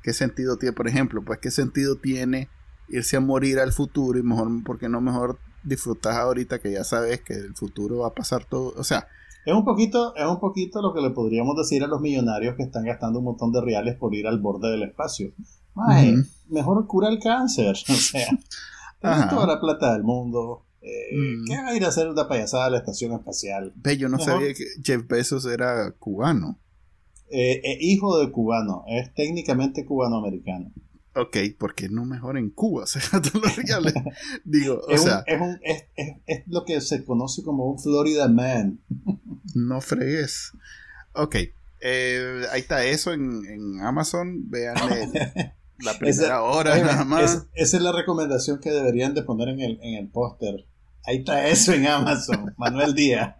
qué 0.03 0.13
sentido 0.13 0.57
tiene, 0.57 0.73
por 0.73 0.87
ejemplo, 0.87 1.21
pues 1.23 1.39
qué 1.39 1.51
sentido 1.51 1.97
tiene 1.97 2.47
irse 2.89 3.17
a 3.17 3.19
morir 3.21 3.59
al 3.59 3.71
futuro 3.73 4.17
y 4.19 4.23
mejor, 4.23 4.49
porque 4.65 4.87
no 4.89 5.01
mejor 5.01 5.37
disfrutas 5.63 6.15
ahorita 6.15 6.59
que 6.59 6.71
ya 6.71 6.83
sabes 6.83 7.21
que 7.21 7.33
el 7.33 7.55
futuro 7.55 7.99
va 7.99 8.07
a 8.07 8.13
pasar 8.13 8.45
todo, 8.45 8.73
o 8.77 8.83
sea, 8.83 9.07
Es 9.45 9.53
un 9.53 9.65
poquito, 9.65 10.15
es 10.15 10.25
un 10.25 10.39
poquito 10.39 10.81
lo 10.81 10.93
que 10.93 11.01
le 11.01 11.09
podríamos 11.09 11.55
decir 11.57 11.83
a 11.83 11.87
los 11.87 11.99
millonarios 12.01 12.55
que 12.55 12.63
están 12.63 12.85
gastando 12.85 13.19
un 13.19 13.25
montón 13.25 13.51
de 13.51 13.61
reales 13.61 13.95
por 13.97 14.15
ir 14.15 14.25
al 14.27 14.39
borde 14.39 14.69
del 14.71 14.83
espacio. 14.83 15.31
Mae, 15.75 16.15
mejor 16.49 16.85
cura 16.87 17.09
el 17.09 17.19
cáncer. 17.19 17.75
O 17.89 17.93
sea, 17.93 18.27
tienes 19.01 19.29
toda 19.29 19.47
la 19.47 19.59
plata 19.59 19.93
del 19.93 20.03
mundo. 20.03 20.65
Eh, 20.81 21.15
Mm. 21.15 21.45
¿Qué 21.47 21.55
va 21.57 21.67
a 21.69 21.75
ir 21.75 21.83
a 21.85 21.87
hacer 21.89 22.09
una 22.09 22.27
payasada 22.27 22.65
a 22.65 22.69
la 22.69 22.77
estación 22.77 23.11
espacial? 23.13 23.71
Ve, 23.75 23.97
yo 23.97 24.07
no 24.09 24.17
Mejor. 24.17 24.33
sabía 24.33 24.53
que 24.53 24.65
Jeff 24.83 25.07
Bezos 25.07 25.45
era 25.45 25.91
cubano. 25.91 26.57
Eh, 27.29 27.61
eh, 27.63 27.77
hijo 27.81 28.17
de 28.19 28.31
cubano, 28.31 28.83
es 28.87 29.13
técnicamente 29.13 29.85
cubano-americano. 29.85 30.71
Ok, 31.15 31.37
porque 31.59 31.89
no 31.89 32.05
mejor 32.05 32.37
en 32.37 32.49
Cuba, 32.49 32.85
sea, 32.87 33.01
todos 33.21 33.35
los 33.43 33.55
reales. 33.55 33.93
Digo, 34.45 34.81
o 34.87 34.89
Es, 34.91 35.01
un- 35.01 35.07
sea, 35.07 35.23
es, 35.27 35.41
un- 35.41 35.59
es- 35.63 35.85
es- 35.95 36.15
es 36.25 36.43
lo 36.47 36.65
que 36.65 36.81
se 36.81 37.03
conoce 37.05 37.43
como 37.43 37.65
un 37.69 37.79
Florida 37.79 38.27
Man. 38.27 38.79
no 39.55 39.79
fregues. 39.81 40.51
Ok, 41.13 41.35
eh, 41.81 42.43
ahí 42.51 42.61
está 42.61 42.83
eso 42.85 43.13
en, 43.13 43.45
en 43.45 43.81
Amazon. 43.81 44.49
Vean 44.49 44.75
la 45.79 45.97
primera 45.99 46.09
Esa- 46.25 46.41
hora 46.41 46.73
Oye, 46.73 46.83
nada 46.83 47.03
más. 47.05 47.33
es- 47.35 47.43
esa 47.53 47.77
es 47.77 47.83
la 47.83 47.91
recomendación 47.91 48.59
que 48.59 48.71
deberían 48.71 49.13
de 49.13 49.21
poner 49.23 49.49
en 49.49 49.59
el, 49.59 49.79
en 49.83 49.95
el 49.95 50.07
póster. 50.07 50.65
Ahí 51.05 51.17
está 51.17 51.47
eso 51.47 51.73
en 51.73 51.85
Amazon, 51.85 52.53
Manuel 52.57 52.95
Díaz. 52.95 53.35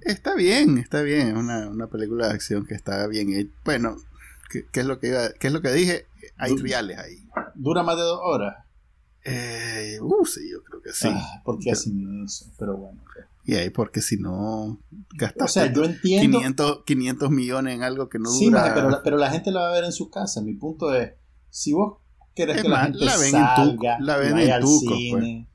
Está 0.00 0.34
bien, 0.34 0.78
está 0.78 1.02
bien. 1.02 1.28
Es 1.28 1.34
una, 1.34 1.68
una 1.68 1.88
película 1.88 2.28
de 2.28 2.34
acción 2.34 2.66
que 2.66 2.74
está 2.74 3.06
bien 3.06 3.32
hecha. 3.32 3.50
Bueno, 3.64 3.96
¿qué, 4.50 4.64
qué 4.72 4.80
es 4.80 4.86
lo 4.86 4.98
que 4.98 5.08
iba- 5.08 5.32
qué 5.38 5.48
es 5.48 5.52
lo 5.52 5.60
que 5.60 5.72
dije? 5.72 6.06
Hay 6.38 6.52
Du- 6.54 6.62
reales 6.62 6.98
ahí. 6.98 7.16
Dura 7.54 7.82
más 7.82 7.96
de 7.96 8.02
dos 8.02 8.20
horas. 8.22 8.54
Eh, 9.24 9.98
uh, 10.00 10.24
sí, 10.24 10.40
yo 10.50 10.62
creo 10.62 10.80
que 10.82 10.92
sí. 10.92 11.08
Ah, 11.10 11.42
¿Por 11.44 11.58
qué 11.58 11.72
hacen 11.72 12.24
eso? 12.24 12.46
Pero 12.58 12.76
bueno. 12.76 13.00
Y 13.44 13.54
ahí, 13.54 13.70
porque 13.70 14.00
si 14.00 14.16
no, 14.16 14.80
gastaste 15.14 15.44
O 15.44 15.48
sea, 15.48 15.72
yo 15.72 15.84
entiendo. 15.84 16.38
500, 16.38 16.82
500 16.84 17.30
millones 17.30 17.74
en 17.74 17.82
algo 17.82 18.08
que 18.08 18.18
no 18.18 18.28
Sí, 18.30 18.46
dura. 18.46 18.60
maje, 18.62 18.72
pero, 18.74 18.90
la- 18.90 19.02
pero 19.02 19.16
la 19.16 19.30
gente 19.30 19.50
la 19.52 19.60
va 19.60 19.68
a 19.68 19.72
ver 19.72 19.84
en 19.84 19.92
su 19.92 20.10
casa. 20.10 20.40
Mi 20.42 20.54
punto 20.54 20.94
es, 20.94 21.12
si 21.50 21.72
vos 21.72 21.98
querés 22.34 22.56
Es 22.56 22.62
que 22.62 22.68
la 22.68 22.84
gente 22.84 22.98
la 23.04 23.16
ven 23.16 23.34
en 23.34 23.40
tuco- 23.42 23.56
salga, 23.56 23.96
la 24.00 24.16
ven 24.16 24.38
en 24.38 24.50
al 24.52 24.60
tuco, 24.62 24.94
cine, 24.96 25.48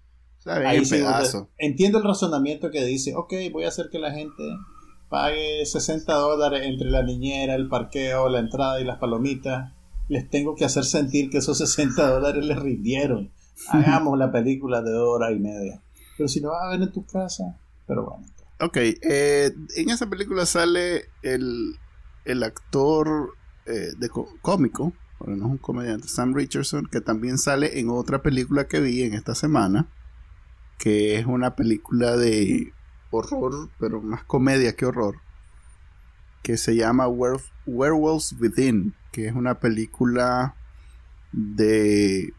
ahí 0.46 0.78
en 0.78 0.86
sí, 0.86 0.96
pedazos. 0.96 1.48
entiendo 1.58 1.98
el 2.00 2.04
razonamiento 2.06 2.72
que 2.72 2.84
dice, 2.86 3.14
ok, 3.16 3.34
voy 3.54 3.66
a 3.66 3.68
hacer 3.68 3.90
que 3.92 4.00
la 4.00 4.12
gente 4.12 4.42
pague 5.10 5.66
60 5.66 6.14
dólares 6.14 6.62
entre 6.66 6.90
la 6.90 7.04
niñera, 7.04 7.56
el 7.56 7.68
parqueo, 7.70 8.30
la 8.30 8.40
entrada 8.40 8.80
y 8.82 8.86
las 8.86 8.98
palomitas. 8.98 9.74
Les 10.12 10.30
tengo 10.30 10.56
que 10.56 10.66
hacer 10.66 10.84
sentir 10.84 11.30
que 11.30 11.38
esos 11.38 11.58
60 11.58 12.06
dólares 12.10 12.46
les 12.46 12.60
rindieron. 12.60 13.32
Hagamos 13.70 14.18
la 14.20 14.30
película 14.30 14.82
de 14.82 14.92
dos 14.92 15.08
horas 15.16 15.32
y 15.32 15.40
media. 15.40 15.82
Pero 16.18 16.28
si 16.28 16.42
lo 16.42 16.50
vas 16.50 16.64
a 16.66 16.70
ver 16.72 16.82
en 16.82 16.92
tu 16.92 17.06
casa, 17.06 17.58
pero 17.88 18.04
bueno. 18.06 18.28
Ok, 18.60 18.76
eh, 18.78 19.52
en 19.78 19.90
esa 19.90 20.10
película 20.10 20.46
sale 20.46 21.06
el, 21.24 21.76
el 22.26 22.44
actor 22.44 23.36
eh, 23.66 23.94
de 23.98 24.10
có- 24.10 24.28
cómico, 24.42 24.92
pero 25.18 25.36
no 25.38 25.46
es 25.46 25.52
un 25.52 25.58
comediante, 25.60 26.10
Sam 26.10 26.36
Richardson, 26.36 26.88
que 26.92 27.00
también 27.00 27.38
sale 27.38 27.80
en 27.80 27.90
otra 27.90 28.22
película 28.22 28.68
que 28.68 28.82
vi 28.82 29.04
en 29.04 29.14
esta 29.14 29.34
semana, 29.34 29.88
que 30.78 31.18
es 31.18 31.26
una 31.26 31.56
película 31.56 32.18
de 32.18 32.74
horror, 33.12 33.70
pero 33.80 34.02
más 34.02 34.26
comedia 34.26 34.76
que 34.76 34.86
horror, 34.86 35.16
que 36.44 36.58
se 36.58 36.76
llama 36.76 37.08
Werewolves 37.08 38.34
Within, 38.40 38.94
que 39.12 39.28
es 39.28 39.34
una 39.36 39.60
película 39.60 40.56
de... 41.32 42.34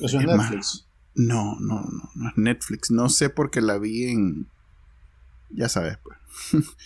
Eso 0.00 0.18
es 0.20 0.26
Netflix. 0.26 0.86
No, 1.14 1.56
no, 1.60 1.80
no, 1.80 2.10
no 2.14 2.28
es 2.28 2.36
Netflix, 2.36 2.90
no 2.90 3.08
sé 3.08 3.30
por 3.30 3.50
qué 3.50 3.60
la 3.60 3.78
vi 3.78 4.04
en... 4.10 4.46
Ya 5.50 5.68
sabes, 5.68 5.96
pues. 6.02 6.18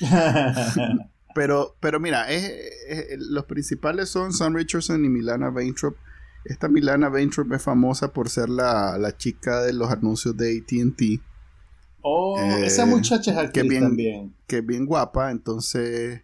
Pero, 1.35 1.76
pero 1.78 2.01
mira, 2.01 2.28
es- 2.31 2.51
es- 2.89 3.18
los 3.20 3.45
principales 3.45 4.09
son 4.09 4.33
Sam 4.33 4.55
Richardson 4.57 5.05
y 5.05 5.09
Milana 5.09 5.51
Vaintrop. 5.51 5.97
Esta 6.45 6.68
Milana 6.68 7.09
Vaintrop 7.09 7.53
es 7.53 7.62
famosa 7.62 8.12
por 8.12 8.28
ser 8.28 8.49
la, 8.49 8.99
la 8.99 9.16
chica 9.16 9.61
de 9.62 9.72
los 9.72 9.91
anuncios 9.91 10.37
de 10.37 10.59
ATT, 10.59 11.22
oh, 12.03 12.37
Eh, 12.37 12.66
esa 12.66 12.85
muchacha 12.85 13.31
es 13.31 13.37
actriz 13.39 13.68
bien- 13.68 13.83
también. 13.85 14.35
que 14.49 14.59
es 14.59 14.66
bien 14.66 14.87
guapa, 14.87 15.31
entonces, 15.31 16.22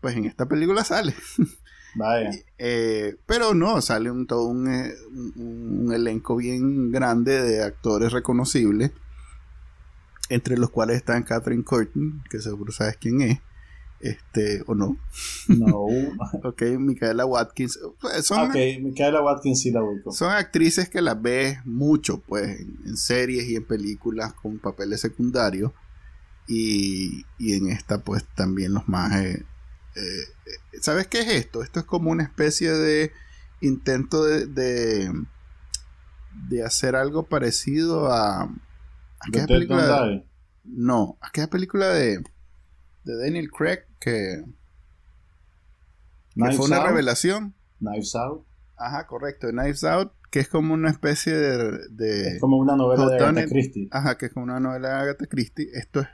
pues 0.00 0.16
en 0.16 0.24
esta 0.24 0.46
película 0.46 0.82
sale. 0.84 1.14
Vaya. 1.94 2.30
Eh, 2.58 3.16
pero 3.26 3.52
no, 3.54 3.80
sale 3.82 4.10
un, 4.10 4.26
todo 4.26 4.46
un, 4.46 4.66
eh, 4.72 4.94
un- 5.10 5.84
un 5.86 5.92
elenco 5.92 6.36
bien 6.36 6.90
grande 6.90 7.42
de 7.42 7.62
actores 7.62 8.12
reconocibles, 8.12 8.92
entre 10.28 10.56
los 10.56 10.70
cuales 10.70 10.96
están 10.96 11.22
Catherine 11.24 11.64
Curtin, 11.64 12.22
que 12.30 12.38
seguro 12.40 12.72
sabes 12.72 12.96
quién 12.96 13.20
es, 13.20 13.38
este, 14.00 14.62
o 14.66 14.74
no, 14.74 14.96
No. 15.48 15.76
ok, 16.44 16.62
Micaela 16.78 17.26
Watkins, 17.26 17.78
pues, 18.00 18.24
son, 18.26 18.48
ok, 18.50 18.56
Micaela 18.80 19.22
Watkins 19.22 19.60
sí 19.60 19.70
la 19.70 19.82
ubico. 19.82 20.10
son 20.12 20.30
actrices 20.32 20.88
que 20.88 21.02
las 21.02 21.20
ves 21.20 21.58
mucho, 21.66 22.18
pues, 22.20 22.58
en, 22.60 22.78
en 22.86 22.96
series 22.96 23.44
y 23.48 23.56
en 23.56 23.64
películas 23.66 24.32
con 24.32 24.58
papeles 24.58 25.00
secundarios, 25.02 25.72
y, 26.48 27.24
y 27.38 27.52
en 27.54 27.68
esta, 27.68 27.98
pues, 27.98 28.24
también 28.34 28.72
los 28.74 28.88
más... 28.88 29.12
eh, 29.20 29.44
eh, 29.96 30.80
¿Sabes 30.80 31.06
qué 31.06 31.20
es 31.20 31.28
esto? 31.28 31.62
Esto 31.62 31.80
es 31.80 31.86
como 31.86 32.10
una 32.10 32.22
especie 32.22 32.70
de 32.70 33.12
intento 33.60 34.24
de, 34.24 34.46
de, 34.46 35.12
de 36.48 36.64
hacer 36.64 36.96
algo 36.96 37.24
parecido 37.24 38.12
a... 38.12 38.48
Dead 39.30 39.46
Don't 39.46 39.48
película, 39.48 40.04
Die. 40.08 40.26
no, 40.64 41.16
aquella 41.20 41.46
película 41.48 41.88
de, 41.90 42.18
de 43.04 43.16
Daniel 43.16 43.50
Craig 43.50 43.80
que, 44.00 44.42
fue 46.34 46.66
una 46.66 46.78
Out. 46.78 46.86
revelación. 46.88 47.54
Knives 47.78 48.14
Out. 48.16 48.44
Ajá, 48.76 49.06
correcto. 49.06 49.48
Knives 49.50 49.84
Out, 49.84 50.12
que 50.30 50.40
es 50.40 50.48
como 50.48 50.74
una 50.74 50.90
especie 50.90 51.34
de... 51.34 51.78
de- 51.90 52.28
Es 52.34 52.40
como 52.40 52.56
una 52.56 52.74
novela 52.74 53.06
de. 53.08 53.16
Agatha 53.16 53.46
Christie. 53.46 53.88
Ajá, 53.92 54.16
que 54.18 54.26
es 54.26 54.32
como 54.32 54.44
una 54.44 54.58
novela 54.58 54.88
de 54.88 54.94
Agatha 54.94 55.26
Christie. 55.26 55.68
Esto 55.74 56.00
es 56.00 56.08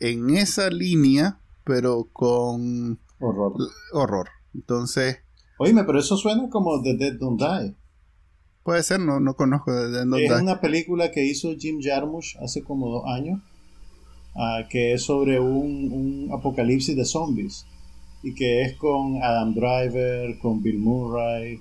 en 0.00 0.30
esa 0.30 0.68
línea, 0.70 1.38
pero 1.64 2.08
con 2.12 2.98
Horror. 3.18 3.52
horror. 3.92 4.28
Entonces, 4.54 5.18
Oíme, 5.58 5.84
pero 5.84 5.98
eso 6.00 6.16
suena 6.16 6.48
como 6.50 6.82
The 6.82 6.96
Dead 6.96 7.14
Don't 7.18 7.40
Die. 7.40 7.74
puede 8.64 8.82
ser, 8.82 9.00
no, 9.00 9.20
no 9.20 9.34
conozco 9.34 9.72
de 9.72 9.90
de 9.90 9.98
dónde 9.98 10.24
es 10.24 10.30
está. 10.30 10.42
una 10.42 10.60
película 10.60 11.10
que 11.10 11.24
hizo 11.24 11.54
Jim 11.58 11.78
Jarmusch 11.82 12.36
hace 12.42 12.62
como 12.62 12.88
dos 12.90 13.04
años, 13.06 13.40
ah, 14.36 14.62
que 14.68 14.92
es 14.94 15.04
sobre 15.04 15.38
un, 15.40 15.92
un 15.92 16.30
apocalipsis 16.32 16.96
de 16.96 17.04
zombies. 17.04 17.66
Y 18.24 18.34
que 18.34 18.62
es 18.62 18.76
con 18.76 19.20
Adam 19.20 19.52
Driver, 19.52 20.38
con 20.38 20.62
Bill 20.62 20.78
Murray, 20.78 21.60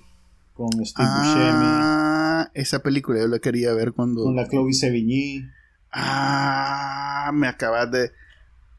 con 0.54 0.70
Steve 0.86 1.08
Buscemi, 1.10 1.66
Ah, 1.66 2.52
esa 2.54 2.80
película 2.84 3.20
yo 3.20 3.28
la 3.28 3.40
quería 3.40 3.74
ver 3.74 3.94
cuando... 3.94 4.24
con 4.24 4.36
la 4.36 4.48
Chloe 4.48 4.72
Sevigny. 4.74 5.44
Ah, 5.92 7.32
me 7.34 7.48
acabas 7.48 7.90
de... 7.92 8.12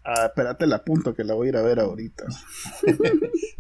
Ah, 0.04 0.26
espérate, 0.26 0.66
la 0.66 0.76
apunto 0.76 1.14
que 1.14 1.22
la 1.24 1.34
voy 1.34 1.46
a 1.46 1.50
ir 1.50 1.56
a 1.56 1.62
ver 1.62 1.80
ahorita. 1.80 2.24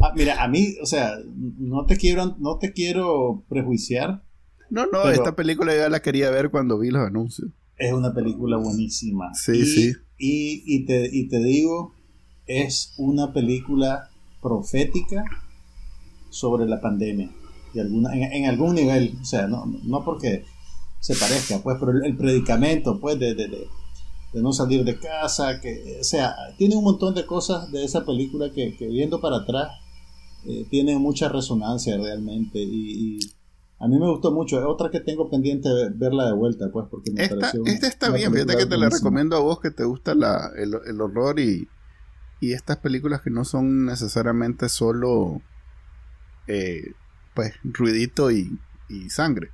Ah, 0.04 0.12
mira, 0.16 0.42
a 0.42 0.48
mí, 0.48 0.74
o 0.82 0.86
sea, 0.86 1.12
no 1.34 1.86
te 1.86 1.96
quiero, 1.96 2.34
no 2.40 2.58
te 2.58 2.72
quiero 2.72 3.44
prejuiciar. 3.48 4.24
No, 4.68 4.86
no, 4.86 5.08
esta 5.08 5.36
película 5.36 5.76
yo 5.76 5.88
la 5.88 6.00
quería 6.02 6.28
ver 6.30 6.50
cuando 6.50 6.76
vi 6.76 6.90
los 6.90 7.06
anuncios. 7.06 7.50
Es 7.76 7.92
una 7.92 8.12
película 8.12 8.56
buenísima. 8.56 9.32
Sí, 9.34 9.52
y, 9.60 9.64
sí. 9.64 9.92
Y, 10.18 10.62
y 10.66 10.86
te, 10.86 11.08
y 11.12 11.28
te 11.28 11.38
digo, 11.38 11.94
es 12.46 12.94
una 12.96 13.32
película 13.32 14.10
profética 14.40 15.24
sobre 16.30 16.66
la 16.66 16.80
pandemia. 16.80 17.30
De 17.72 17.80
alguna, 17.82 18.12
en, 18.14 18.22
en 18.24 18.46
algún 18.46 18.74
nivel. 18.74 19.16
O 19.20 19.24
sea, 19.24 19.46
no, 19.46 19.66
no 19.84 20.04
porque 20.04 20.44
se 20.98 21.14
parezca, 21.14 21.58
pues, 21.62 21.76
pero 21.78 21.92
el, 21.92 22.04
el 22.06 22.16
predicamento, 22.16 22.98
pues, 23.00 23.20
de, 23.20 23.34
de, 23.36 23.46
de- 23.48 23.68
de 24.32 24.42
no 24.42 24.52
salir 24.52 24.84
de 24.84 24.98
casa, 24.98 25.60
que, 25.60 25.98
o 26.00 26.04
sea, 26.04 26.34
tiene 26.56 26.76
un 26.76 26.84
montón 26.84 27.14
de 27.14 27.26
cosas 27.26 27.70
de 27.70 27.84
esa 27.84 28.04
película 28.04 28.50
que, 28.50 28.76
que 28.76 28.88
viendo 28.88 29.20
para 29.20 29.36
atrás, 29.38 29.70
eh, 30.46 30.66
tiene 30.70 30.98
mucha 30.98 31.28
resonancia 31.28 31.96
realmente. 31.98 32.58
Y, 32.60 33.16
y 33.16 33.18
a 33.78 33.88
mí 33.88 33.98
me 33.98 34.08
gustó 34.10 34.32
mucho. 34.32 34.58
Es 34.58 34.64
otra 34.66 34.90
que 34.90 35.00
tengo 35.00 35.28
pendiente 35.28 35.68
de 35.68 35.90
verla 35.90 36.26
de 36.26 36.32
vuelta, 36.34 36.70
pues, 36.72 36.86
porque 36.90 37.10
me 37.10 37.22
Esta, 37.22 37.36
pareció. 37.36 37.62
esta 37.66 37.86
está 37.88 38.08
una 38.08 38.16
bien, 38.16 38.32
fíjate 38.32 38.56
que 38.56 38.66
te 38.66 38.76
la 38.78 38.88
recomiendo 38.88 39.36
a 39.36 39.40
vos 39.40 39.60
que 39.60 39.70
te 39.70 39.84
gusta 39.84 40.14
la, 40.14 40.50
el, 40.56 40.74
el 40.86 41.00
horror 41.00 41.38
y, 41.38 41.68
y 42.40 42.52
estas 42.52 42.78
películas 42.78 43.20
que 43.20 43.30
no 43.30 43.44
son 43.44 43.84
necesariamente 43.86 44.68
solo 44.68 45.42
eh, 46.46 46.92
pues 47.34 47.54
ruidito 47.64 48.30
y, 48.30 48.58
y 48.88 49.10
sangre. 49.10 49.50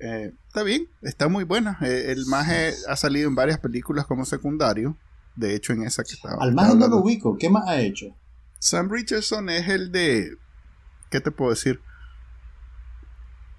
Eh, 0.00 0.32
está 0.48 0.62
bien, 0.62 0.88
está 1.02 1.28
muy 1.28 1.44
buena. 1.44 1.78
Eh, 1.80 2.06
el 2.08 2.26
maje 2.26 2.74
ha 2.88 2.96
salido 2.96 3.28
en 3.28 3.34
varias 3.34 3.58
películas 3.60 4.04
como 4.06 4.24
secundario. 4.24 4.96
De 5.36 5.54
hecho, 5.54 5.72
en 5.72 5.82
esa 5.84 6.02
que 6.02 6.14
estaba. 6.14 6.42
Al 6.42 6.54
más 6.54 6.74
no 6.74 6.88
lo 6.88 6.96
ubico. 6.96 7.36
¿Qué 7.38 7.48
más 7.50 7.68
ha 7.68 7.80
hecho? 7.80 8.06
Sam 8.58 8.90
Richardson 8.90 9.48
es 9.50 9.68
el 9.68 9.92
de. 9.92 10.36
¿Qué 11.10 11.20
te 11.20 11.30
puedo 11.30 11.50
decir? 11.50 11.80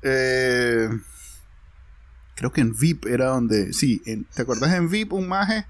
Eh, 0.01 0.89
creo 2.35 2.51
que 2.51 2.61
en 2.61 2.73
VIP 2.77 3.05
era 3.05 3.27
donde. 3.27 3.73
Sí, 3.73 4.01
en- 4.05 4.25
¿te 4.25 4.41
acuerdas 4.41 4.73
en 4.73 4.89
VIP 4.89 5.13
un 5.13 5.27
maje 5.27 5.65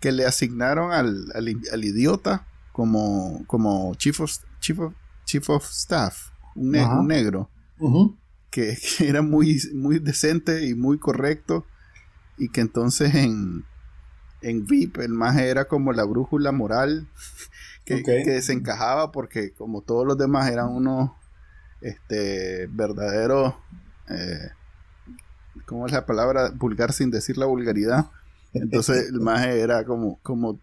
que 0.00 0.12
le 0.12 0.26
asignaron 0.26 0.92
al, 0.92 1.26
al, 1.34 1.48
al 1.72 1.84
idiota 1.84 2.46
como, 2.72 3.44
como 3.46 3.94
chief, 3.94 4.20
of, 4.20 4.30
chief, 4.60 4.78
of, 4.80 4.94
chief 5.24 5.48
of 5.50 5.64
staff? 5.70 6.30
Un, 6.54 6.70
ne- 6.72 6.80
Ajá. 6.80 6.98
un 7.00 7.06
negro 7.08 7.50
Ujú. 7.78 8.16
Que, 8.56 8.76
que 8.98 9.08
era 9.08 9.20
muy, 9.20 9.60
muy 9.74 9.98
decente 9.98 10.66
y 10.66 10.74
muy 10.74 10.98
correcto. 10.98 11.66
y 12.38 12.48
que 12.50 12.62
entonces 12.62 13.14
en, 13.14 13.64
en 14.40 14.64
VIP 14.66 14.98
el 14.98 15.12
maje 15.12 15.48
era 15.50 15.66
como 15.66 15.92
la 15.92 16.04
brújula 16.04 16.52
moral 16.52 17.08
que, 17.84 17.96
Ok. 17.96 18.04
que 18.24 18.30
desencajaba 18.30 19.12
porque 19.12 19.52
como 19.52 19.82
todos 19.82 20.06
los 20.06 20.16
demás 20.16 20.50
eran 20.50 20.68
unos 20.68 21.10
este 21.82 22.66
verdaderos 22.68 23.54
eh, 24.08 24.48
¿cómo 25.66 25.86
es 25.86 25.92
la 25.92 26.06
palabra? 26.06 26.50
vulgar 26.54 26.92
sin 26.92 27.10
decir 27.10 27.36
la 27.36 27.46
vulgaridad 27.46 28.06
entonces 28.54 29.08
el 29.10 29.20
maje 29.28 29.60
era 29.60 29.84
como 29.84 30.18
como 30.22 30.60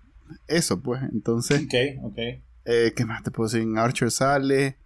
eso 0.47 0.81
pues 0.81 1.01
entonces 1.11 1.61
Ok, 1.63 1.75
ok. 2.03 2.17
eh, 2.65 2.93
¿qué 2.95 3.05
más 3.05 3.21
te 3.23 3.29
puedo 3.31 3.49
decir? 3.49 3.67
Archer 3.77 4.09
sale 4.11 4.77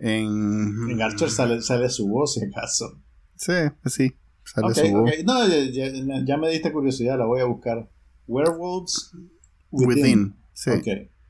en 0.00 0.90
En 0.90 1.02
Archer 1.02 1.30
sale, 1.30 1.60
sale 1.62 1.88
su 1.90 2.08
voz, 2.08 2.34
si 2.34 2.44
acaso. 2.44 3.00
sí 3.36 3.52
sí 3.86 4.16
sale 4.44 4.68
Ok, 4.68 4.74
su 4.74 4.88
voz. 4.92 5.10
No, 5.24 5.46
ya, 5.46 5.58
ya- 5.70 6.24
ya 6.24 6.36
me 6.36 6.48
diste 6.50 6.72
curiosidad, 6.72 7.18
la 7.18 7.26
voy 7.26 7.40
a 7.40 7.44
buscar. 7.44 7.88
Werewolves 8.26 9.12
Within, 9.70 10.36
sí 10.52 10.70
Ok, 10.70 10.86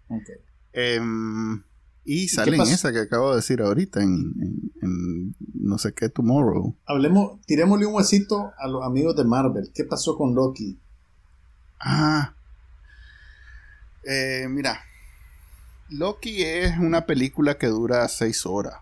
ok. 0.08 0.28
Em, 0.72 1.62
y 2.04 2.28
sale 2.28 2.56
en 2.56 2.62
esa 2.62 2.92
que 2.92 3.00
acabo 3.00 3.30
de 3.30 3.36
decir 3.36 3.60
ahorita, 3.60 4.02
en, 4.02 4.10
en- 4.40 4.72
en 4.82 5.34
no 5.54 5.76
sé 5.78 5.92
qué, 5.92 6.08
Tomorrow. 6.08 6.76
Hablemos, 6.86 7.40
tirémosle 7.46 7.86
un 7.86 7.94
huesito 7.94 8.52
a 8.58 8.68
los 8.68 8.84
amigos 8.84 9.16
de 9.16 9.24
Marvel. 9.24 9.70
¿Qué 9.74 9.84
pasó 9.84 10.16
con 10.16 10.34
Loki? 10.34 10.78
Ah, 11.80 12.34
Eh, 14.04 14.46
mira, 14.48 14.80
Loki 15.90 16.42
es 16.42 16.78
una 16.78 17.06
película 17.06 17.58
que 17.58 17.66
dura 17.66 18.06
seis 18.08 18.46
horas, 18.46 18.74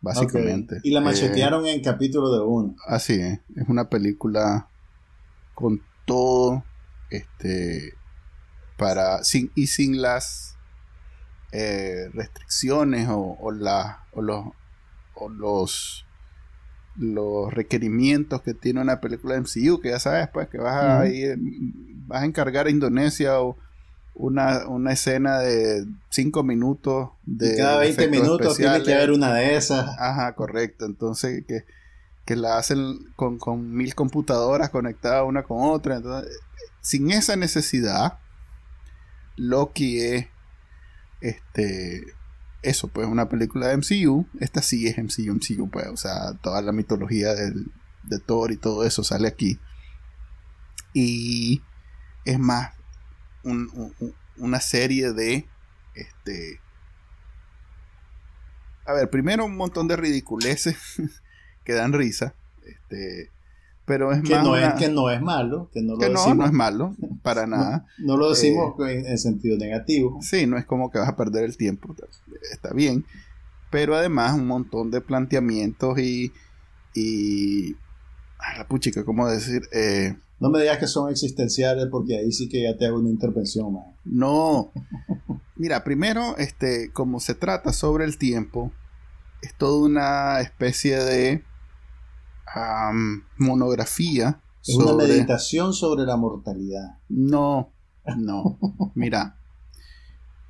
básicamente. 0.00 0.76
Y 0.82 0.90
la 0.90 1.00
Eh, 1.00 1.02
machetearon 1.04 1.66
en 1.66 1.82
capítulo 1.82 2.32
de 2.32 2.40
uno. 2.42 2.74
Así 2.86 3.14
es, 3.14 3.40
es 3.56 3.68
una 3.68 3.88
película 3.88 4.68
con 5.54 5.80
todo, 6.06 6.64
este, 7.10 7.92
para, 8.76 9.22
sin, 9.24 9.50
y 9.54 9.66
sin 9.68 10.00
las 10.00 10.54
eh, 11.52 12.08
restricciones 12.12 13.08
o, 13.08 13.36
o, 13.40 13.52
la- 13.52 14.06
o 14.12 14.22
los, 14.22 14.44
o 15.14 15.28
los, 15.28 16.04
los 16.96 17.52
requerimientos 17.52 18.42
que 18.42 18.54
tiene 18.54 18.80
una 18.80 19.00
película 19.00 19.34
de 19.34 19.40
MCU, 19.40 19.80
que 19.80 19.90
ya 19.90 19.98
sabes, 19.98 20.28
pues, 20.32 20.48
que 20.48 20.58
vas 20.58 20.74
a, 20.76 21.06
ir- 21.08 21.38
vas 22.06 22.22
a 22.22 22.26
encargar 22.26 22.66
a 22.66 22.70
Indonesia 22.70 23.40
o 23.40 23.56
una, 24.18 24.66
una 24.66 24.92
escena 24.92 25.38
de 25.40 25.86
cinco 26.10 26.42
minutos 26.42 27.10
de 27.24 27.54
Y 27.54 27.56
cada 27.56 27.78
20 27.80 28.02
efectos 28.02 28.20
minutos 28.22 28.56
tiene 28.56 28.72
que 28.72 28.76
especiales. 28.78 29.04
haber 29.04 29.10
una 29.16 29.34
de 29.34 29.56
esas. 29.56 29.96
Ajá, 29.98 30.34
correcto. 30.34 30.86
Entonces, 30.86 31.44
que, 31.46 31.64
que 32.24 32.36
la 32.36 32.56
hacen 32.58 32.96
con, 33.14 33.38
con 33.38 33.72
mil 33.74 33.94
computadoras 33.94 34.70
conectadas 34.70 35.24
una 35.26 35.42
con 35.42 35.58
otra. 35.70 35.96
Entonces, 35.96 36.32
sin 36.80 37.10
esa 37.10 37.36
necesidad, 37.36 38.18
Loki 39.36 40.00
es 40.00 40.26
este 41.20 42.04
eso, 42.62 42.88
pues 42.88 43.06
una 43.06 43.28
película 43.28 43.68
de 43.68 43.76
MCU. 43.76 44.26
Esta 44.40 44.60
sí 44.62 44.88
es 44.88 44.96
MCU, 44.98 45.34
MCU, 45.34 45.70
pues, 45.70 45.86
o 45.88 45.96
sea, 45.96 46.32
toda 46.42 46.62
la 46.62 46.72
mitología 46.72 47.32
del- 47.34 47.70
de 48.02 48.18
Thor 48.18 48.50
y 48.50 48.56
todo 48.56 48.84
eso 48.84 49.04
sale 49.04 49.28
aquí. 49.28 49.58
Y 50.94 51.62
es 52.24 52.38
más 52.38 52.70
un- 53.46 53.70
un- 53.74 53.94
un- 54.00 54.14
una 54.38 54.60
serie 54.60 55.12
de 55.12 55.46
este 55.94 56.60
a 58.84 58.92
ver, 58.92 59.10
primero 59.10 59.44
un 59.44 59.56
montón 59.56 59.88
de 59.88 59.96
ridiculeces 59.96 60.76
que 61.64 61.72
dan 61.72 61.92
risa. 61.92 62.34
Este, 62.64 63.30
pero 63.84 64.12
es 64.12 64.22
Que 64.22 64.34
más. 64.34 64.44
no, 64.44 64.52
una- 64.52 64.68
es, 64.68 64.74
que 64.74 64.88
no 64.88 65.10
es 65.10 65.20
malo. 65.20 65.70
Que 65.72 65.82
no 65.82 65.94
lo 65.94 65.98
que 65.98 66.06
no, 66.08 66.20
decimos, 66.20 66.36
no 66.38 66.46
es 66.46 66.52
malo, 66.52 66.94
para 67.22 67.46
nada. 67.46 67.86
no 67.98 68.16
lo 68.16 68.30
decimos 68.30 68.74
en, 68.88 69.06
en 69.06 69.18
sentido 69.18 69.56
negativo. 69.58 70.18
Sí, 70.22 70.46
no 70.46 70.56
es 70.56 70.64
como 70.64 70.90
que 70.90 70.98
vas 70.98 71.08
a 71.08 71.16
perder 71.16 71.44
el 71.44 71.56
tiempo. 71.56 71.94
Está 72.52 72.72
bien. 72.72 73.04
Pero 73.70 73.96
además 73.96 74.34
un 74.34 74.46
montón 74.46 74.90
de 74.90 75.00
planteamientos 75.00 75.98
y. 75.98 76.32
y 76.94 77.74
ah, 78.38 78.58
la 78.58 78.68
puchica, 78.68 79.04
¿cómo 79.04 79.28
decir? 79.28 79.62
Eh, 79.72 80.16
No 80.38 80.50
me 80.50 80.60
digas 80.60 80.78
que 80.78 80.86
son 80.86 81.10
existenciales 81.10 81.86
porque 81.90 82.18
ahí 82.18 82.30
sí 82.32 82.48
que 82.48 82.62
ya 82.62 82.76
te 82.76 82.86
hago 82.86 82.98
una 82.98 83.08
intervención, 83.10 83.72
man. 83.72 83.84
No. 84.04 84.70
Mira, 85.56 85.82
primero, 85.82 86.36
este, 86.36 86.90
como 86.92 87.20
se 87.20 87.34
trata 87.34 87.72
sobre 87.72 88.04
el 88.04 88.18
tiempo, 88.18 88.70
es 89.40 89.54
toda 89.54 89.78
una 89.86 90.40
especie 90.40 90.96
de 90.98 91.42
monografía 93.38 94.40
Es 94.66 94.74
una 94.74 94.88
sobre. 94.88 95.08
meditación 95.08 95.72
sobre 95.72 96.04
la 96.04 96.16
mortalidad. 96.16 96.98
No, 97.08 97.72
no. 98.18 98.58
Mira. 98.94 99.36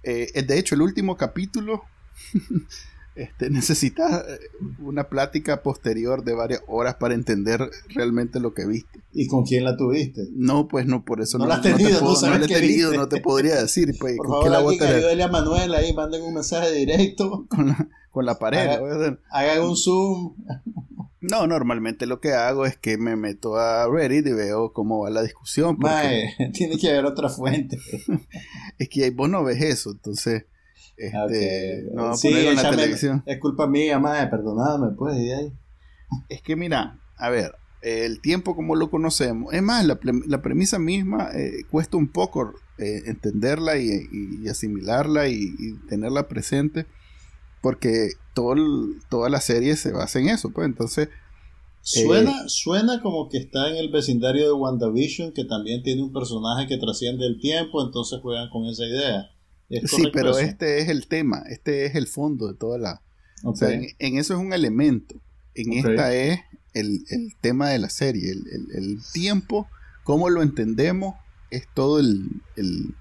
eh, 0.02 0.42
de 0.42 0.58
hecho, 0.58 0.74
el 0.74 0.82
último 0.82 1.16
capítulo 1.16 1.82
este, 3.16 3.50
necesita 3.50 4.20
eh, 4.28 4.38
una 4.80 5.08
plática 5.08 5.62
posterior 5.62 6.22
de 6.24 6.34
varias 6.34 6.62
horas 6.68 6.94
para 6.96 7.14
entender 7.14 7.68
realmente 7.88 8.38
lo 8.40 8.54
que 8.54 8.66
viste. 8.66 9.00
¿Y 9.12 9.26
con 9.26 9.44
quién 9.44 9.64
la 9.64 9.76
tuviste? 9.76 10.28
No, 10.34 10.68
pues 10.68 10.86
no, 10.86 11.04
por 11.04 11.20
eso 11.20 11.38
No 11.38 11.44
no, 11.44 11.48
la 11.48 11.56
has 11.56 11.62
te 11.62 11.72
tenido, 11.72 11.98
puedo- 12.00 12.12
no 12.12 12.16
sabes 12.16 12.40
la 12.40 12.44
he 12.46 12.60
tenido, 12.60 12.90
viste. 12.90 12.98
no 12.98 13.08
te 13.08 13.20
podría 13.20 13.60
decir. 13.60 13.94
Pues, 13.98 14.16
Por 14.16 14.26
¿con 14.26 14.34
favor, 14.36 14.50
la 14.50 14.60
voy 14.60 14.78
a 15.22 15.28
Manuel 15.28 15.74
ahí, 15.74 15.92
manden 15.94 16.22
un 16.22 16.34
mensaje 16.34 16.72
directo. 16.72 17.46
con 17.50 17.68
la, 17.68 17.88
con 18.10 18.24
la 18.26 18.38
pared. 18.38 18.68
Haga-. 18.68 19.18
Hagan 19.30 19.62
un 19.62 19.76
zoom. 19.76 20.34
No, 21.20 21.46
normalmente 21.46 22.06
lo 22.06 22.20
que 22.20 22.34
hago 22.34 22.66
es 22.66 22.76
que 22.76 22.98
me 22.98 23.16
meto 23.16 23.56
a 23.56 23.88
Reddit 23.90 24.26
y 24.28 24.32
veo 24.32 24.72
cómo 24.72 25.00
va 25.00 25.10
la 25.10 25.22
discusión. 25.22 25.76
Porque 25.76 25.94
Mae, 26.38 26.50
tiene 26.52 26.78
que 26.78 26.88
haber 26.90 27.04
otra 27.06 27.28
fuente. 27.28 27.78
es 28.78 28.88
que 28.88 29.10
vos 29.10 29.28
no 29.28 29.42
ves 29.42 29.60
eso, 29.62 29.90
entonces 29.90 30.44
este, 30.96 31.84
Ok. 31.88 31.94
no 31.94 32.06
a 32.08 32.16
Sí, 32.16 32.28
en 32.28 32.56
la 32.56 32.70
televisión. 32.70 33.22
Es 33.26 33.38
culpa 33.38 33.66
mía, 33.66 33.98
mae, 33.98 34.26
perdonadme, 34.28 34.94
pues. 34.96 35.16
y 35.18 35.30
ahí. 35.30 35.52
Es 36.28 36.42
que 36.42 36.56
mira, 36.56 36.98
a 37.16 37.30
ver, 37.30 37.52
el 37.82 38.20
tiempo 38.20 38.54
como 38.56 38.74
lo 38.76 38.90
conocemos, 38.90 39.52
es 39.52 39.62
más, 39.62 39.84
la, 39.84 39.98
la 40.26 40.42
premisa 40.42 40.78
misma 40.78 41.30
eh, 41.34 41.64
cuesta 41.70 41.96
un 41.96 42.08
poco 42.12 42.52
eh, 42.78 43.02
entenderla 43.06 43.78
y, 43.78 43.88
y- 43.88 44.44
y 44.44 44.48
asimilarla 44.48 45.28
y, 45.28 45.34
y 45.58 45.86
tenerla 45.88 46.28
presente, 46.28 46.86
porque 47.62 48.10
todo 48.34 48.52
el- 48.54 49.00
toda 49.08 49.28
la 49.30 49.40
serie 49.40 49.76
se 49.76 49.92
basa 49.92 50.18
en 50.20 50.28
eso, 50.28 50.50
pues 50.52 50.66
entonces 50.66 51.08
Suena, 51.80 52.48
suena 52.48 53.00
como 53.00 53.28
que 53.28 53.38
está 53.38 53.70
en 53.70 53.76
el 53.76 53.90
vecindario 53.92 54.44
de 54.46 54.52
WandaVision, 54.52 55.32
que 55.32 55.44
también 55.44 55.84
tiene 55.84 56.02
un 56.02 56.12
personaje 56.12 56.66
que 56.66 56.78
trasciende 56.78 57.26
el 57.26 57.38
tiempo, 57.40 57.80
entonces 57.84 58.18
juegan 58.22 58.50
con 58.50 58.64
esa 58.66 58.84
idea. 58.84 59.30
¿Es 59.68 59.90
sí, 59.90 60.04
pero 60.12 60.30
eso? 60.30 60.40
este 60.40 60.80
es 60.80 60.88
el 60.88 61.08
tema, 61.08 61.42
este 61.48 61.86
es 61.86 61.94
el 61.94 62.06
fondo 62.06 62.48
de 62.48 62.54
toda 62.58 62.78
la... 62.78 63.02
O 63.44 63.54
sea, 63.54 63.70
en, 63.72 63.86
en 63.98 64.18
eso 64.18 64.34
es 64.34 64.40
un 64.40 64.52
elemento. 64.52 65.22
En 65.54 65.72
Ok. 65.72 65.86
esta 65.90 66.14
es 66.14 66.40
el, 66.72 67.04
el 67.10 67.36
tema 67.40 67.70
de 67.70 67.78
la 67.78 67.90
serie. 67.90 68.30
El, 68.30 68.38
el- 68.38 68.84
el 68.84 68.98
tiempo, 69.12 69.68
cómo 70.04 70.30
lo 70.30 70.42
entendemos, 70.42 71.14
es 71.50 71.68
todo 71.74 71.98
el, 72.00 72.42
el, 72.56 72.96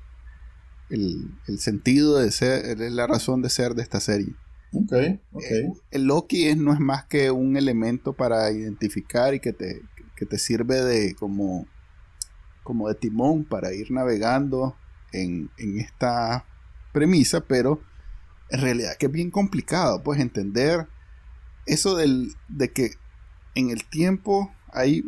el- 0.89 1.39
el 1.47 1.59
sentido 1.59 2.19
de 2.19 2.31
ser, 2.31 2.81
es 2.81 2.91
la 2.91 3.07
razón 3.07 3.41
de 3.41 3.49
ser 3.49 3.73
de 3.75 3.83
esta 3.83 3.99
serie. 3.99 4.35
Ok, 4.71 4.93
ok. 5.31 5.43
Eh, 5.43 5.69
el 5.91 6.03
Loki 6.03 6.45
es, 6.47 6.57
no 6.57 6.73
es 6.73 6.79
más 6.79 7.05
que 7.05 7.31
un 7.31 7.57
elemento 7.57 8.15
para 8.15 8.51
identificar 8.51 9.33
y 9.33 9.39
que 9.39 9.53
te, 9.53 9.81
que 10.15 10.25
te 10.25 10.37
sirve 10.37 10.81
de 10.81 11.15
como, 11.15 11.67
como 12.61 12.87
de 12.89 12.95
timón 12.95 13.45
para 13.45 13.73
ir 13.73 13.91
navegando 13.91 14.77
en, 15.11 15.49
en 15.57 15.79
esta 15.79 16.45
premisa, 16.95 17.41
pero 17.41 17.81
en 18.49 18.61
realidad 18.61 18.95
que 18.97 19.07
es 19.07 19.11
bien 19.11 19.29
complicado, 19.29 20.01
pues 20.01 20.19
entender 20.19 20.87
eso 21.65 21.95
del, 21.95 22.33
de 22.47 22.71
que 22.71 22.91
en 23.53 23.69
el 23.69 23.83
tiempo 23.89 24.49
hay 24.71 25.03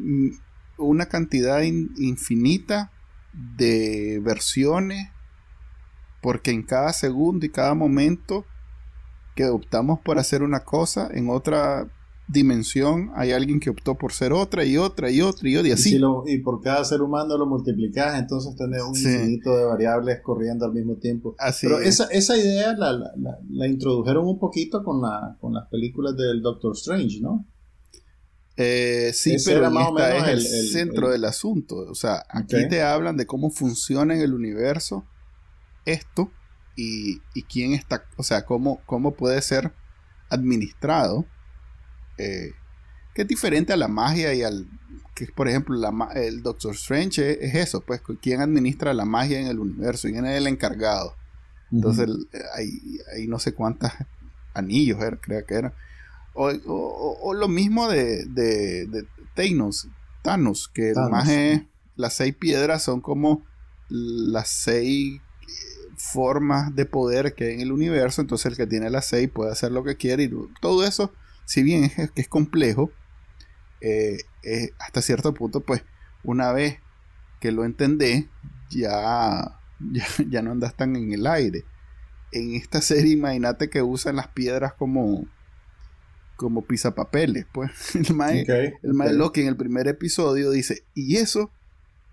una 0.77 1.07
cantidad 1.07 1.61
in- 1.61 1.89
infinita 1.97 2.91
de 3.33 4.19
versiones, 4.21 5.07
porque 6.21 6.51
en 6.51 6.63
cada 6.63 6.91
segundo 6.91 7.45
y 7.45 7.49
cada 7.49 7.73
momento 7.73 8.45
que 9.33 9.45
optamos 9.45 9.99
por 10.01 10.19
hacer 10.19 10.43
una 10.43 10.65
cosa, 10.65 11.09
en 11.13 11.29
otra 11.29 11.87
dimensión 12.27 13.11
hay 13.15 13.31
alguien 13.31 13.59
que 13.61 13.69
optó 13.69 13.95
por 13.95 14.11
ser 14.11 14.33
otra 14.33 14.65
y 14.65 14.75
otra 14.77 15.09
y 15.09 15.21
otra 15.21 15.47
y 15.49 15.55
otra 15.55 15.67
y 15.67 15.71
Y, 15.71 15.73
así. 15.73 15.89
si 15.91 15.97
lo- 15.97 16.23
y 16.27 16.39
por 16.39 16.61
cada 16.61 16.83
ser 16.83 17.01
humano 17.01 17.37
lo 17.37 17.45
multiplicas, 17.45 18.19
entonces 18.19 18.55
tenés 18.57 18.81
un 18.81 18.95
Sí. 18.95 19.07
infinito 19.07 19.55
de 19.57 19.63
variables 19.63 20.19
corriendo 20.21 20.65
al 20.65 20.73
mismo 20.73 20.95
tiempo. 20.97 21.35
Así 21.39 21.67
Pero 21.67 21.79
es. 21.79 21.87
esa, 21.87 22.05
esa 22.11 22.37
idea 22.37 22.73
la, 22.73 22.91
la- 22.91 23.11
la- 23.15 23.39
la 23.49 23.67
introdujeron 23.67 24.27
un 24.27 24.39
poquito 24.39 24.83
con, 24.83 25.01
la, 25.01 25.37
con 25.39 25.53
las 25.53 25.67
películas 25.69 26.17
del 26.17 26.41
Doctor 26.41 26.73
Strange, 26.75 27.21
¿no? 27.21 27.45
Eh, 28.59 29.11
sí, 29.13 29.35
Ese 29.35 29.53
pero 29.53 29.69
más 29.71 29.87
o 29.91 29.97
esta 29.99 30.13
menos 30.13 30.27
es 30.29 30.53
el, 30.53 30.69
centro 30.71 31.05
el- 31.07 31.11
del 31.13 31.25
asunto. 31.25 31.75
O 31.89 31.95
sea, 31.95 32.25
aquí 32.29 32.67
te 32.67 32.81
hablan 32.81 33.15
de 33.15 33.25
cómo 33.27 33.51
funciona 33.51 34.15
en 34.15 34.21
el 34.21 34.33
universo 34.33 35.05
esto 35.85 36.31
y, 36.75 37.21
y 37.35 37.43
quién 37.43 37.73
está, 37.73 38.03
o 38.17 38.23
sea, 38.23 38.45
cómo, 38.45 38.81
cómo 38.85 39.13
puede 39.13 39.41
ser 39.41 39.71
administrado. 40.29 41.25
Eh, 42.17 42.51
que 43.13 43.23
es 43.23 43.27
diferente 43.27 43.73
a 43.73 43.77
la 43.77 43.87
magia 43.87 44.33
y 44.33 44.43
al 44.43 44.67
que 45.15 45.25
por 45.27 45.47
ejemplo 45.47 45.75
la, 45.75 45.91
el 46.13 46.43
Doctor 46.43 46.75
Strange 46.75 47.43
es, 47.43 47.55
eso, 47.55 47.81
pues 47.81 48.01
quién 48.21 48.39
administra 48.39 48.93
la 48.93 49.05
magia 49.05 49.39
en 49.39 49.47
el 49.47 49.59
universo, 49.59 50.07
quién 50.07 50.25
es 50.25 50.37
el 50.37 50.47
encargado. 50.47 51.15
Entonces 51.71 52.07
hay, 52.55 52.99
hay, 53.13 53.27
no 53.27 53.39
sé 53.39 53.53
cuántas 53.53 53.93
anillos, 54.53 55.01
era, 55.01 55.17
creo 55.17 55.45
que 55.45 55.55
eran. 55.55 55.73
O, 56.33 56.51
o, 56.67 57.33
lo 57.33 57.47
mismo 57.47 57.89
de, 57.89 58.25
de, 58.25 58.85
de 58.85 59.07
Thanos, 59.33 59.87
Thanos, 60.21 60.69
que 60.71 60.93
Thanos, 60.93 61.27
las 61.95 62.13
seis 62.13 62.35
piedras 62.35 62.83
son 62.83 63.01
como 63.01 63.43
las 63.89 64.49
seis 64.49 65.19
formas 65.97 66.75
de 66.75 66.85
poder 66.85 67.33
que 67.33 67.45
hay 67.45 67.53
en 67.55 67.61
el 67.61 67.71
universo, 67.71 68.21
entonces 68.21 68.45
el 68.45 68.55
que 68.55 68.67
tiene 68.67 68.89
las 68.91 69.07
seis 69.07 69.29
puede 69.33 69.51
hacer 69.51 69.71
lo 69.71 69.83
que 69.83 69.97
quiere 69.97 70.23
y 70.23 70.31
todo 70.61 70.85
eso, 70.85 71.11
si 71.47 71.63
bien 71.63 71.85
es, 71.85 72.11
que 72.11 72.21
es 72.21 72.27
complejo, 72.27 72.91
eh, 73.81 74.19
hasta 74.79 75.01
cierto 75.01 75.33
punto, 75.33 75.61
pues 75.61 75.83
una 76.23 76.51
vez 76.51 76.77
que 77.39 77.51
lo 77.51 77.65
entendés, 77.65 78.25
ya, 78.69 79.59
ya, 80.29 80.41
no 80.41 80.51
andas 80.51 80.75
tan 80.75 80.95
en 80.95 81.11
el 81.11 81.25
aire. 81.25 81.63
En 82.31 82.53
esta 82.55 82.81
serie, 82.81 83.13
imagínate 83.13 83.69
que 83.69 83.81
usan 83.81 84.17
las 84.17 84.27
piedras 84.27 84.73
como 84.73 85.25
como 86.35 86.61
pisapapeles, 86.61 87.47
pues. 87.51 87.71
El 87.95 88.13
mae, 88.13 88.45
el 88.83 89.17
Loki 89.17 89.41
en 89.41 89.47
el 89.47 89.57
primer 89.57 89.87
episodio 89.87 90.51
dice, 90.51 90.83
¿y 90.93 91.15
eso? 91.15 91.51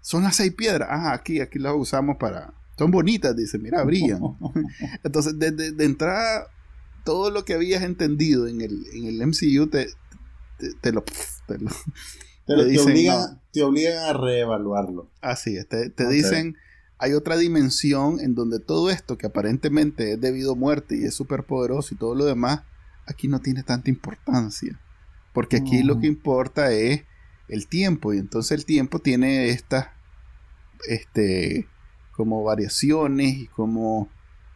Son 0.00 0.22
las 0.22 0.36
seis 0.36 0.54
piedras. 0.54 0.88
Ah, 0.90 1.12
aquí, 1.12 1.40
aquí 1.40 1.58
las 1.58 1.74
usamos 1.74 2.16
para, 2.16 2.54
son 2.78 2.90
bonitas, 2.90 3.36
dice, 3.36 3.58
mira, 3.58 3.82
brillan. 3.84 4.20
Entonces, 5.04 5.38
de, 5.38 5.84
entrada, 5.84 6.46
todo 7.04 7.30
lo 7.30 7.44
que 7.44 7.54
habías 7.54 7.82
entendido 7.82 8.48
en 8.48 8.60
el, 8.60 8.86
en 8.94 9.06
el 9.06 9.26
MCU 9.26 9.68
te, 9.68 9.88
te, 10.80 10.92
lo... 10.92 11.04
Te, 11.46 12.54
obligan, 12.78 13.40
te, 13.52 13.62
obligan, 13.62 14.04
a 14.04 14.12
reevaluarlo. 14.12 15.10
Así 15.20 15.56
es, 15.56 15.68
te, 15.68 16.08
dicen, 16.08 16.56
hay 16.98 17.12
otra 17.12 17.36
dimensión 17.36 18.20
en 18.20 18.34
donde 18.34 18.58
todo 18.58 18.90
esto 18.90 19.16
que 19.16 19.26
aparentemente 19.26 20.12
es 20.12 20.20
debido 20.20 20.52
a 20.52 20.56
muerte 20.56 20.96
y 20.96 21.04
es 21.04 21.14
súper 21.14 21.44
poderoso 21.44 21.94
y 21.94 21.98
todo 21.98 22.14
lo 22.14 22.24
demás, 22.24 22.62
aquí 23.06 23.28
no 23.28 23.40
tiene 23.40 23.62
tanta 23.62 23.90
importancia. 23.90 24.78
Porque 25.32 25.56
aquí 25.56 25.82
lo 25.82 25.98
que 25.98 26.06
importa 26.06 26.72
es 26.72 27.02
el 27.48 27.66
tiempo 27.66 28.14
y 28.14 28.18
entonces 28.18 28.52
el 28.52 28.64
tiempo 28.64 28.98
tiene 28.98 29.48
estas... 29.50 29.88
Este, 30.86 31.66
como 32.16 32.44
variaciones 32.44 33.34
y 33.36 33.46
como, 33.48 34.08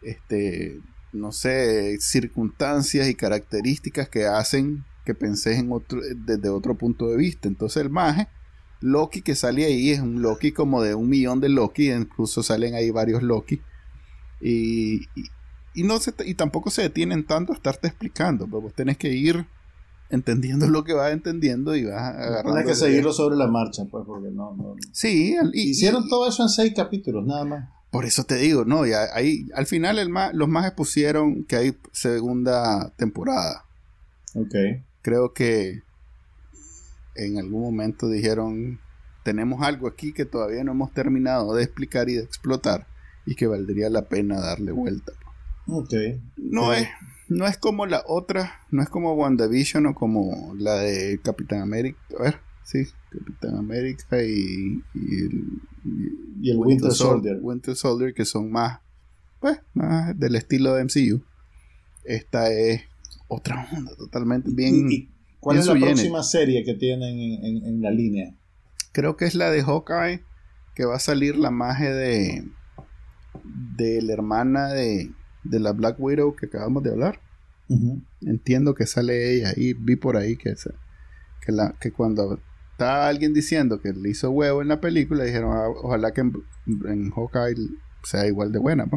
este, 0.02 0.80
no 1.12 1.32
sé, 1.32 1.98
circunstancias 2.00 3.08
y 3.08 3.14
características 3.14 4.08
que 4.08 4.26
hacen 4.26 4.84
que 5.04 5.14
penses 5.14 5.58
en 5.58 5.72
otro, 5.72 6.00
desde 6.16 6.50
otro 6.50 6.76
punto 6.76 7.08
de 7.08 7.16
vista. 7.16 7.48
Entonces 7.48 7.82
el 7.82 7.90
maje, 7.90 8.28
Loki 8.80 9.22
que 9.22 9.34
sale 9.34 9.64
ahí 9.64 9.90
es 9.90 10.00
un 10.00 10.20
Loki 10.20 10.52
como 10.52 10.82
de 10.82 10.94
un 10.94 11.08
millón 11.08 11.40
de 11.40 11.48
Loki, 11.48 11.90
incluso 11.90 12.42
salen 12.42 12.74
ahí 12.74 12.90
varios 12.90 13.22
Loki. 13.22 13.60
Y, 14.40 15.06
y, 15.74 15.82
no 15.82 15.98
se, 15.98 16.12
y 16.26 16.34
tampoco 16.34 16.70
se 16.70 16.82
detienen 16.82 17.26
tanto 17.26 17.52
a 17.52 17.56
estarte 17.56 17.88
explicando, 17.88 18.46
pues 18.46 18.62
vos 18.62 18.74
tenés 18.74 18.98
que 18.98 19.08
ir 19.08 19.46
entendiendo 20.10 20.68
lo 20.68 20.84
que 20.84 20.92
vas 20.92 21.12
entendiendo 21.12 21.74
y 21.74 21.84
vas 21.84 22.14
agarrando. 22.14 22.52
Tienes 22.52 22.66
que 22.66 22.74
seguirlo 22.74 23.12
sobre 23.12 23.36
la 23.36 23.48
marcha, 23.48 23.84
pues, 23.90 24.04
porque 24.06 24.30
no. 24.30 24.54
no 24.54 24.76
sí, 24.92 25.36
hicieron 25.54 26.08
todo 26.08 26.28
eso 26.28 26.42
en 26.42 26.48
seis 26.48 26.72
capítulos, 26.74 27.26
nada 27.26 27.44
más. 27.44 27.68
Por 27.90 28.04
eso 28.04 28.24
te 28.24 28.36
digo, 28.36 28.64
no, 28.64 28.86
y 28.86 28.92
ahí, 28.92 29.48
al 29.54 29.66
final 29.66 29.98
el 29.98 30.10
los 30.34 30.48
más 30.48 30.70
pusieron 30.72 31.44
que 31.44 31.56
hay 31.56 31.78
segunda 31.92 32.90
temporada. 32.96 33.64
Ok. 34.34 34.54
Creo 35.02 35.32
que 35.32 35.82
en 37.14 37.38
algún 37.38 37.62
momento 37.62 38.08
dijeron, 38.08 38.78
tenemos 39.24 39.62
algo 39.62 39.88
aquí 39.88 40.12
que 40.12 40.26
todavía 40.26 40.64
no 40.64 40.72
hemos 40.72 40.92
terminado 40.92 41.54
de 41.54 41.64
explicar 41.64 42.08
y 42.10 42.14
de 42.14 42.22
explotar 42.22 42.86
y 43.24 43.34
que 43.34 43.46
valdría 43.46 43.88
la 43.88 44.08
pena 44.08 44.38
darle 44.38 44.72
vuelta. 44.72 45.12
Ok. 45.66 45.94
No 46.36 46.72
es 46.72 46.88
no 47.28 47.46
es 47.46 47.58
como 47.58 47.86
la 47.86 48.02
otra, 48.06 48.62
no 48.70 48.82
es 48.82 48.88
como 48.88 49.12
WandaVision 49.12 49.86
o 49.86 49.94
como 49.94 50.54
la 50.56 50.76
de 50.76 51.20
Capitán 51.22 51.60
América. 51.60 51.98
A 52.18 52.22
ver, 52.22 52.40
sí, 52.64 52.88
Capitán 53.10 53.56
América 53.56 54.22
y, 54.22 54.82
y, 54.94 56.50
el, 56.50 56.56
Winter, 56.56 56.92
Soldier. 56.92 57.38
Winter 57.40 57.74
Soldier, 57.74 58.14
que 58.14 58.24
son 58.24 58.50
más, 58.50 58.80
pues, 59.40 59.58
más 59.74 60.18
del 60.18 60.36
estilo 60.36 60.74
de 60.74 60.84
MCU. 60.84 61.22
Esta 62.04 62.52
es 62.52 62.82
otra 63.28 63.68
onda, 63.72 63.94
totalmente 63.96 64.50
bien. 64.52 64.90
¿Y, 64.90 65.08
cuál 65.40 65.58
es 65.58 65.66
la 65.66 65.74
próxima 65.74 66.22
serie 66.22 66.64
que 66.64 66.74
tienen 66.74 67.18
en, 67.64 67.80
la 67.82 67.90
línea? 67.90 68.34
Creo 68.92 69.16
que 69.16 69.26
es 69.26 69.34
la 69.34 69.50
de 69.50 69.62
Hawkeye, 69.62 70.22
que 70.74 70.84
va 70.84 70.96
a 70.96 71.00
salir 71.00 71.36
la 71.36 71.50
magia 71.50 71.92
de 71.94 72.44
de 73.76 74.02
la 74.02 74.12
hermana 74.12 74.68
de 74.68 75.12
de 75.44 75.60
la 75.60 75.72
Black 75.72 75.98
Widow 75.98 76.34
que 76.34 76.46
acabamos 76.46 76.82
de 76.82 76.90
hablar. 76.90 77.20
Entiendo 78.22 78.74
que 78.74 78.86
sale 78.86 79.34
ella 79.34 79.52
y 79.54 79.74
vi 79.74 79.96
por 79.96 80.16
ahí 80.16 80.36
que, 80.36 80.54
que, 81.44 81.52
la, 81.52 81.74
que 81.78 81.92
cuando 81.92 82.40
está 82.78 83.08
alguien 83.08 83.34
diciendo 83.34 83.80
que 83.80 83.92
le 83.92 84.10
hizo 84.10 84.30
huevo 84.30 84.62
en 84.62 84.68
la 84.68 84.80
película, 84.80 85.24
dijeron 85.24 85.50
ah, 85.52 85.68
ojalá 85.82 86.12
que 86.12 86.20
en, 86.20 87.10
Hawkeye 87.10 87.56
sea 88.04 88.24
igual 88.28 88.52
de 88.52 88.60
buena. 88.60 88.88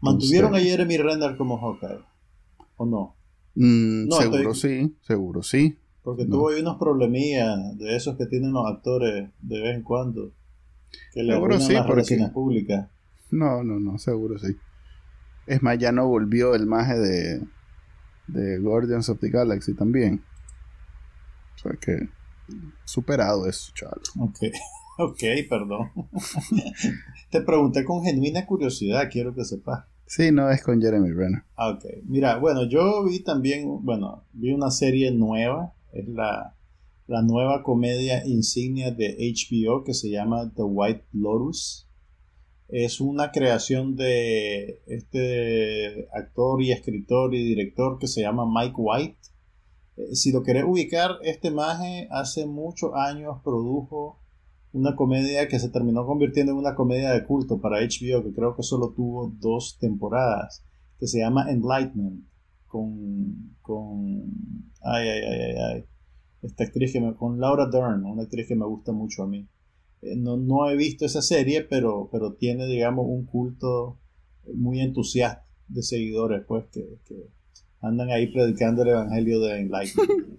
¿Mantuvieron 0.00 0.52
a 0.56 0.58
Jeremy 0.58 0.96
Renner 0.96 1.36
como 1.36 1.58
Hawkeye? 1.58 2.04
¿O 2.76 2.86
no? 2.86 3.14
Mm, 3.54 4.10
seguro 4.10 4.54
sí, 4.54 4.96
seguro 5.02 5.42
sí. 5.44 5.78
Porque 6.02 6.24
tuvo 6.24 6.48
ahí 6.48 6.60
unos 6.60 6.76
problemillas 6.76 7.56
de 7.78 7.94
esos 7.94 8.16
que 8.16 8.26
tienen 8.26 8.52
los 8.52 8.66
actores 8.66 9.30
de 9.40 9.60
vez 9.60 9.76
en 9.76 9.82
cuando. 9.82 10.32
Que 11.12 11.22
le 11.22 11.34
seguro 11.34 11.60
sí, 11.60 11.74
las 11.74 11.86
porque... 11.86 12.30
públicas. 12.34 12.88
No, 13.30 13.62
no, 13.62 13.78
no, 13.78 13.96
seguro 13.98 14.38
sí. 14.38 14.56
Es 15.46 15.62
más, 15.62 15.78
ya 15.78 15.92
no 15.92 16.08
volvió 16.08 16.56
el 16.56 16.66
maje 16.66 16.98
de, 16.98 17.42
de 18.26 18.58
Guardians 18.58 19.08
of 19.08 19.20
the 19.20 19.30
Galaxy 19.30 19.74
también. 19.74 20.22
O 21.58 21.68
sea 21.68 21.72
que 21.80 22.08
superado 22.84 23.46
eso, 23.46 23.72
chaval. 23.74 24.00
Ok, 24.20 24.38
ok, 24.98 25.22
perdón. 25.48 25.90
Te 27.30 27.42
pregunté 27.42 27.84
con 27.84 28.02
genuina 28.02 28.46
curiosidad, 28.46 29.08
quiero 29.10 29.34
que 29.34 29.44
sepas. 29.44 29.84
Sí, 30.06 30.32
no 30.32 30.50
es 30.50 30.62
con 30.62 30.80
Jeremy 30.80 31.10
Renner. 31.10 31.42
Ah, 31.56 31.70
ok, 31.70 31.84
mira, 32.04 32.38
bueno, 32.38 32.66
yo 32.66 33.04
vi 33.04 33.20
también, 33.20 33.84
bueno, 33.84 34.24
vi 34.32 34.52
una 34.52 34.70
serie 34.70 35.10
nueva, 35.10 35.74
es 35.92 36.08
la, 36.08 36.54
la 37.06 37.22
nueva 37.22 37.62
comedia 37.62 38.26
insignia 38.26 38.90
de 38.90 39.16
HBO 39.18 39.84
que 39.84 39.92
se 39.92 40.08
llama 40.08 40.50
The 40.54 40.62
White 40.62 41.04
Lotus 41.12 41.88
es 42.68 43.00
una 43.00 43.32
creación 43.32 43.96
de 43.96 44.82
este 44.86 46.06
actor 46.12 46.62
y 46.62 46.70
escritor 46.70 47.34
y 47.34 47.42
director 47.42 47.98
que 47.98 48.06
se 48.06 48.20
llama 48.20 48.44
Mike 48.46 48.74
White. 48.76 49.18
Eh, 49.98 50.14
si 50.14 50.32
lo 50.32 50.42
querés 50.42 50.64
ubicar, 50.64 51.18
este 51.22 51.50
maje 51.50 52.08
hace 52.10 52.46
muchos 52.46 52.92
años 52.94 53.38
produjo 53.42 54.20
una 54.72 54.94
comedia 54.94 55.48
que 55.48 55.58
se 55.58 55.70
terminó 55.70 56.06
convirtiendo 56.06 56.52
en 56.52 56.58
una 56.58 56.74
comedia 56.74 57.10
de 57.10 57.24
culto 57.24 57.60
para 57.60 57.80
HBO, 57.80 58.22
que 58.22 58.32
creo 58.34 58.54
que 58.54 58.62
solo 58.62 58.92
tuvo 58.94 59.32
dos 59.40 59.78
temporadas, 59.80 60.64
que 61.00 61.06
se 61.06 61.18
llama 61.18 61.50
Enlightenment, 61.50 62.24
con, 62.66 63.56
con 63.62 64.24
ay, 64.82 65.08
ay, 65.08 65.22
ay, 65.22 65.54
ay, 65.56 65.84
esta 66.42 66.64
actriz 66.64 66.92
que 66.92 67.00
me, 67.00 67.14
con 67.14 67.40
Laura 67.40 67.66
Dern, 67.66 68.04
una 68.04 68.22
actriz 68.22 68.46
que 68.46 68.54
me 68.54 68.66
gusta 68.66 68.92
mucho 68.92 69.24
a 69.24 69.26
mí. 69.26 69.48
Eh, 70.02 70.16
no, 70.16 70.36
no, 70.36 70.70
he 70.70 70.76
visto 70.76 71.04
esa 71.04 71.22
serie, 71.22 71.62
pero, 71.62 72.08
pero 72.12 72.34
tiene, 72.34 72.66
digamos, 72.66 73.06
un 73.08 73.24
culto 73.24 73.98
muy 74.54 74.80
entusiasta 74.80 75.44
de 75.66 75.82
seguidores, 75.82 76.44
pues, 76.46 76.66
que, 76.70 76.98
andan 77.80 78.10
ahí 78.10 78.26
predicando 78.28 78.82
el 78.82 78.88
evangelio 78.88 79.40
de 79.40 79.60
Enlightenment. 79.60 80.38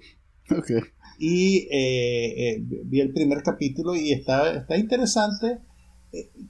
okay. 0.58 0.82
Y 1.20 1.68
eh, 1.72 2.56
eh, 2.56 2.64
vi 2.86 3.02
el 3.02 3.12
primer 3.12 3.44
capítulo 3.44 3.96
y 3.96 4.12
está, 4.12 4.54
está 4.54 4.78
interesante. 4.78 5.60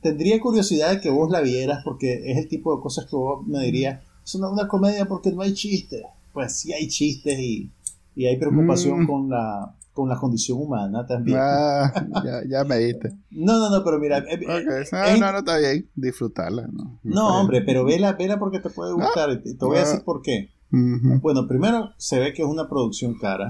tendría 0.02 0.40
curiosidad 0.40 0.92
de 0.92 1.02
que 1.02 1.10
vos 1.10 1.32
la 1.32 1.42
vieras, 1.42 1.82
porque 1.84 2.32
es 2.32 2.38
el 2.38 2.48
tipo 2.48 2.76
de 2.76 2.82
cosas 2.82 3.06
que 3.06 3.16
vos 3.16 3.46
me 3.48 3.64
dirías, 3.66 4.02
es 4.24 4.36
una, 4.36 4.50
una 4.50 4.68
comedia 4.68 5.06
porque 5.06 5.32
no 5.32 5.42
hay 5.42 5.54
chistes. 5.54 6.04
Pues 6.34 6.56
sí 6.56 6.72
hay 6.72 6.88
chistes 6.88 7.40
y, 7.40 7.72
y 8.16 8.26
hay 8.26 8.38
preocupación 8.38 9.04
mm. 9.04 9.08
con 9.08 9.30
la 9.30 9.76
con 10.00 10.08
la 10.08 10.16
condición 10.16 10.60
humana 10.62 11.06
también. 11.06 11.38
Ah, 11.42 11.92
ya, 12.50 12.64
me 12.64 12.78
diste. 12.78 13.12
No, 13.32 13.60
no, 13.60 13.70
no, 13.70 13.84
pero 13.84 14.00
mira. 14.00 14.20
Eh, 14.20 14.40
eh, 14.40 14.86
no, 15.20 15.32
no, 15.32 15.40
está 15.40 15.58
bien. 15.58 15.90
Disfrutarla. 15.94 16.68
No, 16.72 17.00
no 17.04 17.42
hombre, 17.42 17.62
pero 17.64 17.84
vela, 17.84 18.14
vela 18.14 18.40
porque 18.40 18.60
te 18.60 18.70
puede 18.70 18.94
gustar. 18.94 19.42
te 19.44 19.54
voy 19.60 19.78
a 19.78 19.82
decir 19.82 20.02
por 20.06 20.22
qué. 20.22 20.50
Bueno, 20.72 21.48
primero 21.48 21.94
se 21.98 22.20
ve 22.20 22.34
que 22.34 22.44
es 22.44 22.48
una 22.48 22.70
producción 22.70 23.16
cara. 23.16 23.50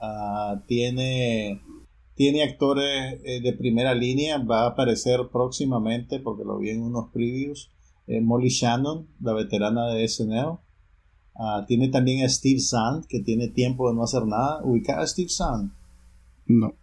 Ah, 0.00 0.62
tiene, 0.66 1.60
tiene 2.14 2.42
actores 2.42 3.20
eh, 3.24 3.40
de 3.42 3.52
primera 3.52 3.94
línea. 3.94 4.38
Va 4.38 4.62
a 4.62 4.68
aparecer 4.68 5.20
próximamente, 5.32 6.20
porque 6.20 6.44
lo 6.44 6.58
vi 6.58 6.70
en 6.70 6.82
unos 6.82 7.10
previews, 7.12 7.70
Molly 8.06 8.48
Shannon, 8.48 9.08
la 9.20 9.32
veterana 9.32 9.88
de 9.88 10.06
SNL. 10.08 10.58
Ah, 11.36 11.64
tiene 11.66 11.88
también 11.88 12.24
a 12.24 12.28
Steve 12.28 12.60
Sand, 12.60 13.06
que 13.06 13.20
tiene 13.20 13.48
tiempo 13.48 13.88
de 13.88 13.96
no 13.96 14.04
hacer 14.04 14.24
nada. 14.24 14.60
Ubica 14.62 15.00
a 15.00 15.06
Steve 15.06 15.28
Sand. 15.28 15.72
No. 16.46 16.74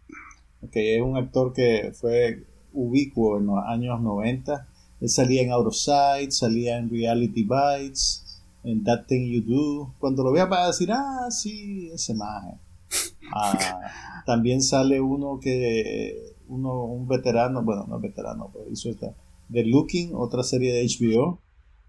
Ok, 0.62 0.76
es 0.76 1.02
un 1.02 1.18
actor 1.18 1.54
que 1.54 1.92
fue 1.94 2.46
ubicuo 2.74 3.38
en 3.38 3.48
los 3.48 3.58
años 3.66 4.02
90. 4.02 4.68
Él 5.00 5.10
salía 5.10 5.42
en 5.42 5.52
Out 5.52 5.68
of 5.68 5.76
Sight, 5.76 6.32
salía 6.32 6.78
en 6.78 6.90
Reality 6.90 7.44
Bites, 7.44 8.21
en 8.64 8.84
That 8.84 9.06
Thing 9.08 9.32
You 9.32 9.42
Do. 9.42 9.96
Cuando 10.00 10.24
lo 10.24 10.32
vea 10.32 10.46
va 10.46 10.64
a 10.64 10.68
decir, 10.68 10.90
ah, 10.92 11.28
sí, 11.30 11.90
ese 11.94 12.14
maje. 12.14 12.58
Ah, 13.34 13.80
también 14.26 14.62
sale 14.62 15.00
uno 15.00 15.40
que, 15.40 16.36
uno, 16.50 16.84
un 16.84 17.08
veterano, 17.08 17.64
bueno, 17.64 17.86
no 17.88 17.98
veterano, 17.98 18.50
pero 18.52 18.70
hizo 18.70 18.90
esta, 18.90 19.16
The 19.50 19.64
Looking, 19.64 20.14
otra 20.16 20.44
serie 20.44 20.74
de 20.74 20.86
HBO, 20.86 21.40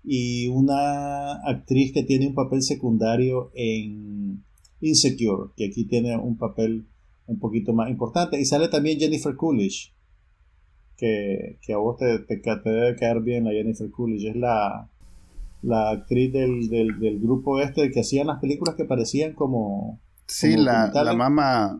y 0.04 0.46
una 0.46 1.32
actriz 1.44 1.92
que 1.92 2.04
tiene 2.04 2.28
un 2.28 2.34
papel 2.34 2.62
secundario 2.62 3.50
en 3.54 4.44
Insecure, 4.80 5.50
que 5.56 5.66
aquí 5.66 5.84
tiene 5.84 6.16
un 6.16 6.36
papel 6.36 6.86
un 7.26 7.38
poquito 7.38 7.72
más 7.72 7.90
importante. 7.90 8.40
Y 8.40 8.44
sale 8.44 8.68
también 8.68 8.98
Jennifer 8.98 9.34
Coolidge, 9.36 9.92
que, 10.96 11.58
a 11.72 11.76
vos 11.76 11.96
te, 11.96 12.18
te, 12.20 12.40
debe 12.64 12.96
caer 12.96 13.20
bien 13.20 13.44
la 13.44 13.50
Jennifer 13.50 13.90
Coolidge. 13.90 14.30
Es 14.30 14.36
la, 14.36 14.90
la 15.62 15.90
actriz 15.90 16.32
del, 16.32 16.68
del, 16.68 17.20
grupo 17.20 17.60
este 17.60 17.90
que 17.90 18.00
hacían 18.00 18.26
las 18.26 18.40
películas 18.40 18.74
que 18.76 18.84
parecían 18.84 19.34
como... 19.34 20.00
Sí, 20.26 20.56
la, 20.56 20.90
la, 20.92 21.14
mamá... 21.14 21.78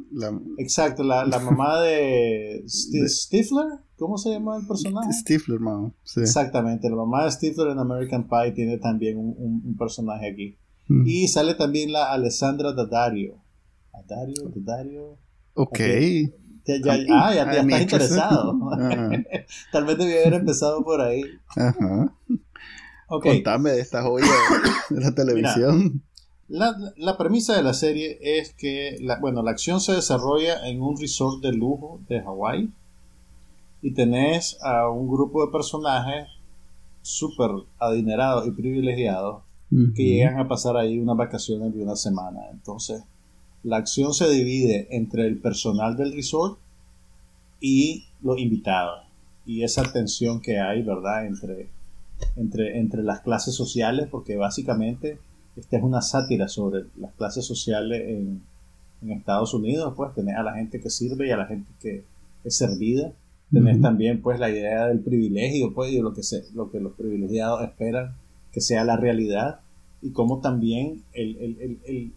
Exacto, 0.59 1.03
la, 1.03 1.27
mamá 1.27 1.81
de, 1.81 2.65
Stifler. 2.67 3.67
¿Cómo 3.97 4.19
se 4.19 4.31
llama 4.31 4.57
el 4.57 4.67
personaje? 4.67 5.13
Stifler, 5.13 5.61
mamá. 5.61 5.93
Exactamente, 6.17 6.89
la 6.91 6.97
mamá 6.97 7.25
de 7.25 7.33
Stifler 7.33 7.69
en 7.69 7.79
American 7.79 8.29
Pie 8.29 8.53
tiene 8.53 8.79
también 8.79 9.19
un, 9.19 9.77
personaje 9.79 10.31
aquí. 10.31 10.59
Mm. 10.89 11.07
Y 11.07 11.29
sale 11.29 11.55
también 11.55 11.93
la 11.93 12.13
Alessandra 12.13 12.73
Daddario. 12.73 13.43
Daddario, 13.93 14.53
Daddario. 14.55 15.19
Ok. 15.55 15.79
Ya, 16.65 16.77
ya, 16.77 16.93
ah, 17.11 17.35
ya, 17.35 17.43
estás 17.43 17.81
interesado. 17.81 18.55
Tal 19.73 19.85
vez 19.85 19.99
debía 19.99 20.21
haber 20.21 20.35
empezado 20.35 20.85
por 20.85 21.01
ahí. 21.01 21.23
Ajá. 21.57 22.15
Contame 23.21 23.71
de 23.71 23.81
esta 23.81 24.03
joya 24.03 24.27
de 24.91 25.01
la 25.01 25.15
televisión. 25.15 26.03
la, 26.49 26.75
la, 26.97 27.19
premisa 27.19 27.57
de 27.57 27.63
la 27.63 27.75
serie 27.75 28.19
es 28.21 28.55
que, 28.55 28.97
la, 29.01 29.19
bueno, 29.19 29.43
la 29.43 29.51
acción 29.51 29.81
se 29.81 29.93
desarrolla 29.93 30.67
en 30.69 30.81
un 30.81 30.99
resort 30.99 31.43
de 31.43 31.53
lujo 31.53 32.01
de 32.09 32.21
Hawái 32.21 32.71
y 33.83 33.93
tenés 33.93 34.59
a 34.63 34.89
un 34.89 35.09
grupo 35.09 35.45
de 35.45 35.53
personajes 35.53 36.29
súper 37.03 37.51
adinerados 37.79 38.47
y 38.47 38.53
privilegiados 38.53 39.43
que 39.97 40.05
llegan 40.05 40.39
a 40.39 40.49
pasar 40.49 40.77
ahí 40.77 40.99
unas 40.99 41.17
vacaciones 41.17 41.75
de 41.75 41.83
una 41.83 41.97
semana. 41.97 42.41
Entonces, 42.51 43.03
la 43.63 43.79
acción 43.79 44.13
se 44.13 44.29
divide 44.29 44.87
entre 44.91 45.27
el 45.27 45.39
personal 45.39 45.97
del 45.97 46.13
resort 46.13 46.59
y 47.59 48.05
los 48.21 48.39
invitados. 48.39 49.07
Y 49.47 49.63
esa 49.63 49.91
tensión 49.91 50.43
que 50.43 50.61
hay, 50.61 50.83
¿verdad? 50.83 51.27
Entre, 51.27 51.71
entre, 52.37 52.79
entre 52.79 53.03
las 53.03 53.21
clases 53.21 53.55
sociales, 53.55 54.09
porque 54.11 54.37
básicamente 54.37 55.19
esta 55.57 55.77
es 55.77 55.83
una 55.83 56.01
sátira 56.03 56.49
sobre 56.49 56.85
las 56.97 57.13
clases 57.15 57.45
sociales 57.45 58.03
en, 58.09 58.43
Estados 59.03 59.53
Unidos, 59.53 59.95
pues 59.97 60.15
tenés 60.15 60.37
a 60.37 60.45
la 60.45 60.55
gente 60.55 60.81
que 60.81 60.89
sirve 60.89 61.27
y 61.27 61.33
a 61.33 61.37
la 61.37 61.47
gente 61.47 61.69
que 61.81 62.05
es 62.45 62.57
servida. 62.57 63.13
Tenés 63.53 63.81
también 63.81 64.23
pues 64.23 64.39
la 64.39 64.49
idea 64.49 64.87
del 64.87 65.01
privilegio, 65.01 65.75
pues, 65.75 65.91
y 65.91 65.99
lo 65.99 66.15
que, 66.15 66.23
se, 66.23 66.45
lo 66.55 66.71
que 66.71 66.79
los 66.79 66.93
privilegiados 66.93 67.63
esperan 67.63 68.15
que 68.53 68.61
sea 68.61 68.85
la 68.85 68.97
realidad. 68.97 69.59
Y 70.03 70.13
como 70.13 70.41
también 70.41 71.03
el, 71.15 71.37
el 71.85 72.13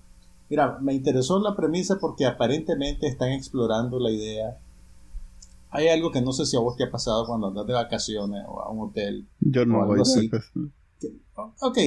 Mira, 0.49 0.77
me 0.79 0.93
interesó 0.93 1.39
la 1.39 1.55
premisa 1.55 1.97
porque 1.99 2.25
aparentemente 2.25 3.07
están 3.07 3.31
explorando 3.31 3.99
la 3.99 4.11
idea. 4.11 4.59
Hay 5.75 5.87
algo 5.89 6.11
que 6.11 6.21
no 6.21 6.31
sé 6.31 6.45
si 6.45 6.55
a 6.55 6.59
vos 6.59 6.75
te 6.75 6.83
ha 6.83 6.91
pasado 6.91 7.25
cuando 7.25 7.47
andas 7.47 7.67
de 7.67 7.73
vacaciones 7.73 8.43
o 8.47 8.61
a 8.61 8.71
un 8.71 8.89
hotel. 8.89 9.27
Yo 9.39 9.65
no 9.65 9.85
voy 9.85 10.01
así. 10.01 10.29
Ok, 11.35 11.77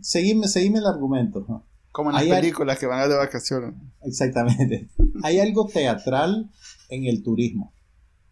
seguime, 0.00 0.48
seguime 0.48 0.78
el 0.78 0.86
argumento. 0.86 1.64
Como 1.92 2.10
en 2.10 2.16
las 2.16 2.24
películas 2.24 2.78
que 2.78 2.86
van 2.86 3.08
de 3.08 3.16
vacaciones. 3.16 3.74
Exactamente. 4.02 4.88
Hay 5.22 5.40
algo 5.40 5.66
teatral 5.66 6.50
en 6.88 7.04
el 7.04 7.22
turismo. 7.22 7.72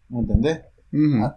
¿Me 0.09 0.19
entendés? 0.19 0.61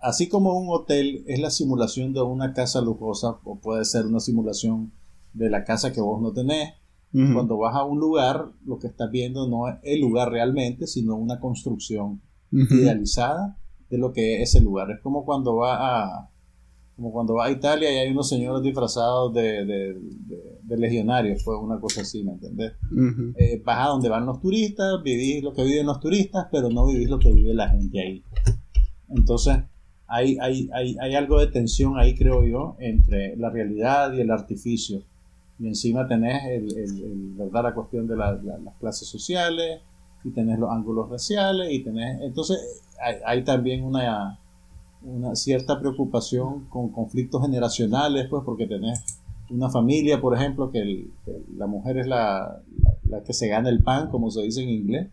Así 0.01 0.29
como 0.29 0.59
un 0.59 0.69
hotel 0.71 1.25
es 1.27 1.41
la 1.41 1.51
simulación 1.51 2.13
de 2.13 2.23
una 2.23 2.55
casa 2.55 2.81
lujosa, 2.81 3.41
o 3.45 3.59
puede 3.59 3.85
ser 3.85 4.07
una 4.07 4.21
simulación 4.21 4.93
de 5.33 5.51
la 5.51 5.65
casa 5.65 5.93
que 5.93 6.01
vos 6.01 6.21
no 6.23 6.33
tenés, 6.33 6.75
cuando 7.13 7.59
vas 7.59 7.75
a 7.75 7.83
un 7.83 7.99
lugar, 7.99 8.53
lo 8.65 8.79
que 8.79 8.87
estás 8.87 9.11
viendo 9.11 9.49
no 9.49 9.69
es 9.69 9.75
el 9.83 10.01
lugar 10.01 10.31
realmente, 10.31 10.87
sino 10.87 11.17
una 11.17 11.41
construcción 11.41 12.21
idealizada 12.51 13.57
de 13.89 13.99
lo 13.99 14.13
que 14.13 14.43
es 14.43 14.51
ese 14.51 14.63
lugar. 14.63 14.91
Es 14.91 15.01
como 15.01 15.25
cuando 15.25 15.57
vas 15.57 15.79
a, 15.81 16.31
como 16.97 17.13
cuando 17.13 17.35
va 17.35 17.47
a 17.47 17.51
Italia 17.51 17.93
y 17.93 17.99
hay 17.99 18.11
unos 18.11 18.29
señores 18.29 18.63
disfrazados 18.63 19.33
de, 19.35 19.65
de, 19.65 20.77
legionarios, 20.77 21.43
pues 21.45 21.59
una 21.61 21.81
cosa 21.81 22.03
así, 22.03 22.23
¿me 22.23 22.33
entendés? 22.33 22.73
Eh, 23.37 23.61
vas 23.65 23.87
a 23.87 23.89
donde 23.89 24.09
van 24.09 24.25
los 24.25 24.41
turistas, 24.41 25.03
vivís 25.03 25.43
lo 25.43 25.53
que 25.53 25.65
viven 25.65 25.87
los 25.87 25.99
turistas, 25.99 26.47
pero 26.53 26.71
no 26.71 26.87
vivís 26.87 27.11
lo 27.11 27.19
que 27.19 27.33
vive 27.33 27.53
la 27.55 27.69
gente 27.69 28.01
ahí. 28.01 28.23
Entonces, 29.09 29.59
hay, 30.07 30.39
hay, 30.41 30.71
hay, 30.73 30.97
hay 31.01 31.15
algo 31.17 31.41
de 31.41 31.49
tensión 31.49 31.99
ahí, 31.99 32.15
creo 32.15 32.45
yo, 32.45 32.77
entre 32.79 33.37
la 33.37 33.51
realidad 33.51 34.13
y 34.13 34.21
el 34.21 34.31
artificio 34.31 35.03
y 35.61 35.69
encima 35.69 36.09
tenés 36.09 36.43
el, 36.47 37.35
¿verdad? 37.37 37.65
la 37.65 37.75
cuestión 37.75 38.07
de 38.07 38.17
las 38.17 38.41
clases 38.81 39.07
sociales 39.07 39.83
y 40.25 40.31
tenés 40.31 40.59
los 40.59 40.71
ángulos 40.71 41.09
raciales 41.09 41.73
y 41.73 41.83
tenés 41.83 42.21
entonces 42.21 42.83
hay, 43.25 43.45
también 43.45 43.83
una, 43.83 44.39
una 45.03 45.35
cierta 45.35 45.81
preocupación 45.81 46.67
con 46.69 46.91
conflictos 46.91 47.43
generacionales 47.43 48.27
pues 48.29 48.43
porque 48.45 48.67
tenés 48.67 49.03
una 49.49 49.71
familia 49.71 50.21
por 50.21 50.37
ejemplo 50.37 50.71
que, 50.71 51.07
la 51.57 51.67
mujer 51.67 51.99
es 51.99 52.07
la, 52.07 52.61
la, 53.09 53.23
que 53.23 53.33
se 53.33 53.49
gana 53.49 53.71
el 53.71 53.83
pan 53.83 54.11
como 54.11 54.31
se 54.31 54.43
dice 54.43 54.63
en 54.63 54.69
inglés 54.69 55.09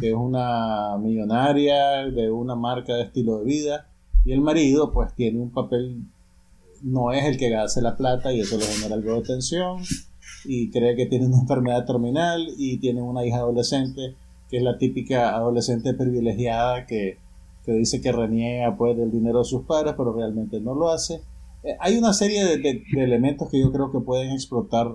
que 0.00 0.08
es 0.08 0.14
una 0.14 0.96
millonaria 0.98 2.06
de 2.06 2.30
una 2.30 2.54
marca 2.54 2.94
de 2.94 3.02
estilo 3.02 3.40
de 3.40 3.44
vida 3.44 3.88
y 4.24 4.32
el 4.32 4.40
marido 4.40 4.92
pues 4.92 5.12
tiene 5.14 5.40
un 5.40 5.50
papel 5.50 6.04
no 6.82 7.12
es 7.12 7.24
el 7.24 7.36
que 7.36 7.54
hace 7.54 7.82
la 7.82 7.96
plata 7.96 8.32
y 8.32 8.40
eso 8.40 8.56
le 8.56 8.64
genera 8.64 8.94
algo 8.94 9.14
de 9.14 9.22
tensión 9.22 9.82
y 10.44 10.70
cree 10.70 10.96
que 10.96 11.06
tiene 11.06 11.26
una 11.26 11.40
enfermedad 11.40 11.84
terminal 11.84 12.48
y 12.56 12.78
tiene 12.78 13.02
una 13.02 13.26
hija 13.26 13.38
adolescente 13.38 14.14
que 14.48 14.58
es 14.58 14.62
la 14.62 14.78
típica 14.78 15.34
adolescente 15.34 15.94
privilegiada 15.94 16.86
que, 16.86 17.18
dice 17.66 18.00
que 18.00 18.12
reniega 18.12 18.78
pues 18.78 18.96
del 18.96 19.10
dinero 19.10 19.40
de 19.40 19.44
sus 19.44 19.66
padres 19.66 19.92
pero 19.94 20.14
realmente 20.14 20.58
no 20.58 20.74
lo 20.74 20.90
hace. 20.90 21.20
Eh, 21.62 21.76
hay 21.80 21.98
una 21.98 22.14
serie 22.14 22.44
de, 22.56 22.82
elementos 22.96 23.50
que 23.50 23.60
yo 23.60 23.70
creo 23.70 23.92
que 23.92 24.00
pueden 24.00 24.30
explotar 24.30 24.90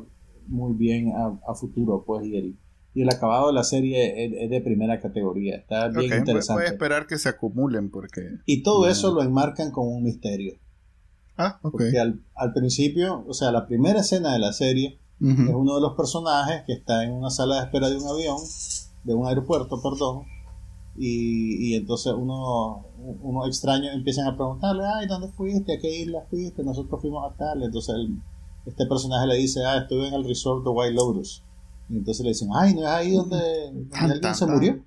muy 0.48 0.74
bien 0.74 1.14
a, 1.16 1.54
futuro 1.54 2.04
pues 2.04 2.26
y 2.26 2.36
el, 2.36 2.58
y 2.96 3.04
el 3.04 3.10
acabado 3.10 3.48
de 3.48 3.54
la 3.54 3.64
serie 3.64 4.44
es, 4.44 4.50
de 4.50 4.62
primera 4.62 5.00
categoría. 5.00 5.58
Está 5.58 5.90
bien 5.90 6.18
interesante 6.18 6.64
voy 6.64 6.70
a 6.70 6.74
esperar 6.74 7.06
que 7.06 7.20
se 7.20 7.30
acumulen 7.30 7.92
porque 7.92 8.22
y 8.48 8.64
todo 8.64 8.88
eso 8.88 9.14
lo 9.14 9.22
enmarcan 9.22 9.70
con 9.70 9.88
un 9.88 10.04
misterio. 10.04 10.56
Ah, 11.38 11.60
Porque 11.62 11.98
al, 12.00 12.54
principio, 12.54 13.26
o 13.28 13.34
sea, 13.34 13.52
la 13.52 13.66
primera 13.66 14.02
escena 14.02 14.34
de 14.34 14.40
la 14.40 14.54
serie 14.54 15.00
es 15.20 15.50
uno 15.50 15.76
de 15.76 15.82
los 15.82 15.96
personajes 15.96 16.64
que 16.66 16.74
está 16.74 17.04
en 17.06 17.12
una 17.12 17.30
sala 17.30 17.56
de 17.56 17.66
espera 17.66 17.90
de 17.90 17.96
un 17.96 18.08
avión, 18.08 18.38
de 19.04 19.14
un 19.14 19.28
aeropuerto, 19.28 19.82
perdón, 19.82 20.26
y, 20.96 21.74
entonces 21.76 22.14
uno, 22.16 22.86
unos 23.22 23.48
extraños 23.48 23.94
empiezan 23.94 24.28
a 24.28 24.36
preguntarle, 24.36 24.84
ay, 24.86 25.08
¿dónde 25.08 25.28
fuiste? 25.30 25.74
¿A 25.74 25.80
qué 25.80 26.02
isla 26.02 26.26
fuiste? 26.30 26.64
Nosotros 26.64 27.02
fuimos 27.02 27.32
a 27.32 27.36
tal. 27.36 27.64
Entonces 27.64 27.96
este 28.66 28.86
personaje 28.86 29.28
le 29.28 29.36
dice, 29.36 29.66
ah, 29.66 29.78
estuve 29.78 30.08
en 30.08 30.14
el 30.14 30.24
resort 30.24 30.64
de 30.64 30.70
White 30.70 30.94
Lotus. 30.94 31.44
Y 31.90 31.98
entonces 31.98 32.24
le 32.24 32.30
dicen, 32.30 32.50
ay, 32.54 32.76
¿no 32.76 32.82
es 32.82 32.88
ahí 32.88 33.12
donde, 33.14 33.88
alguien 33.94 34.36
se 34.36 34.46
murió? 34.46 34.84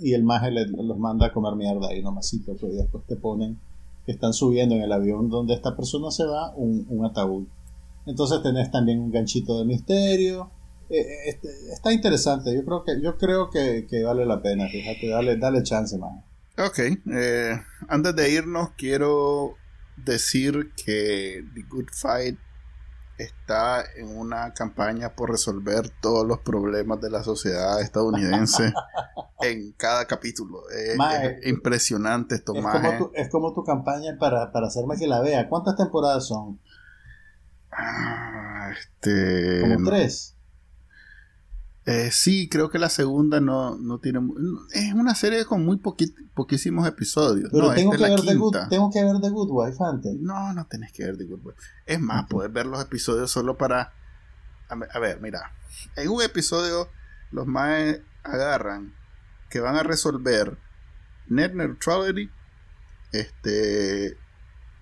Y 0.00 0.12
el 0.12 0.24
maje 0.24 0.50
los 0.50 0.98
manda 0.98 1.26
a 1.26 1.32
comer 1.32 1.54
mierda 1.54 1.88
ahí 1.88 2.02
nomás, 2.02 2.34
pues, 2.44 2.62
y 2.62 2.76
después 2.76 3.04
te 3.06 3.16
ponen 3.16 3.58
que 4.06 4.12
están 4.12 4.32
subiendo 4.32 4.74
en 4.74 4.82
el 4.82 4.92
avión 4.92 5.28
donde 5.28 5.54
esta 5.54 5.76
persona 5.76 6.10
se 6.10 6.24
va 6.24 6.54
un, 6.56 6.86
un 6.88 7.04
ataúd. 7.04 7.46
Entonces 8.06 8.42
tenés 8.42 8.70
también 8.70 8.98
un 9.00 9.10
ganchito 9.10 9.58
de 9.58 9.64
misterio. 9.66 10.50
Eh, 10.90 11.28
este, 11.28 11.48
está 11.72 11.92
interesante. 11.92 12.52
Yo 12.54 12.64
creo 12.64 12.84
que, 12.84 13.00
yo 13.00 13.16
creo 13.16 13.48
que, 13.48 14.02
vale 14.04 14.26
la 14.26 14.42
pena. 14.42 14.68
Fíjate, 14.68 15.08
dale, 15.08 15.36
dale 15.36 15.62
chance, 15.62 15.96
más. 15.96 16.24
Ok. 16.58 16.78
Eh, 17.12 17.60
antes 17.88 18.16
de 18.16 18.30
irnos, 18.30 18.70
quiero 18.76 19.54
decir 19.96 20.72
que 20.74 21.44
The 21.54 21.62
Good 21.62 21.88
Fight 21.92 22.38
está 23.18 23.84
en 23.96 24.16
una 24.16 24.52
campaña 24.54 25.14
por 25.14 25.30
resolver 25.30 25.90
todos 26.00 26.26
los 26.26 26.38
problemas 26.40 27.00
de 27.00 27.10
la 27.10 27.22
sociedad 27.22 27.80
estadounidense 27.80 28.72
en 29.42 29.72
cada 29.72 30.06
capítulo. 30.06 30.62
Es, 30.70 30.96
impresionante 31.46 32.36
esto, 32.36 32.54
es 32.54 32.64
como, 32.64 32.98
tu, 32.98 33.10
es 33.14 33.28
como 33.28 33.52
tu 33.52 33.62
campaña 33.62 34.16
para, 34.18 34.50
para 34.52 34.66
hacerme 34.66 34.96
que 34.96 35.06
la 35.06 35.20
vea. 35.20 35.48
¿Cuántas 35.48 35.76
temporadas 35.76 36.26
son? 36.26 36.58
Ah, 37.70 38.70
este... 38.72 39.60
Como 39.60 39.88
tres. 39.88 40.36
Eh, 41.86 42.10
sí, 42.12 42.48
creo 42.48 42.68
que 42.70 42.78
la 42.78 42.90
segunda 42.90 43.40
no, 43.40 43.76
no 43.76 43.98
tiene. 43.98 44.20
Es 44.72 44.92
una 44.92 45.14
serie 45.14 45.44
con 45.46 45.64
muy 45.64 45.78
poquísimos 45.78 46.86
episodios. 46.86 47.48
Pero 47.50 47.68
no, 47.68 47.74
tengo, 47.74 47.94
esta 47.94 48.06
que 48.06 48.12
es 48.12 48.18
la 48.18 48.22
ver 48.22 48.26
The 48.26 48.34
Good, 48.36 48.52
quinta. 48.52 48.68
tengo 48.68 48.90
que 48.90 49.02
ver 49.02 49.20
The 49.20 49.30
Good 49.30 49.48
Wife 49.50 49.78
antes. 49.82 50.14
No, 50.20 50.52
no 50.52 50.66
tenés 50.66 50.92
que 50.92 51.04
ver 51.04 51.16
The 51.16 51.24
Good 51.24 51.40
Wife. 51.42 51.58
Es 51.86 52.00
más, 52.00 52.26
puedes 52.28 52.52
ver 52.52 52.66
los 52.66 52.82
episodios 52.82 53.30
solo 53.30 53.56
para. 53.56 53.94
A 54.68 54.74
ver, 54.74 54.88
a 54.92 54.98
ver, 54.98 55.20
mira. 55.20 55.52
En 55.96 56.10
un 56.10 56.22
episodio, 56.22 56.88
los 57.30 57.46
más 57.46 57.96
agarran 58.22 58.94
que 59.48 59.60
van 59.60 59.76
a 59.76 59.82
resolver 59.82 60.58
net 61.28 61.54
neutrality. 61.54 62.30
Este. 63.12 64.18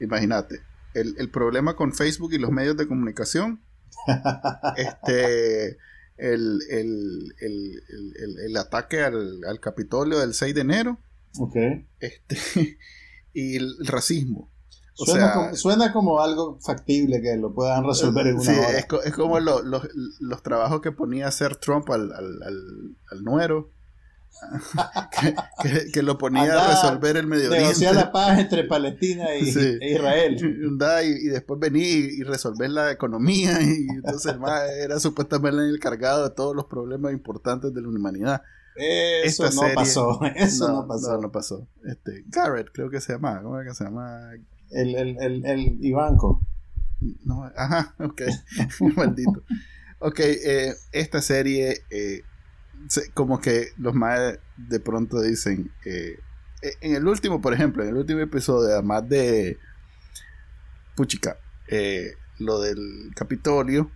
Imagínate. 0.01 0.63
El, 0.95 1.15
el 1.19 1.31
problema 1.31 1.77
con 1.77 1.95
Facebook 1.95 2.33
y 2.33 2.39
los 2.39 2.51
medios 2.51 2.77
de 2.77 2.89
comunicación. 2.89 3.63
este. 4.77 5.79
El, 6.19 6.59
el, 6.71 7.35
el, 7.41 7.83
el, 8.19 8.39
el 8.47 8.57
ataque 8.57 9.03
al, 9.03 9.45
al 9.45 9.61
Capitolio 9.61 10.19
del 10.19 10.35
6 10.35 10.55
de 10.55 10.61
enero. 10.61 10.99
Este. 12.01 12.37
Y 13.35 13.57
el 13.57 13.77
racismo. 13.87 14.51
O 14.99 15.05
Suena, 15.07 15.27
sea, 15.27 15.35
como, 15.35 15.55
suena 15.55 15.93
como 15.93 16.21
algo 16.21 16.59
factible 16.61 17.21
que 17.23 17.37
lo 17.37 17.55
puedan 17.55 17.85
resolver 17.87 18.27
en 18.27 18.35
una 18.37 18.43
Sí, 18.45 18.51
hora. 18.59 18.79
es, 18.79 18.87
co- 18.87 19.03
es 19.03 19.13
como 19.15 19.39
lo- 19.39 19.63
los- 19.63 19.89
los 20.19 20.43
trabajos 20.43 20.81
que 20.81 20.91
ponía 20.91 21.27
a 21.27 21.29
hacer 21.29 21.55
Trump 21.57 21.89
al, 21.91 22.11
al, 22.13 22.43
al- 22.43 22.97
al 23.13 23.23
nuero. 23.23 23.71
que, 25.21 25.35
que- 25.63 25.91
que 25.93 26.03
lo 26.03 26.19
ponía 26.19 26.43
Andá, 26.43 26.65
a 26.67 26.69
resolver 26.71 27.17
el 27.17 27.27
Medio 27.27 27.51
Oriente. 27.51 27.93
la 27.93 28.13
paz 28.13 28.39
entre 28.39 28.65
Palestina 28.65 29.35
y, 29.37 29.51
Sí. 29.53 29.79
e 29.81 29.95
Israel. 29.95 30.37
Andá, 30.69 31.03
y, 31.05 31.09
y 31.11 31.27
después 31.29 31.59
venir 31.61 32.11
y 32.13 32.23
resolver 32.23 32.71
la 32.71 32.91
economía. 32.93 33.61
Y 33.63 33.87
entonces 33.95 34.33
el 34.33 34.41
más 34.41 34.63
era 34.71 34.99
supuestamente 35.01 35.59
el 35.69 35.75
encargado 35.75 36.25
de 36.29 36.35
todos 36.35 36.55
los 36.55 36.67
problemas 36.67 37.13
importantes 37.13 37.73
de 37.75 37.81
la 37.83 37.89
humanidad. 37.89 38.43
Eso 38.77 39.45
Esta 39.45 39.57
no 39.57 39.63
serie- 39.63 39.75
pasó. 39.75 40.21
Eso 40.37 40.69
no, 40.69 40.87
pasó. 40.87 41.13
No, 41.17 41.21
no 41.23 41.33
pasó. 41.33 41.67
Este, 41.85 42.25
Garrett, 42.29 42.69
creo 42.73 42.89
que 42.91 43.01
se 43.01 43.13
llama. 43.15 43.41
¿Cómo 43.43 43.59
era 43.59 43.69
que 43.69 43.75
se 43.75 43.85
llama? 43.85 44.31
El, 44.71 44.95
el, 44.95 45.17
el, 45.21 45.45
el 45.47 45.85
Ivanko. 45.85 46.41
No, 47.25 47.45
ajá, 47.57 47.95
ok. 48.01 48.23
Maldito. 48.97 49.43
Ok, 50.01 50.21
eh, 50.21 50.75
esta 50.93 51.21
serie, 51.23 51.83
eh, 51.91 52.23
como 53.15 53.41
que 53.41 53.69
los 53.79 53.95
más 53.95 54.39
de 54.57 54.81
pronto 54.81 55.21
dicen, 55.23 55.71
eh, 55.85 56.19
eh, 56.63 56.75
en 56.81 56.95
el 56.95 57.07
último, 57.07 57.41
por 57.41 57.55
ejemplo, 57.55 57.83
en 57.83 57.91
el 57.91 57.97
último 57.97 58.21
episodio, 58.21 58.73
además 58.73 59.09
de 59.09 59.59
Puchica, 60.95 61.39
eh, 61.69 62.13
lo 62.39 62.61
del 62.61 62.79
Capitolio, 63.15 63.91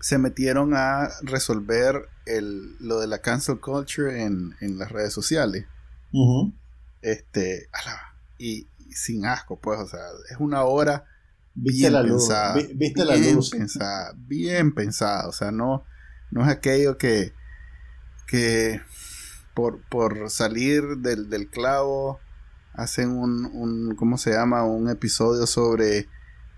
se 0.00 0.18
metieron 0.18 0.72
a 0.74 1.08
resolver 1.22 2.08
el, 2.26 2.76
lo 2.80 3.00
de 3.00 3.06
la 3.06 3.18
cancel 3.20 3.60
culture 3.60 4.22
en, 4.22 4.54
en 4.60 4.78
las 4.78 4.90
redes 4.90 5.12
sociales. 5.12 5.66
Este, 7.02 7.68
ala, 7.72 8.00
y, 8.38 8.68
y 8.78 8.92
sin 8.92 9.26
asco, 9.26 9.58
pues, 9.60 9.78
o 9.80 9.86
sea, 9.86 10.00
es 10.30 10.36
una 10.38 10.64
hora 10.64 11.06
Viste 11.54 11.80
bien 11.80 11.92
la 11.94 12.02
luz. 12.02 12.28
pensada. 12.28 12.54
vi- 12.54 12.74
Viste 12.74 13.04
la 13.04 13.16
bien 13.16 13.34
luz. 13.36 13.50
pensada, 13.50 14.12
bien 14.16 14.72
pensada. 14.74 15.28
O 15.28 15.32
sea, 15.32 15.50
no, 15.50 15.84
no 16.30 16.42
es 16.42 16.48
aquello 16.48 16.96
que, 16.96 17.34
que 18.30 18.80
por, 19.54 19.80
por 19.88 20.30
salir 20.30 20.98
del, 20.98 21.28
del 21.28 21.48
clavo 21.50 22.20
hacen 22.74 23.10
un, 23.10 23.46
un, 23.46 23.96
¿cómo 23.96 24.16
se 24.18 24.30
llama? 24.30 24.64
Un 24.64 24.88
episodio 24.88 25.46
sobre 25.46 26.08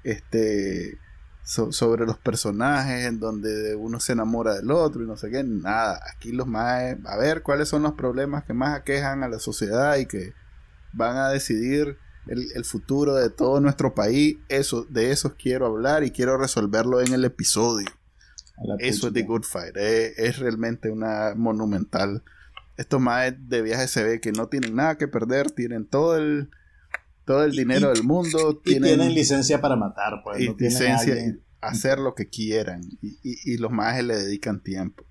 este 0.05 0.99
so- 1.45 1.73
sobre 1.73 2.05
los 2.07 2.19
personajes 2.19 3.07
en 3.07 3.19
donde 3.19 3.75
uno 3.75 3.99
se 4.01 4.13
enamora 4.13 4.55
del 4.55 4.71
otro 4.71 5.03
y 5.03 5.07
no 5.07 5.17
sé 5.17 5.31
qué, 5.31 5.43
nada, 5.43 6.01
aquí 6.15 6.33
los 6.33 6.47
más 6.47 6.97
a 7.07 7.17
ver 7.17 7.43
cuáles 7.43 7.69
son 7.69 7.83
los 7.83 7.93
problemas 7.95 8.45
que 8.45 8.53
más 8.53 8.79
aquejan 8.79 9.23
a 9.23 9.29
la 9.29 9.39
sociedad 9.39 9.97
y 9.97 10.07
que 10.07 10.35
van 10.93 11.17
a 11.17 11.31
decidir 11.31 11.97
el, 12.27 12.47
el 12.55 12.65
futuro 12.65 13.15
de 13.15 13.31
todo 13.31 13.61
nuestro 13.61 13.95
país, 13.95 14.37
eso, 14.49 14.85
de 14.85 15.11
esos 15.11 15.35
quiero 15.35 15.67
hablar 15.67 16.05
y 16.05 16.11
quiero 16.13 16.37
resolverlo 16.37 17.01
en 17.01 17.13
el 17.15 17.25
episodio. 17.25 17.89
Eso 18.79 19.09
es. 19.09 19.13
The 19.15 19.23
Good 19.23 19.43
Fight, 19.45 19.77
es, 19.77 20.19
es 20.19 20.39
realmente 20.39 20.91
una 20.91 21.35
monumental. 21.37 22.23
Estos 22.77 23.01
más 23.01 23.33
de 23.49 23.63
viaje 23.63 23.87
se 23.89 24.03
ve 24.03 24.21
que 24.21 24.33
no 24.33 24.49
tienen 24.49 24.75
nada 24.75 24.97
que 24.99 25.09
perder, 25.09 25.51
tienen 25.51 25.87
todo 25.87 26.17
el 26.17 26.51
todo 27.25 27.45
el 27.45 27.53
dinero 27.53 27.93
y- 27.93 27.95
del 27.95 28.03
mundo, 28.05 28.61
Y 28.65 28.71
tienen, 28.71 28.89
tienen 28.99 29.15
licencia 29.15 29.61
para 29.61 29.77
matar, 29.77 30.23
pues. 30.25 30.41
y 30.41 30.47
no 30.49 30.57
tienen 30.57 30.77
licencia 30.79 31.15
y 31.25 31.41
hacer 31.61 31.99
lo 32.01 32.15
que 32.17 32.29
quieran 32.29 32.83
y, 33.01 33.19
y- 33.23 33.53
y 33.55 33.57
los 33.59 33.71
más 33.71 34.03
le 34.03 34.17
dedican 34.17 34.61
tiempo. 34.63 35.05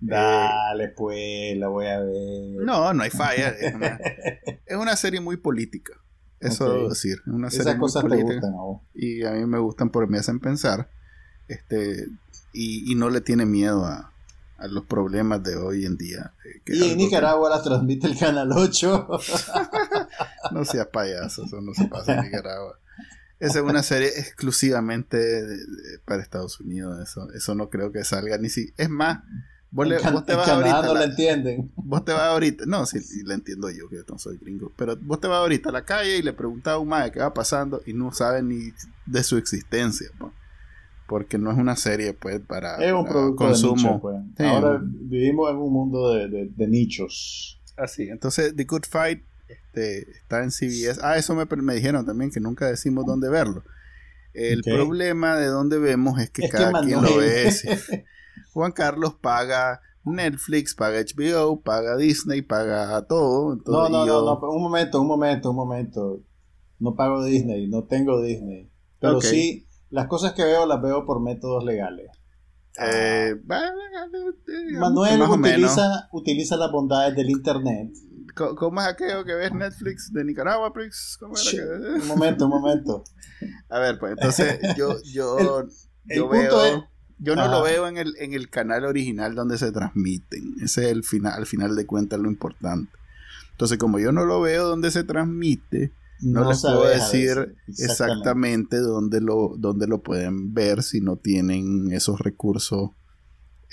Dale, 0.00 0.88
pues, 0.88 1.56
la 1.56 1.68
voy 1.68 1.86
a 1.86 2.00
ver. 2.00 2.64
No, 2.64 2.92
no 2.92 3.02
hay 3.04 3.10
falla. 3.10 3.50
Es 3.50 3.72
una, 3.74 4.00
es 4.66 4.76
una 4.76 4.96
serie 4.96 5.20
muy 5.20 5.36
política. 5.36 5.92
Eso 6.40 6.68
debo 6.72 6.88
decir. 6.88 7.18
Es 7.24 7.32
una 7.32 7.50
serie 7.50 7.62
Esas 7.62 7.74
muy 7.76 7.80
cosas 7.82 8.02
te 8.02 8.08
política. 8.08 8.34
gustan, 8.34 8.50
¿no? 8.50 8.82
y 8.94 9.22
a 9.24 9.30
mí 9.30 9.46
me 9.46 9.58
gustan 9.58 9.90
porque 9.90 10.10
me 10.10 10.18
hacen 10.18 10.40
pensar 10.40 10.90
este 11.46 12.08
y, 12.52 12.90
y 12.90 12.94
no 12.94 13.10
le 13.10 13.20
tiene 13.20 13.46
miedo 13.46 13.84
a, 13.86 14.12
a 14.58 14.66
los 14.68 14.84
problemas 14.84 15.42
de 15.42 15.56
hoy 15.56 15.84
en 15.86 15.96
día 15.96 16.32
eh, 16.44 16.60
que 16.64 16.74
Y 16.74 16.76
en 16.78 16.82
algo 16.84 16.96
que- 16.96 17.04
Nicaragua 17.04 17.50
la 17.50 17.62
transmite 17.62 18.06
el 18.06 18.18
Canal 18.18 18.50
8. 18.52 19.08
no 20.52 20.64
seas 20.64 20.86
payaso 20.88 21.44
eso 21.44 21.60
no 21.60 21.74
se 21.74 21.86
pasa 21.86 22.14
en 22.18 22.24
Nicaragua 22.24 22.78
esa 23.40 23.58
es 23.58 23.64
una 23.64 23.82
serie 23.82 24.08
exclusivamente 24.08 25.16
de- 25.16 25.46
de- 25.56 25.98
para 26.04 26.22
Estados 26.22 26.60
Unidos 26.60 26.98
eso 27.00 27.30
eso 27.32 27.54
no 27.54 27.70
creo 27.70 27.90
que 27.92 28.04
salga 28.04 28.38
ni 28.38 28.48
si 28.50 28.72
es 28.76 28.88
más 28.88 29.20
vos, 29.70 29.88
le- 29.88 29.98
vos 29.98 30.24
te 30.26 30.34
vas 30.34 30.48
ahorita 30.48 30.82
no 30.82 30.94
la 30.94 31.00
la- 31.00 31.04
entienden. 31.06 31.72
Vos 31.76 32.04
te 32.04 32.12
vas 32.12 32.22
ahorita, 32.24 32.64
no, 32.66 32.84
sí, 32.84 32.98
la 33.24 33.32
entiendo 33.34 33.70
yo, 33.70 33.88
que 33.88 33.96
yo 33.96 34.02
no 34.08 34.18
soy 34.18 34.36
gringo, 34.36 34.70
pero 34.76 34.96
vos 34.98 35.18
te 35.18 35.28
vas 35.28 35.38
ahorita 35.38 35.70
a 35.70 35.72
la 35.72 35.84
calle 35.86 36.18
y 36.18 36.22
le 36.22 36.34
preguntas 36.34 36.74
a 36.74 36.78
un 36.78 36.88
mae 36.88 37.10
qué 37.10 37.20
va 37.20 37.32
pasando 37.32 37.80
y 37.86 37.94
no 37.94 38.12
sabe 38.12 38.42
ni 38.42 38.70
de 39.06 39.24
su 39.24 39.38
existencia. 39.38 40.08
Porque 41.12 41.36
no 41.36 41.50
es 41.52 41.58
una 41.58 41.76
serie, 41.76 42.14
pues, 42.14 42.40
para, 42.40 42.76
Es 42.82 42.90
un 42.90 43.02
para 43.02 43.10
producto 43.12 43.44
consumo. 43.44 43.74
de 43.76 43.82
nicho, 43.82 44.00
pues. 44.00 44.16
Sí. 44.38 44.44
Ahora 44.44 44.80
vivimos 44.82 45.50
en 45.50 45.56
un 45.58 45.70
mundo 45.70 46.10
de, 46.14 46.26
de- 46.28 46.48
de 46.48 46.68
nichos. 46.68 47.60
Así, 47.76 48.04
entonces 48.08 48.56
The 48.56 48.64
Good 48.64 48.84
Fight 48.88 49.22
este, 49.46 50.10
está 50.10 50.42
en 50.42 50.50
CBS. 50.50 51.00
Ah, 51.02 51.18
eso 51.18 51.34
me, 51.34 51.44
me 51.44 51.74
dijeron 51.74 52.06
también, 52.06 52.30
que 52.30 52.40
nunca 52.40 52.66
decimos 52.66 53.04
dónde 53.04 53.28
verlo. 53.28 53.62
El 54.32 54.62
problema 54.62 55.36
de 55.36 55.46
dónde 55.48 55.78
vemos 55.78 56.18
es 56.18 56.30
que 56.30 56.46
Es 56.46 56.50
que 56.50 56.56
cada 56.56 56.80
quien 56.80 57.02
lo 57.02 57.14
ve. 57.18 57.52
Juan 58.54 58.72
Carlos 58.72 59.14
paga 59.20 59.82
Netflix, 60.04 60.74
paga 60.74 60.98
HBO, 61.02 61.60
paga 61.60 61.98
Disney, 61.98 62.40
paga 62.40 63.02
todo. 63.06 63.48
No, 63.48 63.52
entonces, 63.52 63.92
no, 63.92 63.98
no, 63.98 64.06
yo- 64.06 64.24
no, 64.40 64.50
un 64.50 64.62
momento, 64.62 65.00
un 65.02 65.06
momento, 65.08 65.50
un 65.50 65.56
momento. 65.56 66.22
No 66.78 66.94
pago 66.96 67.22
Disney, 67.22 67.68
no 67.68 67.84
tengo 67.84 68.22
Disney. 68.22 68.70
Pero 69.00 69.20
sí, 69.20 69.66
las 69.92 70.08
cosas 70.08 70.32
que 70.32 70.42
veo 70.44 70.66
las 70.66 70.82
veo 70.82 71.04
por 71.06 71.20
métodos 71.22 71.64
legales. 71.64 72.08
Eh, 72.82 73.36
Manuel 74.78 75.18
utiliza, 75.66 76.08
utiliza 76.12 76.56
las 76.56 76.70
bondades 76.72 77.14
del 77.14 77.30
internet. 77.30 77.90
¿Cómo 78.34 78.80
es 78.80 78.86
aquello 78.86 79.24
que 79.24 79.34
ves 79.34 79.52
Netflix 79.52 80.10
de 80.12 80.24
Nicaragua, 80.24 80.72
Prix? 80.72 81.18
¿Cómo 81.20 81.34
era 81.36 81.50
que- 81.50 82.00
Un 82.00 82.08
momento, 82.08 82.44
un 82.46 82.50
momento. 82.50 83.04
A 83.68 83.78
ver, 83.78 83.98
pues 83.98 84.12
entonces 84.12 84.58
yo, 84.76 84.96
yo, 85.12 85.60
el 86.08 86.16
yo 86.16 86.28
veo, 86.28 86.64
es- 86.64 86.78
yo 87.18 87.36
no 87.36 87.46
lo 87.48 87.62
veo 87.62 87.86
en 87.88 87.98
el, 87.98 88.14
en 88.18 88.32
el 88.32 88.48
canal 88.48 88.84
original 88.86 89.34
donde 89.34 89.58
se 89.58 89.70
transmiten. 89.70 90.54
Ese 90.62 90.86
es 90.86 90.92
el 90.92 91.04
final, 91.04 91.34
al 91.34 91.46
final 91.46 91.76
de 91.76 91.86
cuentas 91.86 92.18
lo 92.18 92.28
importante. 92.30 92.90
Entonces, 93.50 93.76
como 93.76 93.98
yo 93.98 94.12
no 94.12 94.24
lo 94.24 94.40
veo 94.40 94.66
donde 94.66 94.90
se 94.90 95.04
transmite, 95.04 95.92
no, 96.22 96.48
les 96.48 96.62
puedo 96.62 96.84
decir 96.84 97.56
exactamente 97.66 98.78
dónde 98.78 99.20
lo, 99.20 99.54
dónde 99.58 99.86
lo 99.86 100.02
pueden 100.02 100.54
ver 100.54 100.82
si 100.82 101.00
no 101.00 101.16
tienen 101.16 101.92
esos 101.92 102.20
recursos. 102.20 102.90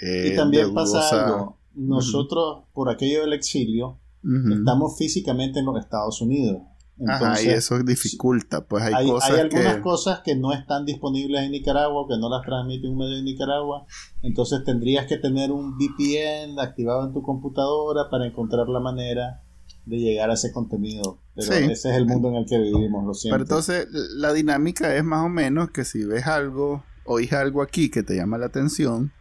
eh, 0.01 0.31
Y 0.34 0.35
también 0.35 0.73
pasa 0.73 1.26
algo. 1.26 1.59
Nosotros, 1.76 2.63
por 2.73 2.89
aquello 2.89 3.21
del 3.21 3.34
exilio, 3.34 3.99
estamos 4.23 4.97
físicamente 4.97 5.59
en 5.59 5.65
los 5.65 5.80
Estados 5.80 6.21
Unidos. 6.21 6.61
Ajá, 7.07 7.17
Entonces, 7.17 7.45
y 7.45 7.49
eso 7.51 7.81
dificulta, 7.81 8.67
pues 8.67 8.84
hay, 8.84 8.93
hay, 8.93 9.07
cosas 9.07 9.30
hay 9.31 9.39
algunas 9.39 9.76
que... 9.76 9.81
cosas 9.81 10.19
que 10.19 10.35
no 10.35 10.51
están 10.51 10.84
disponibles 10.85 11.43
en 11.43 11.51
Nicaragua, 11.51 12.05
que 12.09 12.17
no 12.17 12.30
las 12.30 12.45
transmite 12.45 12.89
un 12.89 12.97
medio 12.97 13.15
de 13.15 13.23
Nicaragua. 13.23 13.85
Entonces 14.21 14.65
tendrías 14.65 15.07
que 15.07 15.17
tener 15.17 15.51
un 15.51 15.77
VPN 15.77 16.59
activado 16.59 17.05
en 17.05 17.13
tu 17.13 17.21
computadora 17.21 18.09
para 18.09 18.27
encontrar 18.27 18.67
la 18.67 18.81
manera 18.81 19.43
de 19.90 19.98
llegar 19.98 20.30
a 20.30 20.34
ese 20.34 20.52
contenido. 20.52 21.20
Pero 21.36 21.48
Sí. 21.48 21.64
ese 21.72 21.90
es 21.91 21.95
el 21.95 22.06
mundo 22.06 22.30
en 22.30 22.36
el 22.36 22.45
que 22.45 22.57
vivimos, 22.60 23.06
lo 23.06 23.14
siento. 23.14 23.34
Pero 23.36 23.44
entonces 23.44 23.88
la 23.91 24.32
dinámica 24.34 24.95
es 24.95 25.03
más 25.03 25.26
o 25.26 25.30
menos 25.30 25.72
que 25.72 25.84
si 25.86 26.03
ves 26.06 26.28
algo, 26.28 26.84
oís 27.06 27.34
algo 27.34 27.61
aquí 27.61 27.90
que 27.90 28.03
te 28.03 28.16
llama 28.16 28.38
la 28.38 28.48
atención, 28.48 29.11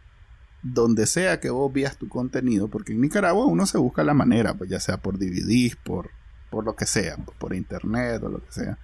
donde 0.61 1.05
sea 1.07 1.39
que 1.39 1.49
vos 1.49 1.71
veas 1.71 1.97
tu 1.97 2.09
contenido, 2.09 2.67
porque 2.67 2.91
en 2.93 3.01
Nicaragua 3.01 3.45
uno 3.45 3.65
se 3.65 3.77
busca 3.77 4.03
la 4.03 4.13
manera, 4.13 4.53
pues 4.55 4.69
ya 4.69 4.79
sea 4.79 4.97
por 4.97 5.17
DVDs, 5.17 5.75
por, 5.77 6.09
por 6.51 6.65
lo 6.65 6.75
que 6.75 6.85
sea, 6.85 7.15
por 7.39 7.53
internet 7.55 8.21
o 8.23 8.29
lo 8.29 8.43
que 8.43 8.51
sea. 8.51 8.77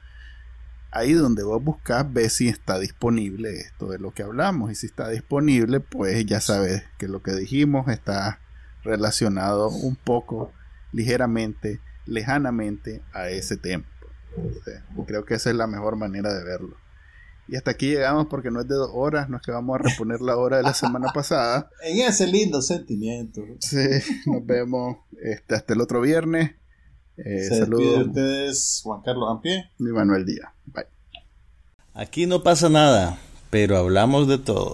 ahí 0.91 1.11
donde 1.11 1.43
vos 1.43 1.61
buscas, 1.61 2.11
ves 2.13 2.31
si 2.31 2.47
está 2.47 2.79
disponible 2.79 3.49
esto 3.59 3.87
de 3.89 3.99
lo 3.99 4.11
que 4.11 4.23
hablamos. 4.23 4.71
Y 4.71 4.75
si 4.75 4.85
está 4.85 5.09
disponible, 5.09 5.81
pues 5.81 6.25
ya 6.25 6.39
sabes 6.39 6.83
que 6.97 7.09
lo 7.09 7.21
que 7.21 7.33
dijimos 7.33 7.89
está 7.89 8.39
relacionado 8.81 9.67
un 9.69 9.97
poco, 9.97 10.53
ligeramente, 10.91 11.79
lejanamente 12.05 13.01
a 13.13 13.29
ese 13.29 13.57
tema. 13.57 13.85
creo 15.05 15.25
que 15.25 15.35
esa 15.35 15.49
es 15.49 15.55
la 15.55 15.67
mejor 15.67 15.95
manera 15.95 16.33
de 16.33 16.43
verlo. 16.43 16.77
Y 17.47 17.55
hasta 17.55 17.71
aquí 17.71 17.87
llegamos 17.87 18.25
porque 18.27 18.49
no 18.49 18.61
es 18.61 18.67
de 18.67 18.75
dos 18.75 18.89
horas, 18.93 19.29
no 19.29 19.37
es 19.37 19.43
que 19.43 19.51
vamos 19.51 19.75
a 19.75 19.83
reponer 19.83 20.19
la 20.21 20.35
hora 20.35 20.57
de 20.57 20.63
la 20.63 20.73
semana 20.73 21.11
pasada. 21.13 21.69
en 21.83 21.99
ese 21.99 22.25
lindo 22.25 22.61
sentimiento. 22.61 23.43
Sí, 23.59 23.77
nos 24.25 24.45
vemos 24.45 24.97
este, 25.21 25.55
hasta 25.55 25.73
el 25.73 25.81
otro 25.81 26.01
viernes. 26.01 26.51
Eh, 27.17 27.43
saludos. 27.43 27.99
de 27.99 28.03
ustedes 28.03 28.81
Juan 28.83 29.01
Carlos 29.01 29.29
Ampie 29.31 29.69
y 29.79 29.83
Manuel 29.83 30.25
Díaz. 30.25 30.49
Bye. 30.65 30.85
Aquí 31.93 32.25
no 32.25 32.43
pasa 32.43 32.67
nada, 32.67 33.17
pero 33.51 33.77
hablamos 33.77 34.27
de 34.27 34.37
todo. 34.37 34.73